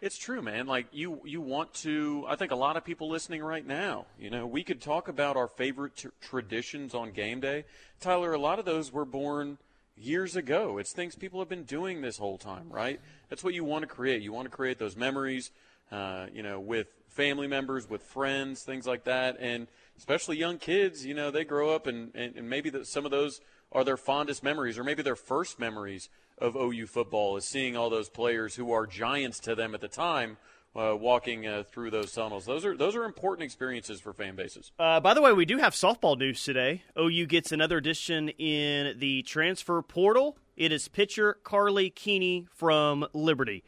it's 0.00 0.18
true, 0.18 0.42
man. 0.42 0.66
Like 0.66 0.86
you 0.92 1.20
you 1.24 1.40
want 1.40 1.72
to. 1.74 2.24
I 2.28 2.36
think 2.36 2.52
a 2.52 2.56
lot 2.56 2.76
of 2.76 2.84
people 2.84 3.08
listening 3.08 3.42
right 3.42 3.66
now. 3.66 4.06
You 4.18 4.30
know, 4.30 4.46
we 4.46 4.62
could 4.62 4.80
talk 4.80 5.08
about 5.08 5.36
our 5.36 5.48
favorite 5.48 6.04
traditions 6.20 6.94
on 6.94 7.12
game 7.12 7.40
day. 7.40 7.64
Tyler, 8.00 8.32
a 8.32 8.38
lot 8.38 8.58
of 8.58 8.64
those 8.64 8.92
were 8.92 9.04
born 9.04 9.58
years 9.96 10.36
ago. 10.36 10.78
It's 10.78 10.92
things 10.92 11.14
people 11.14 11.40
have 11.40 11.48
been 11.48 11.64
doing 11.64 12.02
this 12.02 12.18
whole 12.18 12.36
time, 12.36 12.68
right? 12.68 13.00
That's 13.30 13.42
what 13.42 13.54
you 13.54 13.64
want 13.64 13.82
to 13.82 13.86
create. 13.86 14.22
You 14.22 14.32
want 14.32 14.44
to 14.44 14.54
create 14.54 14.78
those 14.78 14.96
memories, 14.96 15.50
uh, 15.90 16.26
you 16.32 16.42
know, 16.42 16.60
with 16.60 16.88
family 17.08 17.46
members, 17.46 17.88
with 17.88 18.02
friends, 18.02 18.62
things 18.62 18.86
like 18.86 19.04
that, 19.04 19.38
and 19.40 19.66
especially 19.96 20.36
young 20.36 20.58
kids, 20.58 21.06
you 21.06 21.14
know, 21.14 21.30
they 21.30 21.44
grow 21.44 21.74
up 21.74 21.86
and, 21.86 22.10
and, 22.14 22.36
and 22.36 22.50
maybe 22.50 22.68
the, 22.68 22.84
some 22.84 23.06
of 23.06 23.10
those 23.10 23.40
are 23.72 23.84
their 23.84 23.96
fondest 23.96 24.42
memories 24.42 24.78
or 24.78 24.84
maybe 24.84 25.02
their 25.02 25.16
first 25.16 25.58
memories 25.58 26.10
of 26.38 26.56
OU 26.56 26.86
football 26.86 27.36
is 27.36 27.44
seeing 27.44 27.76
all 27.76 27.90
those 27.90 28.08
players 28.08 28.54
who 28.54 28.72
are 28.72 28.86
giants 28.86 29.40
to 29.40 29.54
them 29.54 29.74
at 29.74 29.80
the 29.80 29.88
time 29.88 30.36
uh, 30.76 30.94
walking 30.94 31.46
uh, 31.46 31.62
through 31.70 31.90
those 31.90 32.12
tunnels. 32.12 32.44
Those 32.44 32.64
are 32.64 32.76
those 32.76 32.94
are 32.94 33.04
important 33.04 33.44
experiences 33.44 34.00
for 34.00 34.12
fan 34.12 34.36
bases. 34.36 34.72
Uh, 34.78 35.00
by 35.00 35.14
the 35.14 35.22
way, 35.22 35.32
we 35.32 35.46
do 35.46 35.58
have 35.58 35.72
softball 35.72 36.18
news 36.18 36.42
today. 36.44 36.82
OU 36.98 37.26
gets 37.26 37.52
another 37.52 37.78
addition 37.78 38.28
in 38.30 38.98
the 38.98 39.22
transfer 39.22 39.80
portal. 39.82 40.36
It 40.56 40.72
is 40.72 40.88
pitcher 40.88 41.38
Karlie 41.44 41.94
Keeney 41.94 42.46
from 42.50 43.06
Liberty. 43.12 43.64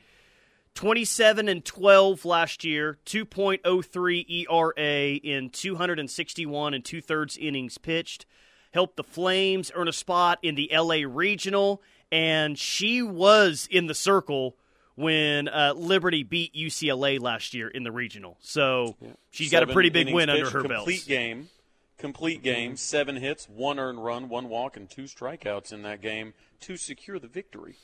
27 0.74 1.48
and 1.48 1.64
12 1.64 2.24
last 2.24 2.62
year, 2.62 2.98
2.03 3.04 4.46
ERA 4.46 5.16
in 5.16 5.50
261 5.50 6.74
and 6.74 6.84
two 6.84 7.00
thirds 7.00 7.36
innings 7.36 7.78
pitched. 7.78 8.26
Helped 8.72 8.96
the 8.96 9.02
Flames 9.02 9.72
earn 9.74 9.88
a 9.88 9.92
spot 9.92 10.38
in 10.42 10.54
the 10.54 10.70
LA 10.72 10.98
Regional, 11.04 11.82
and 12.10 12.58
she 12.58 13.02
was 13.02 13.68
in 13.70 13.86
the 13.86 13.94
circle 13.94 14.56
when 14.94 15.48
uh, 15.48 15.74
Liberty 15.76 16.24
beat 16.24 16.54
UCLA 16.54 17.20
last 17.20 17.54
year 17.54 17.68
in 17.68 17.84
the 17.84 17.92
regional. 17.92 18.36
So 18.40 18.96
yeah. 19.00 19.10
she's 19.30 19.50
Seven 19.50 19.66
got 19.66 19.70
a 19.70 19.74
pretty 19.74 19.90
big 19.90 20.12
win 20.12 20.28
pitched, 20.28 20.38
under 20.38 20.50
her 20.50 20.60
complete 20.60 20.68
belt. 20.68 20.86
Complete 20.86 21.06
game. 21.06 21.48
Complete 21.98 22.42
game. 22.42 22.76
Seven 22.76 23.16
hits, 23.16 23.48
one 23.48 23.78
earned 23.78 24.04
run, 24.04 24.28
one 24.28 24.48
walk, 24.48 24.76
and 24.76 24.88
two 24.88 25.04
strikeouts 25.04 25.72
in 25.72 25.82
that 25.82 26.00
game 26.00 26.34
to 26.60 26.76
secure 26.76 27.18
the 27.18 27.28
victory. 27.28 27.76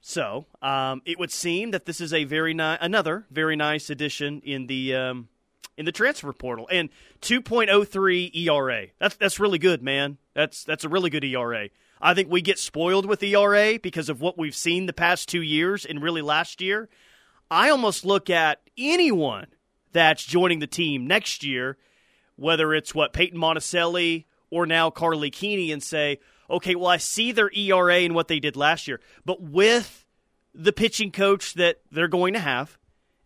So 0.00 0.46
um, 0.62 1.02
it 1.04 1.18
would 1.18 1.30
seem 1.30 1.72
that 1.72 1.84
this 1.84 2.00
is 2.00 2.12
a 2.12 2.24
very 2.24 2.54
nice, 2.54 2.78
another 2.80 3.26
very 3.30 3.56
nice 3.56 3.90
addition 3.90 4.40
in 4.40 4.66
the 4.66 4.94
um, 4.94 5.28
in 5.76 5.84
the 5.84 5.92
transfer 5.92 6.32
portal, 6.32 6.68
and 6.70 6.90
2.03 7.22 8.34
ERA. 8.34 8.86
That's 8.98 9.16
that's 9.16 9.38
really 9.38 9.58
good, 9.58 9.82
man. 9.82 10.18
That's 10.34 10.64
that's 10.64 10.84
a 10.84 10.88
really 10.88 11.10
good 11.10 11.24
ERA. 11.24 11.68
I 12.00 12.14
think 12.14 12.30
we 12.30 12.40
get 12.40 12.58
spoiled 12.58 13.06
with 13.06 13.22
ERA 13.22 13.78
because 13.78 14.08
of 14.08 14.20
what 14.20 14.38
we've 14.38 14.54
seen 14.54 14.86
the 14.86 14.92
past 14.92 15.28
two 15.28 15.42
years 15.42 15.84
and 15.84 16.02
really 16.02 16.22
last 16.22 16.60
year. 16.60 16.88
I 17.50 17.68
almost 17.70 18.04
look 18.04 18.30
at 18.30 18.60
anyone 18.78 19.48
that's 19.92 20.24
joining 20.24 20.60
the 20.60 20.66
team 20.66 21.06
next 21.06 21.44
year, 21.44 21.76
whether 22.36 22.72
it's 22.72 22.94
what 22.94 23.12
Paytn 23.12 23.34
Monticelli 23.34 24.24
or 24.50 24.66
now 24.66 24.90
Karlie 24.90 25.32
Keeney, 25.32 25.72
and 25.72 25.82
say, 25.82 26.18
okay, 26.48 26.74
well, 26.74 26.88
I 26.88 26.96
see 26.96 27.32
their 27.32 27.50
ERA 27.54 27.96
and 27.96 28.14
what 28.14 28.28
they 28.28 28.40
did 28.40 28.56
last 28.56 28.88
year, 28.88 29.00
but 29.24 29.42
with 29.42 30.04
the 30.54 30.72
pitching 30.72 31.12
coach 31.12 31.54
that 31.54 31.80
they're 31.92 32.08
going 32.08 32.34
to 32.34 32.40
have 32.40 32.78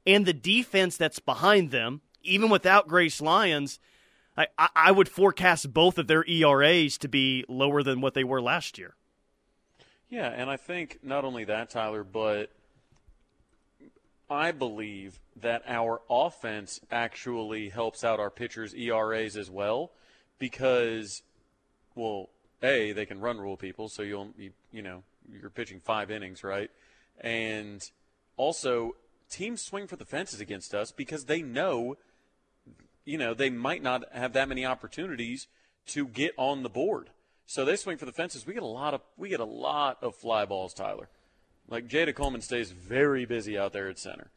and 0.06 0.26
the 0.26 0.34
defense 0.34 0.96
that's 0.96 1.18
behind 1.18 1.70
them, 1.70 2.02
even 2.22 2.50
without 2.50 2.88
Grace 2.88 3.20
Lyons, 3.20 3.78
I, 4.36 4.48
I 4.58 4.90
would 4.90 5.08
forecast 5.08 5.72
both 5.72 5.98
of 5.98 6.06
their 6.06 6.24
ERAs 6.28 6.98
to 6.98 7.08
be 7.08 7.44
lower 7.48 7.82
than 7.82 8.00
what 8.00 8.14
they 8.14 8.24
were 8.24 8.42
last 8.42 8.78
year. 8.78 8.94
Yeah, 10.08 10.28
and 10.28 10.50
I 10.50 10.56
think 10.56 10.98
not 11.02 11.24
only 11.24 11.44
that, 11.44 11.70
Tyler, 11.70 12.04
but 12.04 12.50
I 14.28 14.52
believe 14.52 15.20
that 15.36 15.62
our 15.66 16.02
offense 16.08 16.80
actually 16.90 17.68
helps 17.68 18.04
out 18.04 18.20
our 18.20 18.30
pitchers' 18.30 18.74
ERAs 18.74 19.36
as 19.36 19.50
well 19.50 19.92
because, 20.38 21.22
well, 21.94 22.30
a 22.62 22.92
they 22.92 23.06
can 23.06 23.20
run 23.20 23.38
rule 23.38 23.56
people, 23.56 23.88
so 23.88 24.02
you'll 24.02 24.30
you, 24.38 24.50
you 24.72 24.82
know 24.82 25.02
you're 25.30 25.50
pitching 25.50 25.80
five 25.80 26.10
innings, 26.10 26.42
right? 26.42 26.70
And 27.20 27.88
also 28.36 28.96
teams 29.30 29.62
swing 29.62 29.86
for 29.86 29.96
the 29.96 30.04
fences 30.04 30.40
against 30.40 30.74
us 30.74 30.92
because 30.92 31.24
they 31.24 31.42
know, 31.42 31.96
you 33.04 33.18
know, 33.18 33.34
they 33.34 33.50
might 33.50 33.82
not 33.82 34.04
have 34.12 34.32
that 34.32 34.48
many 34.48 34.64
opportunities 34.64 35.46
to 35.86 36.06
get 36.06 36.32
on 36.36 36.62
the 36.62 36.68
board. 36.68 37.10
So 37.46 37.64
they 37.64 37.76
swing 37.76 37.98
for 37.98 38.06
the 38.06 38.12
fences. 38.12 38.46
We 38.46 38.54
get 38.54 38.62
a 38.62 38.66
lot 38.66 38.94
of 38.94 39.02
we 39.16 39.28
get 39.28 39.40
a 39.40 39.44
lot 39.44 39.98
of 40.02 40.14
fly 40.16 40.44
balls, 40.44 40.72
Tyler. 40.72 41.08
Like 41.68 41.88
Jayda 41.88 42.14
Coleman 42.14 42.40
stays 42.40 42.70
very 42.70 43.26
busy 43.26 43.58
out 43.58 43.72
there 43.72 43.88
at 43.88 43.98
center. 43.98 44.30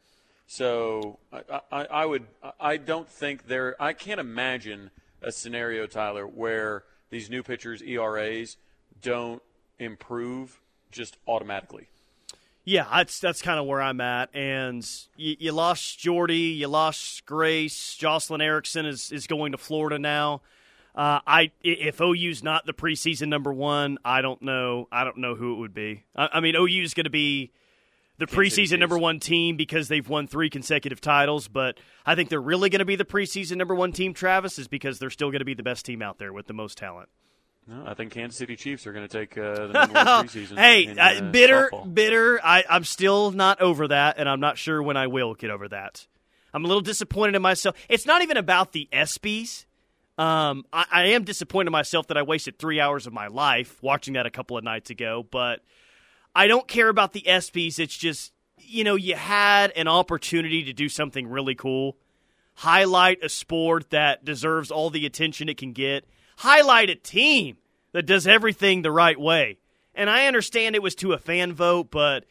So 0.46 1.18
I, 1.32 1.60
I, 1.70 1.84
I 1.84 2.06
would 2.06 2.26
I 2.60 2.76
don't 2.76 3.08
think 3.08 3.46
there 3.46 3.80
I 3.80 3.92
can't 3.92 4.20
imagine 4.20 4.90
a 5.22 5.32
scenario, 5.32 5.86
Tyler, 5.86 6.26
where 6.26 6.84
these 7.10 7.30
new 7.30 7.42
pitchers' 7.42 7.82
ERAs 7.82 8.56
don't 9.00 9.42
improve 9.78 10.60
just 10.90 11.16
automatically. 11.26 11.88
Yeah, 12.68 12.86
that's 12.92 13.18
that's 13.18 13.40
kind 13.40 13.58
of 13.58 13.64
where 13.64 13.80
I'm 13.80 13.98
at. 14.02 14.28
And 14.34 14.86
you, 15.16 15.36
you 15.38 15.52
lost 15.52 15.98
Jordy, 15.98 16.36
you 16.36 16.68
lost 16.68 17.24
Grace. 17.24 17.94
Jocelyn 17.94 18.42
Erickson 18.42 18.84
is, 18.84 19.10
is 19.10 19.26
going 19.26 19.52
to 19.52 19.58
Florida 19.58 19.98
now. 19.98 20.42
Uh, 20.94 21.20
I 21.26 21.50
if 21.62 21.98
OU's 21.98 22.42
not 22.42 22.66
the 22.66 22.74
preseason 22.74 23.28
number 23.28 23.54
one, 23.54 23.96
I 24.04 24.20
don't 24.20 24.42
know. 24.42 24.86
I 24.92 25.04
don't 25.04 25.16
know 25.16 25.34
who 25.34 25.54
it 25.54 25.56
would 25.60 25.72
be. 25.72 26.04
I, 26.14 26.28
I 26.34 26.40
mean, 26.40 26.56
OU's 26.56 26.92
going 26.92 27.04
to 27.04 27.10
be 27.10 27.52
the 28.18 28.26
preseason 28.26 28.80
number 28.80 28.98
one 28.98 29.18
team 29.18 29.56
because 29.56 29.88
they've 29.88 30.06
won 30.06 30.26
three 30.26 30.50
consecutive 30.50 31.00
titles, 31.00 31.48
but 31.48 31.78
I 32.04 32.16
think 32.16 32.28
they're 32.28 32.38
really 32.38 32.68
going 32.68 32.80
to 32.80 32.84
be 32.84 32.96
the 32.96 33.04
preseason 33.06 33.56
number 33.56 33.74
one 33.74 33.92
team. 33.92 34.12
Travis 34.12 34.58
is 34.58 34.68
because 34.68 34.98
they're 34.98 35.08
still 35.08 35.30
going 35.30 35.38
to 35.38 35.46
be 35.46 35.54
the 35.54 35.62
best 35.62 35.86
team 35.86 36.02
out 36.02 36.18
there 36.18 36.34
with 36.34 36.46
the 36.48 36.52
most 36.52 36.76
talent. 36.76 37.08
No, 37.68 37.84
I 37.86 37.92
think 37.92 38.12
Kansas 38.12 38.38
City 38.38 38.56
Chiefs 38.56 38.86
are 38.86 38.94
going 38.94 39.06
to 39.06 39.18
take 39.18 39.36
uh, 39.36 39.66
the 39.66 39.72
number 39.74 39.94
one 39.94 40.06
preseason. 40.28 40.56
hey, 40.56 40.86
in, 40.86 40.98
uh, 40.98 41.02
uh, 41.02 41.30
bitter, 41.30 41.68
softball. 41.70 41.94
bitter. 41.94 42.40
I, 42.42 42.64
I'm 42.68 42.84
still 42.84 43.30
not 43.30 43.60
over 43.60 43.88
that, 43.88 44.16
and 44.18 44.26
I'm 44.26 44.40
not 44.40 44.56
sure 44.56 44.82
when 44.82 44.96
I 44.96 45.06
will 45.08 45.34
get 45.34 45.50
over 45.50 45.68
that. 45.68 46.06
I'm 46.54 46.64
a 46.64 46.68
little 46.68 46.80
disappointed 46.80 47.36
in 47.36 47.42
myself. 47.42 47.76
It's 47.90 48.06
not 48.06 48.22
even 48.22 48.38
about 48.38 48.72
the 48.72 48.88
ESPYS. 48.90 49.66
Um, 50.16 50.64
I, 50.72 50.86
I 50.90 51.02
am 51.08 51.24
disappointed 51.24 51.68
in 51.68 51.72
myself 51.72 52.06
that 52.06 52.16
I 52.16 52.22
wasted 52.22 52.58
three 52.58 52.80
hours 52.80 53.06
of 53.06 53.12
my 53.12 53.26
life 53.26 53.82
watching 53.82 54.14
that 54.14 54.24
a 54.24 54.30
couple 54.30 54.56
of 54.56 54.64
nights 54.64 54.88
ago, 54.88 55.26
but 55.30 55.60
I 56.34 56.46
don't 56.46 56.66
care 56.66 56.88
about 56.88 57.12
the 57.12 57.20
ESPYS. 57.20 57.78
It's 57.78 57.96
just, 57.96 58.32
you 58.56 58.82
know, 58.82 58.94
you 58.94 59.14
had 59.14 59.72
an 59.72 59.88
opportunity 59.88 60.64
to 60.64 60.72
do 60.72 60.88
something 60.88 61.28
really 61.28 61.54
cool, 61.54 61.98
highlight 62.54 63.22
a 63.22 63.28
sport 63.28 63.90
that 63.90 64.24
deserves 64.24 64.70
all 64.70 64.88
the 64.88 65.04
attention 65.04 65.50
it 65.50 65.58
can 65.58 65.72
get, 65.72 66.04
highlight 66.38 66.88
a 66.90 66.94
team 66.94 67.56
that 67.92 68.06
does 68.06 68.26
everything 68.26 68.82
the 68.82 68.92
right 68.92 69.18
way. 69.18 69.58
And 69.94 70.08
I 70.08 70.26
understand 70.26 70.74
it 70.74 70.82
was 70.82 70.94
to 70.96 71.12
a 71.12 71.18
fan 71.18 71.52
vote, 71.52 71.90
but 71.90 72.24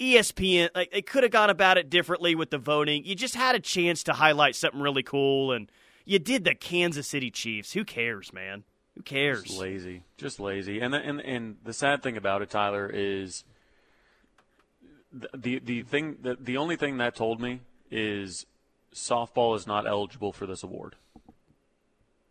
ESPN, 0.00 0.70
like, 0.74 0.90
they 0.90 1.02
could 1.02 1.22
have 1.22 1.30
gone 1.30 1.50
about 1.50 1.78
it 1.78 1.88
differently 1.88 2.34
with 2.34 2.50
the 2.50 2.58
voting. 2.58 3.04
You 3.04 3.14
just 3.14 3.36
had 3.36 3.54
a 3.54 3.60
chance 3.60 4.02
to 4.04 4.14
highlight 4.14 4.56
something 4.56 4.80
really 4.80 5.04
cool, 5.04 5.52
and 5.52 5.70
you 6.04 6.18
did 6.18 6.44
the 6.44 6.54
Kansas 6.54 7.06
City 7.06 7.30
Chiefs. 7.30 7.72
Who 7.72 7.84
cares, 7.84 8.32
man? 8.32 8.64
Who 8.96 9.02
cares? 9.02 9.44
Just 9.44 9.60
lazy, 9.60 10.02
just 10.16 10.40
lazy. 10.40 10.80
And 10.80 10.92
the, 10.92 10.98
and 10.98 11.20
and 11.20 11.56
the 11.64 11.72
sad 11.72 12.02
thing 12.02 12.16
about 12.16 12.42
it, 12.42 12.50
Tyler, 12.50 12.90
is 12.92 13.44
the 15.12 15.28
the, 15.34 15.58
the 15.60 15.82
thing 15.82 16.18
that 16.22 16.44
the 16.44 16.56
only 16.56 16.76
thing 16.76 16.98
that 16.98 17.14
told 17.16 17.40
me 17.40 17.60
is 17.90 18.46
softball 18.92 19.56
is 19.56 19.66
not 19.66 19.86
eligible 19.86 20.32
for 20.32 20.46
this 20.46 20.62
award. 20.62 20.96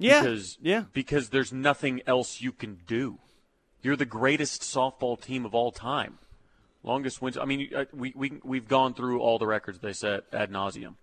Yeah, 0.04 0.22
because 0.22 0.58
yeah. 0.62 0.84
because 0.92 1.30
there's 1.30 1.54
nothing 1.54 2.02
else 2.06 2.42
you 2.42 2.52
can 2.52 2.80
do. 2.86 3.20
You're 3.82 3.96
the 3.96 4.06
greatest 4.06 4.62
softball 4.62 5.20
team 5.20 5.46
of 5.46 5.56
all 5.56 5.72
time, 5.72 6.18
longest 6.84 7.22
wins. 7.22 7.38
I 7.38 7.46
mean, 7.46 7.70
uh, 7.76 7.86
we 7.94 8.14
we 8.16 8.40
we've 8.44 8.68
gone 8.68 8.94
through 8.94 9.22
all 9.22 9.40
the 9.40 9.48
records 9.48 9.80
they 9.80 9.94
set 9.94 10.24
ad 10.34 10.52
nauseum. 10.52 10.96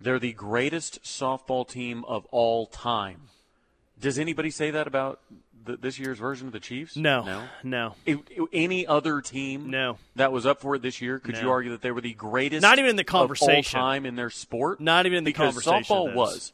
They're 0.00 0.18
the 0.18 0.32
greatest 0.34 1.02
softball 1.02 1.66
team 1.66 2.04
of 2.04 2.26
all 2.26 2.66
time. 2.66 3.22
Does 3.98 4.18
anybody 4.18 4.50
say 4.50 4.70
that 4.72 4.86
about 4.86 5.20
the, 5.64 5.78
this 5.78 5.98
year's 5.98 6.18
version 6.18 6.46
of 6.46 6.52
the 6.52 6.60
Chiefs? 6.60 6.96
No, 6.96 7.22
no, 7.24 7.42
no. 7.62 7.94
It- 8.04 8.18
it- 8.30 8.48
any 8.52 8.86
other 8.86 9.22
team, 9.22 9.70
no, 9.70 9.96
that 10.14 10.32
was 10.32 10.44
up 10.44 10.60
for 10.60 10.74
it 10.74 10.82
this 10.82 11.00
year. 11.00 11.18
Could 11.18 11.38
you 11.38 11.50
argue 11.50 11.70
that 11.70 11.80
they 11.80 11.90
were 11.90 12.02
the 12.02 12.12
greatest? 12.12 12.60
Not 12.60 12.78
even 12.78 12.90
in 12.90 12.96
the 12.96 13.02
of 13.08 13.14
all 13.14 13.20
conversation. 13.22 13.80
time 13.80 14.04
in 14.04 14.16
their 14.16 14.28
sport. 14.30 14.80
Not 14.80 15.06
even 15.06 15.18
in 15.18 15.24
the 15.24 15.30
because 15.32 15.54
conversation 15.54 15.96
Softball 15.96 16.14
was. 16.14 16.52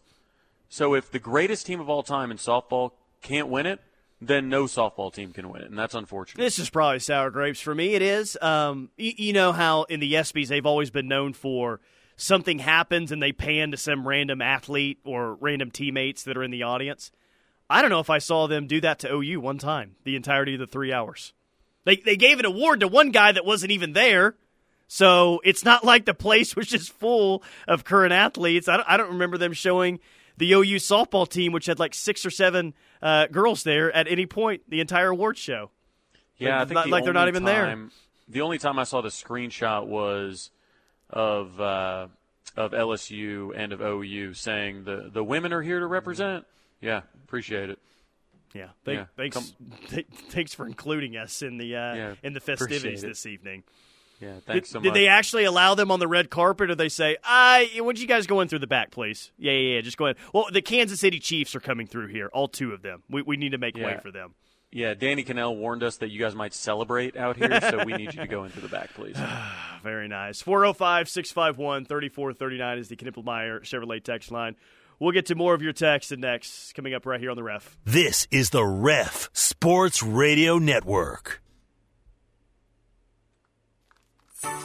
So 0.73 0.95
if 0.95 1.11
the 1.11 1.19
greatest 1.19 1.67
team 1.67 1.81
of 1.81 1.91
all 1.91 2.03
time 2.03 2.31
in 2.31 2.39
softball 2.39 2.93
can't 3.21 3.49
win 3.49 3.67
it, 3.67 3.79
then 4.23 4.49
no 4.49 4.65
softball 4.65 5.13
team 5.13 5.35
can 5.35 5.51
win 5.51 5.61
it, 5.61 5.69
and 5.69 5.79
that's 5.79 5.95
unfortunate. 5.95 6.43
This 6.43 6.59
is 6.59 6.71
probably 6.71 6.99
sour 6.99 7.31
grapes 7.31 7.61
for 7.61 7.75
me. 7.75 7.93
It 7.93 8.01
is. 8.01 8.39
Um, 8.41 8.89
you, 8.97 9.13
you 9.19 9.33
know 9.35 9.53
how 9.53 9.83
in 9.83 10.01
the 10.01 10.15
ESPYS 10.15 10.49
they've 10.49 10.65
always 10.65 10.91
been 10.91 11.09
known 11.09 11.35
for 11.35 11.81
something 12.17 12.59
happens 12.59 13.13
and 13.13 13.23
they 13.23 13.33
pan 13.33 13.73
to 13.73 13.77
some 13.77 14.09
random 14.09 14.41
athlete 14.41 14.99
or 15.05 15.35
random 15.35 15.71
teammates 15.71 16.23
that 16.23 16.39
are 16.39 16.43
in 16.43 16.51
the 16.51 16.63
audience. 16.63 17.11
I 17.69 17.83
don't 17.83 17.91
know 17.91 18.01
if 18.01 18.09
I 18.09 18.17
saw 18.17 18.47
them 18.47 18.67
do 18.67 18.81
that 18.81 18.99
to 19.01 19.13
OU 19.13 19.41
one 19.41 19.59
time 19.59 19.97
the 20.05 20.17
entirety 20.17 20.55
of 20.55 20.61
the 20.61 20.67
three 20.67 20.91
hours. 20.91 21.35
They 21.85 21.97
they 21.97 22.17
gave 22.17 22.39
an 22.39 22.47
award 22.47 22.81
to 22.81 22.89
one 22.89 23.11
guy 23.11 23.31
that 23.33 23.45
wasn't 23.45 23.73
even 23.73 23.93
there. 23.93 24.37
So 24.89 25.43
it's 25.45 25.67
not 25.67 25.85
like 25.85 26.07
the 26.07 26.15
place 26.15 26.57
was 26.57 26.67
just 26.67 26.93
full 26.93 27.43
of 27.69 27.85
current 27.85 28.15
athletes. 28.15 28.69
I 28.69 28.79
don't, 28.79 28.89
I 28.89 28.97
don't 28.97 29.13
remember 29.13 29.37
them 29.37 29.53
showing 29.53 30.01
the 30.43 30.53
OU 30.55 30.77
softball 30.77 31.29
team, 31.29 31.53
which 31.53 31.67
had 31.67 31.79
like 31.79 31.95
six 31.95 32.27
or 32.27 32.31
seven 32.31 32.75
uh, 33.01 33.27
girls 33.29 33.63
there 33.63 33.93
at 33.93 34.09
any 34.09 34.27
point 34.27 34.63
the 34.69 34.81
entire 34.81 35.11
award 35.11 35.39
show. 35.39 35.71
Yeah, 36.37 36.57
I 36.57 36.59
Like- 36.59 36.69
think 36.69 36.75
like, 36.77 36.85
the 36.87 36.91
like 36.91 37.05
they're 37.05 37.13
not 37.13 37.29
even 37.29 37.45
there. 37.45 37.89
The 38.29 38.41
only 38.41 38.59
time 38.59 38.79
I 38.79 38.85
saw 38.85 39.01
the 39.03 39.09
screenshot 39.11 39.87
was 39.87 40.51
of 41.11 41.61
uh, 41.61 42.09
of 42.57 42.73
LSU 42.73 43.53
and 43.57 43.73
of 43.73 43.81
OU 43.81 44.35
saying 44.35 44.85
the 44.85 45.11
the 45.13 45.23
women 45.23 45.53
are 45.53 45.63
here 45.63 45.79
to 45.81 45.87
represent. 45.87 46.45
Yeah, 46.81 47.03
appreciate 47.25 47.71
it. 47.71 47.79
Yeah, 48.55 48.69
Thank, 48.85 48.99
Yeah, 48.99 49.05
thanks. 49.17 49.55
th- 49.89 50.07
thanks 50.31 50.53
for 50.55 50.67
including 50.67 51.17
us 51.17 51.41
in 51.43 51.57
the 51.57 51.77
uh, 51.77 51.95
Yeah, 51.95 52.15
in 52.23 52.33
the 52.33 52.41
festivities 52.41 53.01
this 53.01 53.25
evening. 53.27 53.63
Yeah, 54.23 54.35
thanks 54.47 54.69
did, 54.69 54.73
so 54.73 54.81
Did 54.81 54.95
they 54.95 55.09
actually 55.09 55.45
allow 55.45 55.75
them 55.75 55.91
on 55.91 55.99
the 55.99 56.07
red 56.07 56.31
carpet, 56.31 56.71
or 56.71 56.77
they 56.77 56.89
say, 56.89 57.17
"I, 57.25 57.69
would 57.79 57.99
you 57.99 58.07
guys 58.07 58.27
go 58.27 58.41
in 58.41 58.49
through 58.49 58.61
the 58.61 58.69
back, 58.69 58.93
please?" 58.93 59.33
Yeah, 59.37 59.53
yeah, 59.53 59.75
yeah. 59.75 59.81
Just 59.81 59.97
go 59.97 60.07
in. 60.07 60.15
Well, 60.33 60.47
the 60.53 60.63
Kansas 60.63 61.01
City 61.01 61.19
Chiefs 61.19 61.57
are 61.57 61.61
coming 61.61 61.87
through 61.89 62.07
here, 62.07 62.31
all 62.33 62.47
two 62.47 62.73
of 62.73 62.83
them. 62.83 63.03
We 63.11 63.23
we 63.23 63.37
need 63.37 63.51
to 63.51 63.59
make 63.59 63.77
way 63.77 63.99
for 64.01 64.13
them. 64.13 64.35
Yeah, 64.71 64.95
Danny 64.95 65.23
Kanell 65.23 65.55
warned 65.55 65.83
us 65.83 65.99
that 65.99 66.11
you 66.11 66.19
guys 66.19 66.35
might 66.35 66.55
celebrate 66.55 67.15
out 67.15 67.37
here, 67.37 67.61
so 67.61 67.85
we 67.85 67.93
need 67.93 68.15
you 68.15 68.21
to 68.21 68.27
go 68.27 68.45
into 68.45 68.61
the 68.61 68.69
back, 68.69 68.95
please. 68.95 69.17
Very 69.83 70.09
nice. 70.09 70.41
405 70.41 71.11
651 71.11 71.85
3439 71.85 72.79
is 72.79 72.89
the 72.89 72.97
Knippelmeyer 72.97 73.61
Chevrolet 73.61 74.03
text 74.03 74.31
line. 74.31 74.57
We'll 74.99 75.13
get 75.13 75.27
to 75.27 75.35
more 75.35 75.53
of 75.53 75.63
your 75.63 75.73
texts 75.73 76.13
next, 76.17 76.75
coming 76.75 76.95
up 76.95 77.05
right 77.05 77.21
here 77.21 77.31
on 77.31 77.37
the 77.37 77.43
ref. 77.43 77.77
This 77.85 78.27
is 78.31 78.51
the 78.51 78.65
Ref 78.65 79.29
Sports 79.33 80.03
Radio 80.03 80.59
Network. 80.59 81.43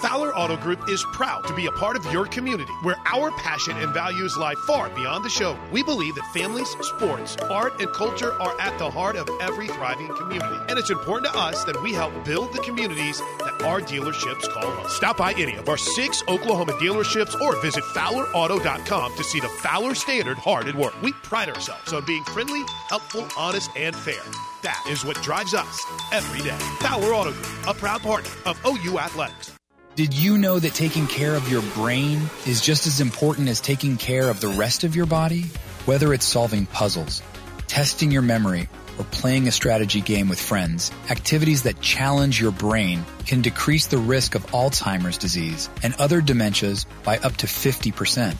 Fowler 0.02 0.36
Auto 0.36 0.56
Group 0.58 0.90
is 0.90 1.04
proud 1.12 1.46
to 1.48 1.54
be 1.54 1.66
a 1.66 1.72
part 1.72 1.96
of 1.96 2.06
your 2.14 2.26
community 2.28 2.72
where 2.84 2.98
our 3.06 3.32
passion 3.32 3.76
and 3.78 3.94
values 3.94 4.38
lie 4.38 4.56
far 4.66 4.90
beyond 4.90 5.26
the 5.26 5.30
show. 5.30 5.58
We 5.72 5.84
believe 5.84 6.16
that 6.16 6.34
families, 6.34 6.70
sports, 6.82 7.36
art, 7.50 7.82
and 7.82 7.92
culture 7.94 8.34
are 8.34 8.60
at 8.62 8.78
the 8.78 8.90
heart 8.90 9.16
of 9.16 9.30
every 9.42 9.68
thriving 9.68 10.08
community. 10.16 10.56
And 10.70 10.78
it's 10.78 10.90
important 10.92 11.34
to 11.34 11.40
us 11.40 11.64
that 11.66 11.82
we 11.82 11.94
help 11.94 12.14
build 12.24 12.54
the 12.54 12.60
communities 12.60 13.20
that 13.40 13.62
our 13.64 13.82
dealerships 13.82 14.48
call 14.50 14.70
home. 14.70 14.90
Stop 14.90 15.18
by 15.18 15.34
any 15.34 15.56
of 15.56 15.68
our 15.68 15.78
six 15.78 16.24
Oklahoma 16.28 16.74
dealerships 16.74 17.40
or 17.42 17.60
visit 17.62 17.84
FowlerAuto.com 17.84 19.16
to 19.16 19.24
see 19.24 19.40
the 19.40 19.50
Fowler 19.50 19.96
Standard 19.96 20.38
hard 20.38 20.68
at 20.68 20.76
work. 20.76 21.00
We 21.02 21.12
pride 21.14 21.50
ourselves 21.50 21.92
on 21.92 22.06
being 22.06 22.24
friendly, 22.24 22.64
helpful, 22.88 23.28
honest, 23.38 23.72
and 23.76 23.96
fair. 23.96 24.22
That 24.62 24.84
is 24.90 25.04
what 25.04 25.22
drives 25.22 25.54
us 25.54 25.84
every 26.12 26.44
day. 26.44 26.58
Fowler 26.80 27.14
Auto 27.14 27.32
Group, 27.32 27.68
a 27.68 27.74
proud 27.74 28.02
partner 28.02 28.32
of 28.46 28.60
OU 28.66 29.00
Athletics. 29.00 29.52
Did 29.98 30.14
you 30.14 30.38
know 30.38 30.60
that 30.60 30.76
taking 30.76 31.08
care 31.08 31.34
of 31.34 31.50
your 31.50 31.64
brain 31.74 32.30
is 32.46 32.62
just 32.62 32.86
as 32.86 33.02
important 33.02 33.50
as 33.50 33.60
taking 33.60 33.98
care 33.98 34.30
of 34.30 34.40
the 34.40 34.48
rest 34.48 34.84
of 34.84 34.96
your 34.96 35.08
body? 35.08 35.46
Whether 35.88 36.14
it's 36.14 36.24
solving 36.24 36.68
puzzles, 36.68 37.24
testing 37.66 38.12
your 38.12 38.22
memory, 38.22 38.70
or 39.00 39.06
playing 39.06 39.48
a 39.48 39.52
strategy 39.52 40.02
game 40.02 40.30
with 40.30 40.40
friends, 40.40 40.92
activities 41.10 41.64
that 41.64 41.82
challenge 41.82 42.40
your 42.40 42.52
brain 42.52 43.04
can 43.26 43.42
decrease 43.42 43.88
the 43.88 43.98
risk 43.98 44.36
of 44.36 44.46
Alzheimer's 44.52 45.18
disease 45.18 45.68
and 45.82 45.96
other 45.96 46.22
dementias 46.22 46.86
by 47.04 47.18
up 47.18 47.36
to 47.38 47.48
50%. 47.48 48.36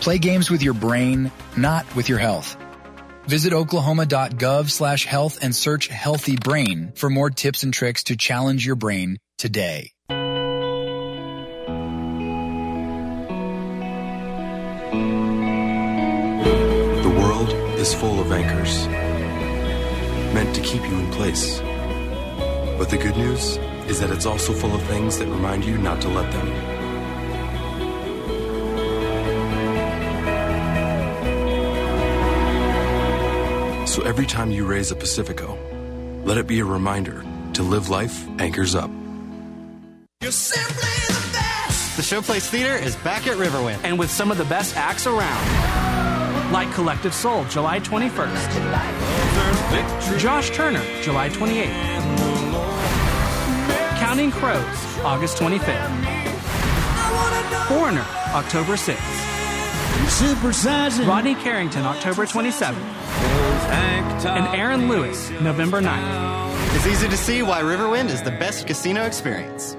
Play 0.00 0.16
games 0.16 0.50
with 0.50 0.62
your 0.62 0.72
brain, 0.72 1.30
not 1.54 1.84
with 1.94 2.08
your 2.08 2.18
health. 2.18 2.56
Visit 3.26 3.52
oklahoma.gov 3.52 4.70
slash 4.70 5.04
health 5.04 5.38
and 5.42 5.54
search 5.54 5.88
healthy 5.88 6.36
brain 6.36 6.92
for 6.94 7.10
more 7.10 7.28
tips 7.28 7.62
and 7.62 7.74
tricks 7.74 8.04
to 8.04 8.16
challenge 8.16 8.64
your 8.64 8.76
brain 8.76 9.18
today. 9.36 9.93
Is 17.84 17.92
full 17.92 18.18
of 18.18 18.32
anchors, 18.32 18.88
meant 20.32 20.54
to 20.54 20.62
keep 20.62 20.80
you 20.88 20.94
in 20.98 21.10
place. 21.10 21.60
But 22.78 22.88
the 22.88 22.96
good 22.96 23.14
news 23.14 23.58
is 23.90 24.00
that 24.00 24.08
it's 24.08 24.24
also 24.24 24.54
full 24.54 24.74
of 24.74 24.82
things 24.84 25.18
that 25.18 25.26
remind 25.26 25.66
you 25.66 25.76
not 25.76 26.00
to 26.00 26.08
let 26.08 26.32
them. 26.32 26.46
So 33.86 34.00
every 34.02 34.24
time 34.24 34.50
you 34.50 34.64
raise 34.64 34.90
a 34.90 34.96
Pacifico, 34.96 35.58
let 36.24 36.38
it 36.38 36.46
be 36.46 36.60
a 36.60 36.64
reminder 36.64 37.22
to 37.52 37.62
live 37.62 37.90
life 37.90 38.26
anchors 38.40 38.74
up. 38.74 38.90
The 40.20 40.30
Showplace 42.02 42.48
Theater 42.48 42.76
is 42.82 42.96
back 42.96 43.26
at 43.26 43.36
Riverwind 43.36 43.80
and 43.84 43.98
with 43.98 44.10
some 44.10 44.30
of 44.30 44.38
the 44.38 44.46
best 44.46 44.74
acts 44.74 45.06
around. 45.06 45.73
Like 46.52 46.72
Collective 46.72 47.14
Soul, 47.14 47.44
July 47.46 47.80
21st. 47.80 50.18
Josh 50.18 50.50
Turner, 50.50 50.82
July 51.02 51.28
28th. 51.28 51.72
Counting 53.98 54.30
Crows, 54.30 54.98
August 55.04 55.38
25th. 55.38 55.90
Foreigner, 57.68 58.04
October 58.34 58.74
6th. 58.74 59.00
Rodney 61.06 61.34
Carrington, 61.34 61.84
October 61.84 62.26
27th. 62.26 62.76
And 64.26 64.46
Aaron 64.56 64.88
Lewis, 64.88 65.30
November 65.40 65.80
9th. 65.80 66.76
It's 66.76 66.86
easy 66.86 67.08
to 67.08 67.16
see 67.16 67.42
why 67.42 67.62
Riverwind 67.62 68.10
is 68.10 68.22
the 68.22 68.30
best 68.32 68.66
casino 68.66 69.04
experience. 69.04 69.76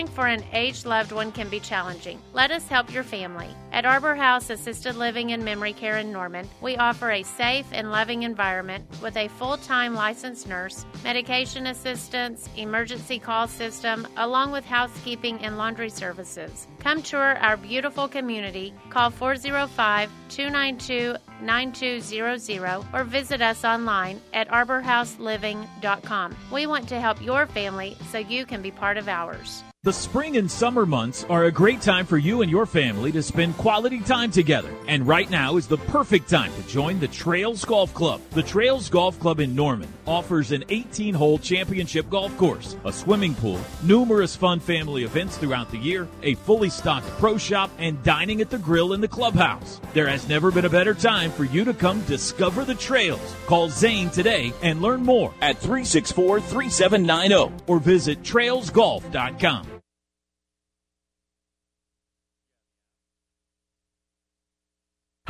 Caring 0.00 0.14
for 0.14 0.28
an 0.28 0.42
aged 0.54 0.86
loved 0.86 1.12
one 1.12 1.30
can 1.30 1.50
be 1.50 1.60
challenging. 1.60 2.22
Let 2.32 2.50
us 2.50 2.66
help 2.66 2.90
your 2.90 3.02
family. 3.02 3.48
At 3.70 3.84
Arbor 3.84 4.14
House 4.14 4.48
Assisted 4.48 4.96
Living 4.96 5.32
and 5.32 5.44
Memory 5.44 5.74
Care 5.74 5.98
in 5.98 6.10
Norman, 6.10 6.48
we 6.62 6.78
offer 6.78 7.10
a 7.10 7.22
safe 7.22 7.66
and 7.70 7.90
loving 7.90 8.22
environment 8.22 8.86
with 9.02 9.14
a 9.18 9.28
full 9.28 9.58
time 9.58 9.94
licensed 9.94 10.48
nurse, 10.48 10.86
medication 11.04 11.66
assistance, 11.66 12.48
emergency 12.56 13.18
call 13.18 13.46
system, 13.46 14.08
along 14.16 14.52
with 14.52 14.64
housekeeping 14.64 15.38
and 15.40 15.58
laundry 15.58 15.90
services. 15.90 16.66
Come 16.78 17.02
tour 17.02 17.36
our 17.36 17.58
beautiful 17.58 18.08
community. 18.08 18.72
Call 18.88 19.10
405 19.10 20.10
292 20.30 21.14
9200 21.42 22.86
or 22.94 23.04
visit 23.04 23.42
us 23.42 23.66
online 23.66 24.18
at 24.32 24.48
arborhouseliving.com. 24.48 26.36
We 26.50 26.66
want 26.66 26.88
to 26.88 26.98
help 27.00 27.20
your 27.20 27.46
family 27.46 27.98
so 28.10 28.16
you 28.16 28.46
can 28.46 28.62
be 28.62 28.70
part 28.70 28.96
of 28.96 29.06
ours. 29.06 29.62
The 29.82 29.94
spring 29.94 30.36
and 30.36 30.50
summer 30.50 30.84
months 30.84 31.24
are 31.30 31.44
a 31.44 31.50
great 31.50 31.80
time 31.80 32.04
for 32.04 32.18
you 32.18 32.42
and 32.42 32.50
your 32.50 32.66
family 32.66 33.10
to 33.12 33.22
spend 33.22 33.56
quality 33.56 34.00
time 34.00 34.30
together. 34.30 34.70
And 34.86 35.08
right 35.08 35.30
now 35.30 35.56
is 35.56 35.66
the 35.66 35.78
perfect 35.78 36.28
time 36.28 36.52
to 36.52 36.68
join 36.68 37.00
the 37.00 37.08
Trails 37.08 37.64
Golf 37.64 37.94
Club. 37.94 38.20
The 38.32 38.42
Trails 38.42 38.90
Golf 38.90 39.18
Club 39.18 39.40
in 39.40 39.54
Norman 39.54 39.88
offers 40.06 40.52
an 40.52 40.64
18 40.68 41.14
hole 41.14 41.38
championship 41.38 42.10
golf 42.10 42.36
course, 42.36 42.76
a 42.84 42.92
swimming 42.92 43.34
pool, 43.34 43.58
numerous 43.82 44.36
fun 44.36 44.60
family 44.60 45.04
events 45.04 45.38
throughout 45.38 45.70
the 45.70 45.78
year, 45.78 46.06
a 46.22 46.34
fully 46.34 46.68
stocked 46.68 47.08
pro 47.16 47.38
shop, 47.38 47.70
and 47.78 48.02
dining 48.02 48.42
at 48.42 48.50
the 48.50 48.58
grill 48.58 48.92
in 48.92 49.00
the 49.00 49.08
clubhouse. 49.08 49.80
There 49.94 50.08
has 50.08 50.28
never 50.28 50.50
been 50.50 50.66
a 50.66 50.68
better 50.68 50.92
time 50.92 51.30
for 51.30 51.44
you 51.44 51.64
to 51.64 51.72
come 51.72 52.02
discover 52.02 52.66
the 52.66 52.74
trails. 52.74 53.34
Call 53.46 53.70
Zane 53.70 54.10
today 54.10 54.52
and 54.62 54.82
learn 54.82 55.02
more 55.02 55.32
at 55.40 55.56
364 55.56 56.42
3790 56.42 57.64
or 57.66 57.80
visit 57.80 58.22
trailsgolf.com. 58.22 59.69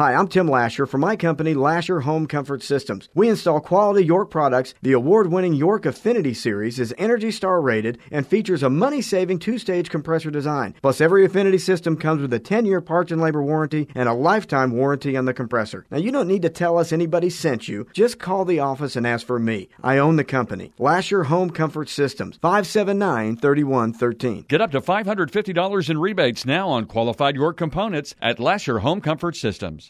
Hi, 0.01 0.15
I'm 0.15 0.29
Tim 0.29 0.49
Lasher 0.49 0.87
from 0.87 1.03
my 1.03 1.15
company, 1.15 1.53
Lasher 1.53 2.01
Home 2.01 2.27
Comfort 2.27 2.63
Systems. 2.63 3.11
We 3.13 3.29
install 3.29 3.61
quality 3.61 4.03
York 4.03 4.31
products. 4.31 4.73
The 4.81 4.93
award 4.93 5.31
winning 5.31 5.53
York 5.53 5.85
Affinity 5.85 6.33
Series 6.33 6.81
is 6.81 6.95
Energy 6.97 7.31
Star 7.31 7.61
rated 7.61 7.99
and 8.11 8.27
features 8.27 8.63
a 8.63 8.71
money 8.71 9.03
saving 9.03 9.41
two 9.41 9.59
stage 9.59 9.91
compressor 9.91 10.31
design. 10.31 10.75
Plus, 10.81 11.03
every 11.03 11.27
Affinity 11.27 11.59
system 11.59 11.99
comes 11.99 12.23
with 12.23 12.33
a 12.33 12.39
10 12.39 12.65
year 12.65 12.81
parts 12.81 13.13
and 13.13 13.21
labor 13.21 13.43
warranty 13.43 13.89
and 13.95 14.09
a 14.09 14.15
lifetime 14.15 14.71
warranty 14.71 15.19
on 15.19 15.27
the 15.27 15.35
compressor. 15.35 15.85
Now, 15.91 15.99
you 15.99 16.11
don't 16.11 16.29
need 16.29 16.41
to 16.41 16.49
tell 16.49 16.79
us 16.79 16.95
anybody 16.95 17.29
sent 17.29 17.69
you. 17.69 17.87
Just 17.93 18.19
call 18.19 18.47
the 18.47 18.61
office 18.61 18.97
and 18.97 19.07
ask 19.07 19.27
for 19.27 19.39
me. 19.39 19.69
I 19.83 19.99
own 19.99 20.17
the 20.17 20.25
company. 20.25 20.73
Lasher 20.79 21.25
Home 21.25 21.51
Comfort 21.51 21.91
Systems, 21.91 22.39
579 22.41 23.37
3113. 23.37 24.47
Get 24.49 24.63
up 24.63 24.71
to 24.71 24.81
$550 24.81 25.91
in 25.91 25.99
rebates 25.99 26.47
now 26.47 26.71
on 26.71 26.87
qualified 26.87 27.35
York 27.35 27.59
components 27.59 28.15
at 28.23 28.41
Lasher 28.41 28.79
Home 28.79 29.03
Comfort 29.03 29.37
Systems. 29.37 29.90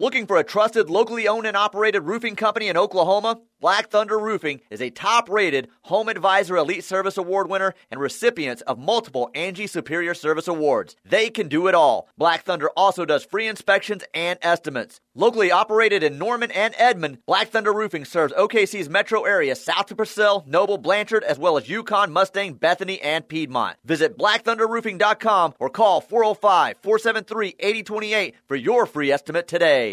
Looking 0.00 0.28
for 0.28 0.36
a 0.36 0.44
trusted, 0.44 0.88
locally 0.88 1.26
owned 1.26 1.44
and 1.44 1.56
operated 1.56 2.04
roofing 2.04 2.36
company 2.36 2.68
in 2.68 2.76
Oklahoma? 2.76 3.40
Black 3.60 3.90
Thunder 3.90 4.16
Roofing 4.16 4.60
is 4.70 4.80
a 4.80 4.90
top 4.90 5.28
rated 5.28 5.66
Home 5.82 6.08
Advisor 6.08 6.56
Elite 6.56 6.84
Service 6.84 7.16
Award 7.16 7.50
winner 7.50 7.74
and 7.90 8.00
recipients 8.00 8.62
of 8.62 8.78
multiple 8.78 9.30
Angie 9.34 9.66
Superior 9.66 10.14
Service 10.14 10.46
Awards. 10.46 10.94
They 11.04 11.28
can 11.28 11.48
do 11.48 11.66
it 11.66 11.74
all. 11.74 12.08
Black 12.16 12.44
Thunder 12.44 12.70
also 12.76 13.04
does 13.04 13.24
free 13.24 13.48
inspections 13.48 14.04
and 14.14 14.38
estimates. 14.42 15.00
Locally 15.16 15.50
operated 15.50 16.04
in 16.04 16.18
Norman 16.18 16.52
and 16.52 16.72
Edmond, 16.78 17.18
Black 17.26 17.48
Thunder 17.48 17.72
Roofing 17.72 18.04
serves 18.04 18.32
OKC's 18.34 18.88
metro 18.88 19.24
area 19.24 19.56
south 19.56 19.86
to 19.86 19.96
Purcell, 19.96 20.44
Noble, 20.46 20.78
Blanchard, 20.78 21.24
as 21.24 21.40
well 21.40 21.56
as 21.56 21.68
Yukon, 21.68 22.12
Mustang, 22.12 22.54
Bethany, 22.54 23.00
and 23.00 23.26
Piedmont. 23.26 23.76
Visit 23.84 24.16
blackthunderroofing.com 24.16 25.54
or 25.58 25.68
call 25.68 26.00
405 26.00 26.76
473 26.80 27.56
8028 27.58 28.34
for 28.46 28.54
your 28.54 28.86
free 28.86 29.10
estimate 29.10 29.48
today. 29.48 29.87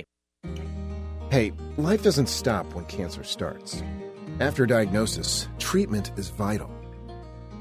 Hey, 1.32 1.53
life 1.78 2.03
doesn't 2.03 2.30
stop 2.30 2.76
when 2.76 2.86
cancer 2.86 3.23
starts. 3.23 3.82
After 4.39 4.67
diagnosis, 4.67 5.47
treatment 5.57 6.11
is 6.17 6.30
vital. 6.30 6.69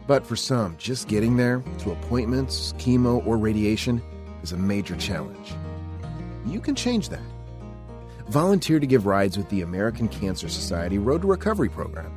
But 0.06 0.26
for 0.26 0.36
some, 0.36 0.76
just 0.76 1.08
getting 1.08 1.38
there, 1.38 1.64
to 1.78 1.92
appointments, 1.92 2.74
chemo, 2.74 3.26
or 3.26 3.38
radiation, 3.38 4.02
is 4.42 4.52
a 4.52 4.58
major 4.58 4.96
challenge. 4.96 5.54
You 6.44 6.60
can 6.60 6.74
change 6.74 7.08
that. 7.08 7.22
Volunteer 8.28 8.78
to 8.78 8.86
give 8.86 9.06
rides 9.06 9.38
with 9.38 9.48
the 9.48 9.62
American 9.62 10.08
Cancer 10.08 10.50
Society 10.50 10.98
Road 10.98 11.22
to 11.22 11.28
Recovery 11.28 11.70
program. 11.70 12.12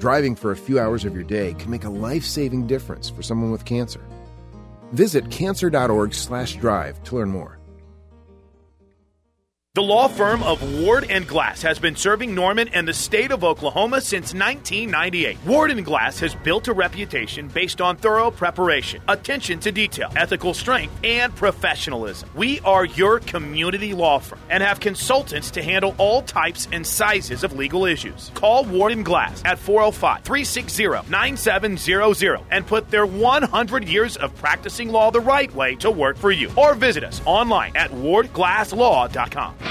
Driving 0.00 0.34
for 0.34 0.50
a 0.50 0.56
few 0.56 0.80
hours 0.80 1.04
of 1.04 1.14
your 1.14 1.22
day 1.22 1.54
can 1.54 1.70
make 1.70 1.84
a 1.84 1.88
life-saving 1.88 2.66
difference 2.66 3.08
for 3.08 3.22
someone 3.22 3.52
with 3.52 3.64
cancer. 3.64 4.04
Visit 4.90 5.30
cancer.org/drive 5.30 7.04
to 7.04 7.14
learn 7.14 7.30
more. 7.30 7.58
The 9.74 9.82
law 9.82 10.06
firm 10.06 10.44
of 10.44 10.62
Ward 10.78 11.06
and 11.10 11.26
Glass 11.26 11.60
has 11.62 11.80
been 11.80 11.96
serving 11.96 12.32
Norman 12.32 12.68
and 12.68 12.86
the 12.86 12.94
state 12.94 13.32
of 13.32 13.42
Oklahoma 13.42 14.00
since 14.00 14.32
1998. 14.32 15.36
Ward 15.44 15.72
and 15.72 15.84
Glass 15.84 16.20
has 16.20 16.32
built 16.32 16.68
a 16.68 16.72
reputation 16.72 17.48
based 17.48 17.80
on 17.80 17.96
thorough 17.96 18.30
preparation, 18.30 19.02
attention 19.08 19.58
to 19.58 19.72
detail, 19.72 20.12
ethical 20.14 20.54
strength, 20.54 20.94
and 21.02 21.34
professionalism. 21.34 22.30
We 22.36 22.60
are 22.60 22.84
your 22.84 23.18
community 23.18 23.94
law 23.94 24.20
firm 24.20 24.38
and 24.48 24.62
have 24.62 24.78
consultants 24.78 25.50
to 25.50 25.60
handle 25.60 25.96
all 25.98 26.22
types 26.22 26.68
and 26.70 26.86
sizes 26.86 27.42
of 27.42 27.54
legal 27.54 27.84
issues. 27.84 28.30
Call 28.34 28.64
Ward 28.64 28.92
and 28.92 29.04
Glass 29.04 29.42
at 29.44 29.58
405-360-9700 29.58 32.44
and 32.52 32.64
put 32.64 32.92
their 32.92 33.06
100 33.06 33.88
years 33.88 34.16
of 34.18 34.36
practicing 34.36 34.90
law 34.90 35.10
the 35.10 35.18
right 35.18 35.52
way 35.52 35.74
to 35.74 35.90
work 35.90 36.16
for 36.16 36.30
you. 36.30 36.52
Or 36.56 36.76
visit 36.76 37.02
us 37.02 37.20
online 37.24 37.76
at 37.76 37.90
wardglasslaw.com. 37.90 39.63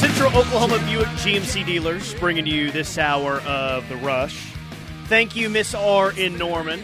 Central 0.00 0.36
Oklahoma 0.38 0.78
Buick 0.86 1.08
GMC 1.18 1.64
dealers 1.64 2.12
bringing 2.14 2.46
you 2.46 2.70
this 2.70 2.98
hour 2.98 3.40
of 3.40 3.88
the 3.88 3.96
rush. 3.96 4.52
Thank 5.06 5.34
you, 5.34 5.48
Miss 5.48 5.74
R 5.74 6.12
in 6.12 6.36
Norman, 6.36 6.82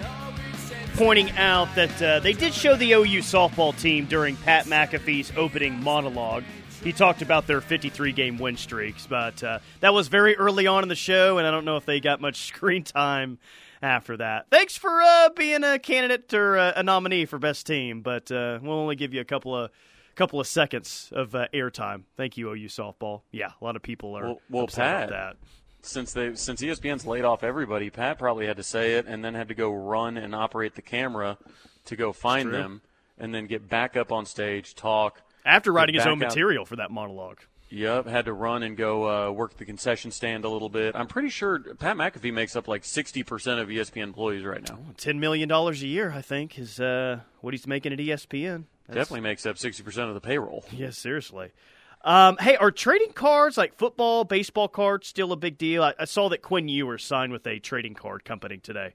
pointing 0.95 1.31
out 1.33 1.75
that 1.75 2.03
uh, 2.03 2.21
they 2.21 2.33
did 2.33 2.55
show 2.55 2.77
the 2.77 2.93
OU 2.93 3.21
softball 3.21 3.79
team 3.79 4.07
during 4.07 4.37
Pat 4.37 4.65
McAfee's 4.65 5.33
opening 5.37 5.83
monologue. 5.83 6.45
He 6.87 6.93
talked 6.93 7.21
about 7.21 7.49
their 7.49 7.61
53 7.61 8.13
game 8.13 8.39
win 8.39 8.57
streaks, 8.57 9.09
but 9.09 9.43
uh, 9.43 9.59
that 9.81 9.93
was 9.93 10.07
very 10.07 10.37
early 10.37 10.69
on 10.69 10.85
in 10.85 10.89
the 10.89 10.95
show, 10.95 11.37
and 11.37 11.45
I 11.45 11.51
don't 11.51 11.65
know 11.65 11.77
if 11.77 11.85
they 11.85 11.99
got 11.99 12.21
much 12.21 12.37
screen 12.47 12.85
time 12.85 13.39
after 13.83 14.17
that. 14.19 14.47
Thanks 14.53 14.77
for 14.77 15.03
uh, 15.03 15.31
being 15.31 15.65
a 15.65 15.81
candidate 15.81 16.33
or 16.33 16.57
uh, 16.57 16.75
a 16.77 16.85
nominee 16.85 17.25
for 17.25 17.41
best 17.41 17.67
team, 17.67 18.03
but 18.03 18.31
uh, 18.31 18.61
we'll 18.63 18.79
only 18.79 18.95
give 18.95 19.13
you 19.13 19.21
a 19.21 19.25
couple 19.25 19.57
of 19.57 19.73
couple 20.15 20.39
of 20.39 20.47
seconds 20.47 21.11
of 21.11 21.35
uh, 21.35 21.49
airtime. 21.53 22.05
Thank 22.17 22.37
you, 22.37 22.53
OU 22.53 22.69
softball. 22.69 23.23
Yeah, 23.33 23.51
a 23.61 23.65
lot 23.65 23.75
of 23.75 23.83
people 23.83 24.17
are 24.17 24.25
well, 24.25 24.41
well 24.49 24.65
upset 24.65 24.85
Pat, 24.85 25.09
about 25.09 25.11
that. 25.11 25.37
Since 25.85 26.13
they 26.13 26.37
since 26.37 26.63
ESPN's 26.63 27.05
laid 27.05 27.25
off 27.25 27.43
everybody, 27.43 27.91
Pat 27.91 28.17
probably 28.17 28.47
had 28.47 28.59
to 28.59 28.63
say 28.63 28.95
it 28.95 29.07
and 29.09 29.25
then 29.25 29.35
had 29.35 29.49
to 29.49 29.55
go 29.55 29.75
run 29.75 30.17
and 30.17 30.37
operate 30.37 30.77
the 30.77 30.83
camera 30.83 31.37
to 31.87 31.97
go 31.97 32.13
find 32.13 32.55
them 32.55 32.81
and 33.19 33.35
then 33.35 33.49
get 33.49 33.69
back 33.69 33.97
up 33.97 34.13
on 34.13 34.25
stage, 34.25 34.77
talk. 34.77 35.21
After 35.47 35.73
writing 35.73 35.95
his 35.95 36.05
own 36.07 36.23
out- 36.23 36.29
material 36.29 36.65
for 36.67 36.77
that 36.77 36.91
monologue. 36.91 37.39
Yep, 37.69 38.07
had 38.07 38.27
to 38.27 38.33
run 38.33 38.63
and 38.63 38.77
go 38.77 39.29
uh, 39.29 39.31
work 39.33 39.57
the 39.57 39.65
concession 39.65 40.13
stand 40.13 40.45
a 40.45 40.49
little 40.49 40.69
bit. 40.69 40.95
I'm 40.95 41.09
pretty 41.09 41.31
sure 41.31 41.59
Pat 41.59 41.97
McAfee 41.97 42.33
makes 42.33 42.55
up 42.55 42.69
like 42.69 42.83
60% 42.83 43.25
of 43.61 43.69
ESPN 43.69 44.05
employees 44.05 44.45
right 44.45 44.63
now. 44.69 44.79
Ten 44.97 45.19
million 45.19 45.49
dollars 45.49 45.83
a 45.83 45.89
year, 45.89 46.13
I 46.13 46.21
think, 46.23 46.59
is 46.61 46.79
uh, 46.79 47.21
what 47.41 47.55
he's 47.55 47.67
making 47.67 47.93
at 47.93 47.99
ESPN. 47.99 48.65
That's- 48.87 48.95
Definitely 49.09 49.23
makes 49.23 49.45
up 49.47 49.57
60% 49.57 50.09
of 50.09 50.15
the 50.15 50.21
payroll. 50.21 50.65
Yes, 50.73 50.97
seriously. 50.97 51.51
Um, 52.05 52.37
hey, 52.39 52.55
are 52.57 52.71
trading 52.71 53.13
cards 53.13 53.57
like 53.57 53.75
football, 53.77 54.23
baseball 54.23 54.69
cards 54.69 55.09
still 55.09 55.33
a 55.33 55.37
big 55.37 55.59
deal? 55.59 55.83
I, 55.83 55.93
I 55.99 56.05
saw 56.05 56.29
that 56.29 56.43
Quinn 56.43 56.69
Ewers 56.69 57.03
signed 57.05 57.33
with 57.33 57.45
a 57.49 57.59
trading 57.59 57.95
card 57.95 58.25
company 58.25 58.59
today. 58.59 58.95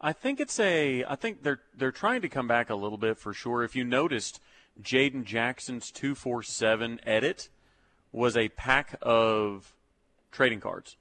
I 0.00 0.12
think 0.12 0.38
it's 0.38 0.60
a. 0.60 1.02
I 1.04 1.16
think 1.16 1.42
they're 1.42 1.60
they're 1.74 1.92
trying 1.92 2.20
to 2.22 2.28
come 2.28 2.46
back 2.46 2.68
a 2.68 2.74
little 2.74 2.98
bit 2.98 3.16
for 3.16 3.32
sure. 3.32 3.62
If 3.64 3.74
you 3.74 3.84
noticed, 3.84 4.38
Jaden 4.82 5.24
Jackson's 5.24 5.90
two 5.90 6.14
four 6.14 6.42
seven 6.42 7.00
edit 7.04 7.48
was 8.12 8.36
a 8.36 8.48
pack 8.50 8.96
of 9.02 9.72
trading 10.30 10.60
cards 10.60 10.96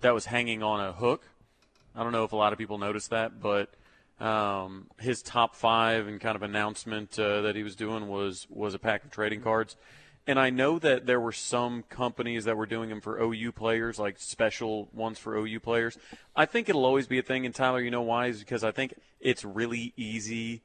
that 0.00 0.14
was 0.14 0.26
hanging 0.26 0.62
on 0.62 0.80
a 0.80 0.92
hook. 0.92 1.24
I 1.94 2.02
don't 2.02 2.12
know 2.12 2.24
if 2.24 2.32
a 2.32 2.36
lot 2.36 2.52
of 2.52 2.58
people 2.58 2.78
noticed 2.78 3.10
that, 3.10 3.40
but 3.40 3.70
um, 4.20 4.88
his 4.98 5.22
top 5.22 5.54
five 5.54 6.06
and 6.06 6.20
kind 6.20 6.36
of 6.36 6.42
announcement 6.42 7.18
uh, 7.18 7.42
that 7.42 7.56
he 7.56 7.62
was 7.62 7.76
doing 7.76 8.08
was 8.08 8.46
was 8.50 8.74
a 8.74 8.78
pack 8.78 9.04
of 9.04 9.10
trading 9.10 9.40
cards. 9.40 9.76
And 10.26 10.38
I 10.38 10.48
know 10.48 10.78
that 10.78 11.04
there 11.04 11.20
were 11.20 11.32
some 11.32 11.82
companies 11.90 12.46
that 12.46 12.56
were 12.56 12.64
doing 12.64 12.88
them 12.88 13.02
for 13.02 13.20
OU 13.20 13.52
players, 13.52 13.98
like 13.98 14.18
special 14.18 14.88
ones 14.94 15.18
for 15.18 15.36
OU 15.36 15.60
players. 15.60 15.98
I 16.34 16.46
think 16.46 16.68
it'll 16.68 16.86
always 16.86 17.06
be 17.06 17.18
a 17.18 17.22
thing. 17.22 17.44
And 17.44 17.54
Tyler, 17.54 17.80
you 17.80 17.90
know 17.90 18.02
why? 18.02 18.28
Is 18.28 18.38
because 18.38 18.64
I 18.64 18.70
think 18.70 18.94
it's 19.20 19.44
really 19.44 19.92
easy 19.96 20.62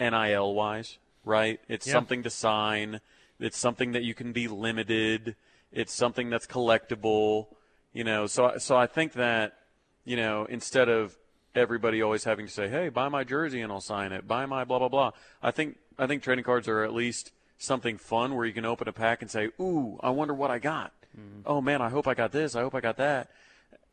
NIL 0.00 0.54
wise, 0.54 0.98
right? 1.26 1.60
It's 1.68 1.86
Yeah. 1.86 1.92
something 1.92 2.22
to 2.22 2.30
sign. 2.30 3.00
it's 3.38 3.58
something 3.58 3.92
that 3.92 4.02
you 4.02 4.14
can 4.14 4.32
be 4.32 4.48
limited. 4.48 5.36
It's 5.70 5.92
something 5.92 6.30
that's 6.30 6.46
collectible. 6.46 7.48
You 7.92 8.02
know, 8.02 8.26
so 8.26 8.56
so 8.56 8.78
I 8.78 8.86
think 8.86 9.12
that 9.12 9.58
you 10.06 10.16
know 10.16 10.46
instead 10.46 10.88
of 10.88 11.18
everybody 11.54 12.00
always 12.00 12.24
having 12.24 12.46
to 12.46 12.52
say, 12.52 12.68
"Hey, 12.68 12.88
buy 12.88 13.08
my 13.10 13.24
jersey 13.24 13.60
and 13.60 13.70
I'll 13.70 13.82
sign 13.82 14.12
it. 14.12 14.26
Buy 14.26 14.46
my 14.46 14.64
blah 14.64 14.78
blah 14.78 14.88
blah." 14.88 15.10
I 15.42 15.50
think 15.50 15.76
I 15.98 16.06
think 16.06 16.22
trading 16.22 16.44
cards 16.44 16.66
are 16.66 16.82
at 16.82 16.94
least 16.94 17.30
something 17.58 17.98
fun 17.98 18.34
where 18.34 18.46
you 18.46 18.54
can 18.54 18.64
open 18.64 18.88
a 18.88 18.92
pack 18.92 19.20
and 19.20 19.30
say, 19.30 19.50
"Ooh, 19.60 19.98
I 20.02 20.08
wonder 20.10 20.32
what 20.32 20.50
I 20.50 20.58
got." 20.58 20.92
Mm-hmm. 21.14 21.40
Oh 21.44 21.60
man, 21.60 21.82
I 21.82 21.90
hope 21.90 22.06
I 22.08 22.14
got 22.14 22.32
this. 22.32 22.56
I 22.56 22.62
hope 22.62 22.74
I 22.74 22.80
got 22.80 22.96
that. 22.96 23.28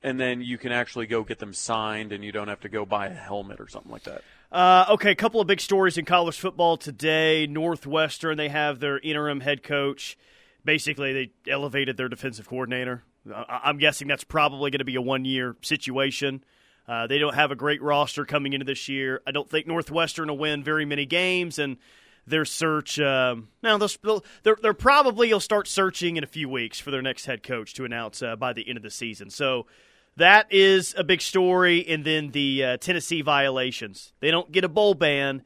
And 0.01 0.19
then 0.19 0.41
you 0.41 0.57
can 0.57 0.71
actually 0.71 1.07
go 1.07 1.23
get 1.23 1.39
them 1.39 1.53
signed, 1.53 2.11
and 2.13 2.23
you 2.23 2.31
don't 2.31 2.47
have 2.49 2.61
to 2.61 2.69
go 2.69 2.85
buy 2.85 3.07
a 3.07 3.13
helmet 3.13 3.59
or 3.59 3.67
something 3.67 3.91
like 3.91 4.03
that. 4.03 4.21
Uh, 4.53 4.85
okay, 4.87 5.09
a 5.09 5.15
couple 5.15 5.41
of 5.41 5.47
big 5.47 5.59
stories 5.59 5.97
in 5.97 6.05
college 6.05 6.37
football 6.37 6.77
today. 6.77 7.47
Northwestern, 7.47 8.37
they 8.37 8.49
have 8.49 8.79
their 8.79 8.99
interim 8.99 9.39
head 9.39 9.63
coach. 9.63 10.15
Basically, 10.63 11.11
they 11.11 11.51
elevated 11.51 11.97
their 11.97 12.07
defensive 12.07 12.47
coordinator. 12.47 13.03
I'm 13.49 13.79
guessing 13.79 14.07
that's 14.07 14.23
probably 14.23 14.69
going 14.69 14.77
to 14.77 14.85
be 14.85 14.93
a 14.93 15.01
one 15.01 15.25
year 15.25 15.55
situation. 15.63 16.43
Uh, 16.87 17.07
they 17.07 17.17
don't 17.17 17.33
have 17.33 17.49
a 17.49 17.55
great 17.55 17.81
roster 17.81 18.25
coming 18.25 18.53
into 18.53 18.65
this 18.65 18.87
year. 18.87 19.23
I 19.25 19.31
don't 19.31 19.49
think 19.49 19.65
Northwestern 19.65 20.27
will 20.27 20.37
win 20.37 20.63
very 20.63 20.85
many 20.85 21.07
games, 21.07 21.57
and 21.57 21.77
their 22.27 22.45
search. 22.45 22.99
Um, 22.99 23.47
now 23.63 23.79
they'll, 23.79 24.23
they're, 24.43 24.57
they're 24.61 24.73
probably 24.75 25.29
you'll 25.29 25.39
start 25.39 25.67
searching 25.67 26.15
in 26.15 26.23
a 26.23 26.27
few 26.27 26.47
weeks 26.47 26.79
for 26.79 26.91
their 26.91 27.01
next 27.01 27.25
head 27.25 27.41
coach 27.41 27.73
to 27.73 27.85
announce 27.85 28.21
uh, 28.21 28.35
by 28.35 28.53
the 28.53 28.67
end 28.69 28.77
of 28.77 28.83
the 28.83 28.91
season. 28.91 29.31
So 29.31 29.65
that 30.17 30.47
is 30.51 30.93
a 30.97 31.03
big 31.03 31.21
story. 31.21 31.85
And 31.87 32.03
then 32.05 32.31
the 32.31 32.63
uh, 32.63 32.77
Tennessee 32.77 33.21
violations. 33.21 34.13
They 34.19 34.31
don't 34.31 34.51
get 34.51 34.63
a 34.63 34.69
bowl 34.69 34.93
ban, 34.93 35.43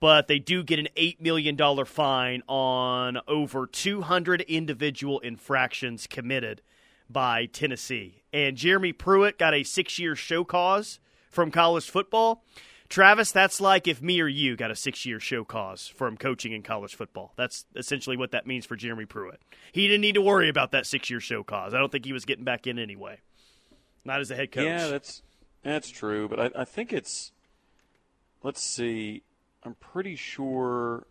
but 0.00 0.28
they 0.28 0.38
do 0.38 0.62
get 0.62 0.78
an 0.78 0.88
eight 0.96 1.20
million 1.20 1.56
dollar 1.56 1.84
fine 1.84 2.42
on 2.48 3.18
over 3.26 3.66
two 3.66 4.02
hundred 4.02 4.42
individual 4.42 5.20
infractions 5.20 6.06
committed 6.06 6.62
by 7.10 7.46
Tennessee. 7.46 8.22
And 8.32 8.56
Jeremy 8.56 8.92
Pruitt 8.92 9.38
got 9.38 9.54
a 9.54 9.62
six 9.62 9.98
year 9.98 10.14
show 10.14 10.44
cause 10.44 11.00
from 11.30 11.50
college 11.50 11.88
football. 11.88 12.44
Travis, 12.88 13.32
that's 13.32 13.60
like 13.60 13.86
if 13.86 14.00
me 14.00 14.18
or 14.20 14.28
you 14.28 14.56
got 14.56 14.70
a 14.70 14.76
six 14.76 15.04
year 15.04 15.20
show 15.20 15.44
cause 15.44 15.86
from 15.88 16.16
coaching 16.16 16.52
in 16.52 16.62
college 16.62 16.94
football. 16.94 17.32
That's 17.36 17.66
essentially 17.76 18.16
what 18.16 18.30
that 18.30 18.46
means 18.46 18.64
for 18.64 18.76
Jeremy 18.76 19.04
Pruitt. 19.04 19.40
He 19.72 19.86
didn't 19.86 20.00
need 20.00 20.14
to 20.14 20.22
worry 20.22 20.48
about 20.48 20.72
that 20.72 20.86
six 20.86 21.10
year 21.10 21.20
show 21.20 21.42
cause. 21.42 21.74
I 21.74 21.78
don't 21.78 21.92
think 21.92 22.06
he 22.06 22.12
was 22.12 22.24
getting 22.24 22.44
back 22.44 22.66
in 22.66 22.78
anyway. 22.78 23.20
Not 24.04 24.20
as 24.20 24.30
a 24.30 24.36
head 24.36 24.52
coach. 24.52 24.64
Yeah, 24.64 24.88
that's 24.88 25.22
that's 25.62 25.90
true. 25.90 26.28
But 26.28 26.40
I, 26.40 26.62
I 26.62 26.64
think 26.64 26.92
it's 26.92 27.32
let's 28.42 28.62
see. 28.62 29.22
I'm 29.64 29.74
pretty 29.74 30.16
sure 30.16 31.06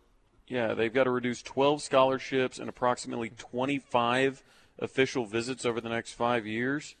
yeah, 0.48 0.74
they've 0.74 0.92
got 0.92 1.04
to 1.04 1.10
reduce 1.10 1.42
12 1.42 1.82
scholarships 1.82 2.58
and 2.58 2.68
approximately 2.68 3.30
25 3.36 4.42
official 4.78 5.26
visits 5.26 5.66
over 5.66 5.80
the 5.80 5.88
next 5.88 6.12
five 6.12 6.46
years. 6.46 6.96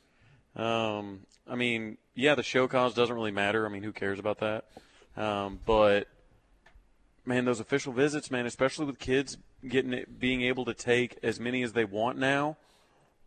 Um, 0.54 1.20
I 1.48 1.54
mean, 1.54 1.96
yeah, 2.14 2.34
the 2.34 2.42
show 2.42 2.68
cause 2.68 2.94
doesn't 2.94 3.14
really 3.14 3.30
matter. 3.30 3.64
I 3.64 3.70
mean, 3.70 3.82
who 3.82 3.92
cares 3.92 4.18
about 4.18 4.40
that? 4.40 4.64
Um, 5.16 5.60
but 5.64 6.08
man, 7.24 7.44
those 7.44 7.60
official 7.60 7.92
visits, 7.92 8.30
man, 8.30 8.46
especially 8.46 8.86
with 8.86 8.98
kids 8.98 9.38
getting 9.66 9.92
it, 9.92 10.20
being 10.20 10.42
able 10.42 10.64
to 10.66 10.74
take 10.74 11.18
as 11.22 11.40
many 11.40 11.62
as 11.62 11.72
they 11.72 11.84
want 11.84 12.18
now, 12.18 12.56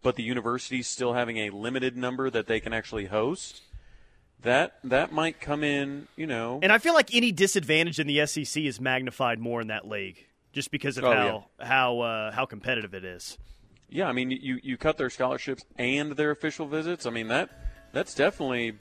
but 0.02 0.16
the 0.16 0.24
university's 0.24 0.88
still 0.88 1.14
having 1.14 1.38
a 1.38 1.50
limited 1.50 1.96
number 1.96 2.30
that 2.30 2.48
they 2.48 2.60
can 2.60 2.74
actually 2.74 3.06
host. 3.06 3.62
That 4.42 4.78
that 4.84 5.12
might 5.12 5.40
come 5.40 5.64
in, 5.64 6.08
you 6.16 6.26
know. 6.26 6.60
And 6.64 6.72
I 6.72 6.80
feel 6.80 6.94
like 6.96 7.14
any 7.14 7.32
disadvantage 7.32 8.00
in 8.00 8.08
the 8.08 8.26
SEC 8.26 8.64
is 8.64 8.82
magnified 8.82 9.38
more 9.40 9.62
in 9.62 9.68
that 9.68 9.88
league, 9.88 10.26
just 10.52 10.72
because 10.72 10.98
of 10.98 11.04
Oh, 11.04 11.12
how 11.14 11.46
how 11.60 12.00
uh, 12.00 12.32
how 12.32 12.46
competitive 12.46 12.94
it 12.96 13.06
is. 13.06 13.38
Yeah, 13.90 14.08
I 14.08 14.14
mean, 14.14 14.32
you, 14.32 14.58
you 14.64 14.78
cut 14.78 14.98
their 14.98 15.10
scholarships 15.10 15.66
and 15.78 16.14
their 16.14 16.32
official 16.32 16.66
visits. 16.66 17.06
I 17.06 17.12
mean 17.12 17.28
that 17.28 17.50
that's 17.92 18.16
definitely 18.16 18.74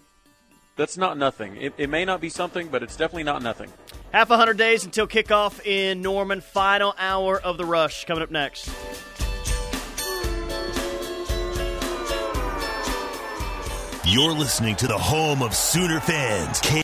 that's 0.77 0.97
not 0.97 1.19
nothing. 1.19 1.57
It, 1.57 1.75
it 1.77 1.91
may 1.91 2.07
not 2.07 2.23
be 2.23 2.31
something, 2.31 2.69
but 2.69 2.83
it's 2.83 2.97
definitely 2.97 3.25
not 3.25 3.43
nothing. 3.43 3.71
Half 4.13 4.31
a 4.31 4.39
hundred 4.39 4.57
days 4.57 4.85
until 4.85 5.07
kickoff 5.07 5.65
in 5.67 6.01
Norman. 6.01 6.41
Final 6.41 6.95
hour 6.97 7.39
of 7.39 7.59
the 7.59 7.67
rush 7.67 8.07
coming 8.07 8.23
up 8.23 8.31
next. 8.31 8.71
You're 14.11 14.33
listening 14.33 14.75
to 14.83 14.89
the 14.89 14.99
home 14.99 15.41
of 15.41 15.55
Sooner 15.55 16.01
fans. 16.01 16.61